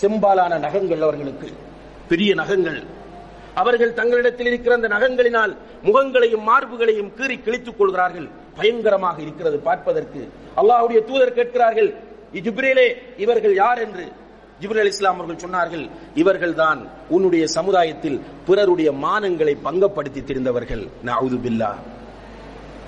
செம்பாலான 0.00 0.58
நகங்கள் 0.58 1.02
அவர்களுக்கு. 1.02 1.48
பெரிய 2.08 2.34
நகங்கள். 2.34 2.82
அவர்கள் 3.54 3.94
தங்களிடத்தில் 3.94 4.46
இருக்கிற 4.46 4.74
அந்த 4.74 4.88
நகங்களினால் 4.88 5.56
முகங்களையும் 5.82 6.46
மார்புகளையும் 6.48 7.12
கீறி 7.16 7.42
கிழித்துக் 7.42 7.78
கொள்கிறார்கள். 7.78 8.28
பயங்கரமாக 8.56 9.22
இருக்கிறது 9.22 9.58
பார்ப்பதற்கு. 9.58 10.28
அல்லாஹுடைய 10.56 11.04
தூதர் 11.04 11.32
கேட்கிறார்கள் 11.32 11.94
ஜிப்ரீலே 12.40 12.96
இவர்கள் 13.16 13.54
யார் 13.54 13.78
என்று 13.78 14.12
ஜிப்ரீல் 14.60 14.78
அலி 14.78 14.88
இஸ்லாம் 14.88 15.18
அவர்கள் 15.20 15.50
சொன்னார்கள் 15.50 15.90
இவர்கள் 16.14 16.54
தான் 16.54 16.88
உன்னுடைய 17.08 17.46
சமுதாயத்தில் 17.46 18.20
பிறருடைய 18.46 18.92
மானங்களை 18.92 19.56
பங்கப்படுத்தி 19.64 20.22
திரிந்தவர்கள். 20.22 20.88
நான் 21.02 21.40
பில்லா 21.42 21.78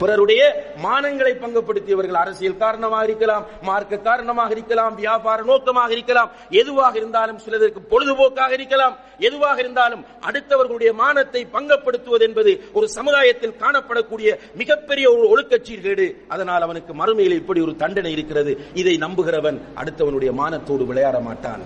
பிறருடைய 0.00 0.42
மானங்களை 0.84 1.32
பங்குபடுத்தியவர்கள் 1.42 2.20
அரசியல் 2.22 2.60
காரணமாக 2.64 3.04
இருக்கலாம் 3.08 3.44
மார்க்க 3.68 4.04
காரணமாக 4.08 4.54
இருக்கலாம் 4.56 4.94
வியாபார 5.02 5.38
நோக்கமாக 5.50 5.90
இருக்கலாம் 5.96 6.30
எதுவாக 6.62 6.94
இருந்தாலும் 7.00 7.40
சிலருக்கு 7.44 7.82
பொழுதுபோக்காக 7.92 8.52
இருக்கலாம் 8.58 8.96
எதுவாக 9.28 9.58
இருந்தாலும் 9.64 10.02
அடுத்தவர்களுடைய 10.28 10.90
மானத்தை 11.02 11.42
பங்கப்படுத்துவது 11.56 12.24
என்பது 12.28 12.52
ஒரு 12.78 12.86
சமுதாயத்தில் 12.96 13.58
காணப்படக்கூடிய 13.62 14.30
மிகப்பெரிய 14.60 15.06
ஒரு 15.14 15.26
ஒழுக்கச் 15.32 15.66
சீர்கேடு 15.68 16.06
அதனால் 16.34 16.66
அவனுக்கு 16.66 16.94
மறுமையில் 17.00 17.38
இப்படி 17.40 17.60
ஒரு 17.66 17.74
தண்டனை 17.82 18.12
இருக்கிறது. 18.16 18.52
இதை 18.80 18.94
நம்புகிறவன் 19.06 19.58
அடுத்தவனுடைய 19.80 20.32
மானத்தோடு 20.40 20.84
விளையாட 20.90 21.18
மாட்டான். 21.28 21.62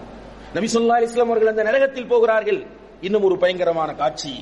நபி 0.56 0.68
சொல்லா 0.76 0.98
இஸ்லாம் 1.06 1.32
அவர்கள் 1.32 1.52
அந்த 1.52 1.64
நரகத்தில் 1.68 2.10
போகிறார்கள். 2.12 2.60
இன்னும் 3.06 3.26
ஒரு 3.28 3.36
பயங்கரமான 3.42 3.90
காட்சி. 4.02 4.32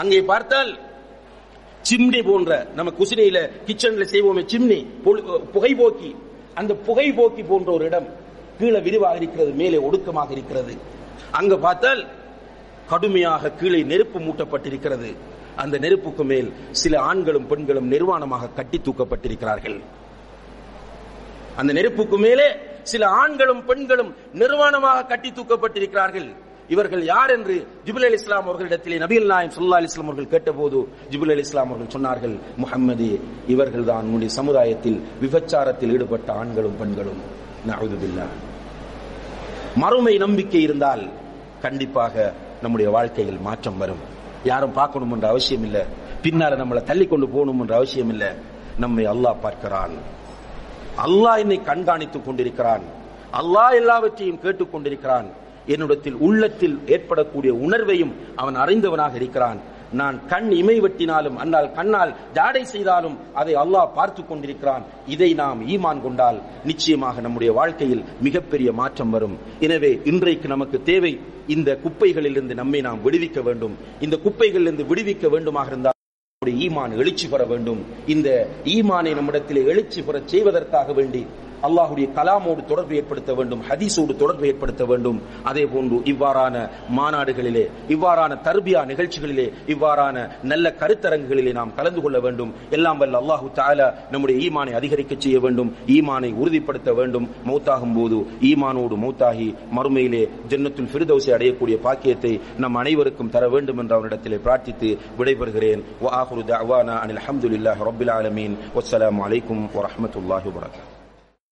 அங்கே 0.00 0.20
பார்த்தால் 0.32 0.72
சிம்னி 1.90 2.30
போன்ற 2.30 2.66
நம்ம 2.74 2.92
குசினையில 2.98 3.50
கிச்சன்ல 3.66 4.06
செய்வோமே 4.06 4.44
சிம்னி 4.44 4.86
பொழு- 5.04 5.42
புகைபோக்கி. 5.54 6.16
அந்த 6.54 6.74
புகைபோக்கி 6.86 7.44
போன்ற 7.48 7.72
ஒரு 7.72 7.84
இடம் 7.84 8.08
கீழே 8.58 8.80
விரிவாக 8.80 9.16
இருக்கிறது 9.16 9.50
மேலே 9.50 9.76
ஒடுக்கமாக 9.76 10.30
இருக்கிறது. 10.30 10.74
அங்க 11.30 11.56
பார்த்தால் 11.56 12.06
கடுமையாக 12.88 13.50
கீழே 13.50 13.82
நெருப்பு 13.82 14.18
மூட்டப்பட்டிருக்கிறது. 14.18 15.16
அந்த 15.56 15.78
நெருப்புக்கு 15.78 16.24
மேல் 16.24 16.52
சில 16.70 17.00
ஆண்களும் 17.00 17.46
பெண்களும் 17.46 17.92
நிர்வாணமாக 17.92 18.54
கட்டி 18.54 18.80
தூக்கப்பட்டிருக்கிறார்கள். 18.84 19.80
அந்த 21.56 21.72
நெருப்புக்கு 21.72 22.18
மேலே 22.18 22.56
சில 22.82 23.06
ஆண்களும் 23.06 23.64
பெண்களும் 23.64 24.14
நிர்வாணமாக 24.34 25.06
கட்டி 25.06 25.30
தூக்கப்பட்டிருக்கிறார்கள். 25.30 26.34
இவர்கள் 26.72 27.04
யார் 27.04 27.30
என்று 27.30 27.66
ஜிபுல் 27.84 28.04
அலி 28.04 28.12
இஸ்லாம் 28.12 28.48
அவர்களிடத்திலே 28.48 28.98
நபிகள் 28.98 29.24
நாயம் 29.24 29.50
சுல்லா 29.50 29.74
அலி 29.74 29.84
இஸ்லாம் 29.84 30.04
அவர்கள் 30.04 30.28
கேட்டபோது 30.28 30.88
ஜிபுல் 31.10 31.30
அலி 31.30 31.40
இஸ்லாம் 31.40 31.72
அவர்கள் 31.72 32.00
சொன்னார்கள் 32.00 32.38
முகம்மது 32.56 33.20
இவர்கள் 33.46 33.84
தான் 33.84 34.04
உன்னுடைய 34.04 34.28
சமுதாயத்தில் 34.28 35.02
விபச்சாரத்தில் 35.20 35.92
ஈடுபட்ட 35.92 36.32
ஆண்களும் 36.32 36.76
பெண்களும். 36.76 37.20
மறுமை 39.76 40.16
நம்பிக்கை 40.16 40.62
இருந்தால் 40.62 41.08
கண்டிப்பாக 41.60 42.32
நம்முடைய 42.62 42.90
வாழ்க்கையில் 42.90 43.38
மாற்றம் 43.38 43.78
வரும். 43.78 44.00
யாரும் 44.44 44.72
பார்க்கணும் 44.72 45.12
என்ற 45.12 45.28
அவசியம் 45.28 45.64
இல்ல. 45.64 45.86
பின்னால 46.22 46.56
நம்மளை 46.56 46.82
தள்ளி 46.82 47.06
கொண்டு 47.06 47.28
போகணும் 47.28 47.60
என்ற 47.60 47.74
அவசியம் 47.74 48.08
இல்ல. 48.08 48.34
நம்மை 48.78 49.06
அல்லாஹ் 49.06 49.40
பார்க்கிறான். 49.40 49.90
அல்லாஹ் 51.06 51.38
என்னை 51.38 51.60
கண்காணித்துக் 51.66 52.24
கொண்டிருக்கிறான். 52.24 52.82
அல்லாஹ் 53.32 53.72
எல்லாவற்றையும் 53.72 54.40
கேட்டுக் 54.40 54.72
கொண்டிருக்கிறான். 54.72 55.40
என்னிடத்தில் 55.66 56.20
உள்ளத்தில் 56.26 56.78
ஏற்படக்கூடிய 56.86 57.54
உணர்வையும் 57.66 58.12
அவன் 58.36 58.54
அறிந்தவனாக 58.54 59.14
இருக்கிறான். 59.14 59.60
நான் 60.00 60.26
கண் 60.26 60.50
இமை 60.50 60.80
வெட்டினாலும் 60.80 61.36
அன்னால் 61.36 61.72
கண்ணால் 61.72 62.12
ஜாடை 62.34 62.62
செய்தாலும் 62.62 63.16
அதை 63.40 63.54
அல்லாஹ் 63.54 63.94
பார்த்து 63.94 64.26
கொண்டிருக்கிறான். 64.26 64.84
இதை 65.06 65.34
நாம் 65.34 65.60
ஈமான் 65.66 66.02
கொண்டால் 66.02 66.38
நிச்சயமாக 66.64 67.20
நம்முடைய 67.20 67.52
வாழ்க்கையில் 67.52 68.04
மிகப்பெரிய 68.20 68.72
மாற்றம் 68.72 69.10
வரும். 69.10 69.38
எனவே 69.60 69.92
இன்றைக்கு 70.04 70.48
நமக்கு 70.48 70.82
தேவை 70.82 71.12
இந்த 71.46 71.78
குப்பைகளிலிருந்து 71.84 72.54
நம்மை 72.54 72.80
நாம் 72.80 73.04
விடுவிக்க 73.04 73.42
வேண்டும். 73.42 73.74
இந்த 74.00 74.18
குப்பைகளிலிருந்து 74.24 74.86
விடுவிக்க 74.92 75.28
வேண்டுமாக 75.34 75.66
இருந்தால் 75.66 75.90
ஈமான் 76.42 76.96
எழுச்சி 77.00 77.28
பெற 77.28 77.44
வேண்டும். 77.44 77.80
இந்த 78.06 78.48
ஈமானை 78.64 79.14
நம்மிடத்தில் 79.14 79.66
எழுச்சி 79.72 80.02
பெற 80.02 80.22
செய்வதற்காக 80.26 80.92
வேண்டி 80.92 81.26
அல்லாஹுடைய 81.68 82.06
கலாமோடு 82.18 82.62
தொடர்பு 82.70 82.94
ஏற்படுத்த 83.00 83.32
வேண்டும் 83.38 83.62
ஹதீஸோடு 83.68 84.14
தொடர்பு 84.22 84.46
ஏற்படுத்த 84.50 84.84
வேண்டும். 84.90 85.18
அதே 85.50 85.64
போன்று 85.72 85.96
இவ்வாறான 86.12 86.56
மாநாடுகளிலே 86.98 87.64
இவ்வாறான 87.94 88.38
தர்பியா 88.46 88.80
நிகழ்ச்சிகளிலே 88.92 89.46
இவ்வாறான 89.74 90.26
நல்ல 90.52 90.74
கருத்தரங்குகளிலே 90.80 91.52
நாம் 91.60 91.74
கலந்து 91.78 92.00
கொள்ள 92.04 92.18
வேண்டும். 92.26 92.52
எல்லாம் 92.76 93.00
வல்ல 93.02 93.20
அல்லாஹு 93.22 93.48
தாலா 93.60 93.88
நம்முடைய 94.12 94.36
ஈமானை 94.46 94.72
அதிகரிக்க 94.80 95.14
செய்ய 95.24 95.38
வேண்டும் 95.46 95.70
ஈமானை 95.96 96.30
உறுதிப்படுத்த 96.42 96.90
வேண்டும். 97.00 97.28
மௌத்தாகும் 97.50 97.96
போது 97.98 98.18
ஈமானோடு 98.50 98.96
மௌத்தாகி 99.04 99.48
மறுமையிலே 99.78 100.22
ஜன்னத்துல் 100.52 100.90
ஃபிர்தௌசை 100.92 101.30
அடையக்கூடிய 101.38 101.78
பாக்கியத்தை 101.86 102.32
நம் 102.64 102.78
அனைவருக்கும் 102.82 103.32
தர 103.36 103.44
வேண்டும் 103.54 103.80
என்று 103.82 103.96
அவரிடத்திலே 103.98 104.40
பிரார்த்தித்து 104.46 104.90
விடைபெறுகிறேன். 105.20 105.82
அனில் 107.02 107.22
அஹமதுல்லாஹ் 107.24 107.84
ரபுல் 107.90 108.12
ஆலமீன். 108.18 108.56
வசலாம் 108.78 109.20
வலைக்கும் 109.24 109.64
வரமத்துல்லாஹி 109.76 110.50
வரகாத் 110.58 110.91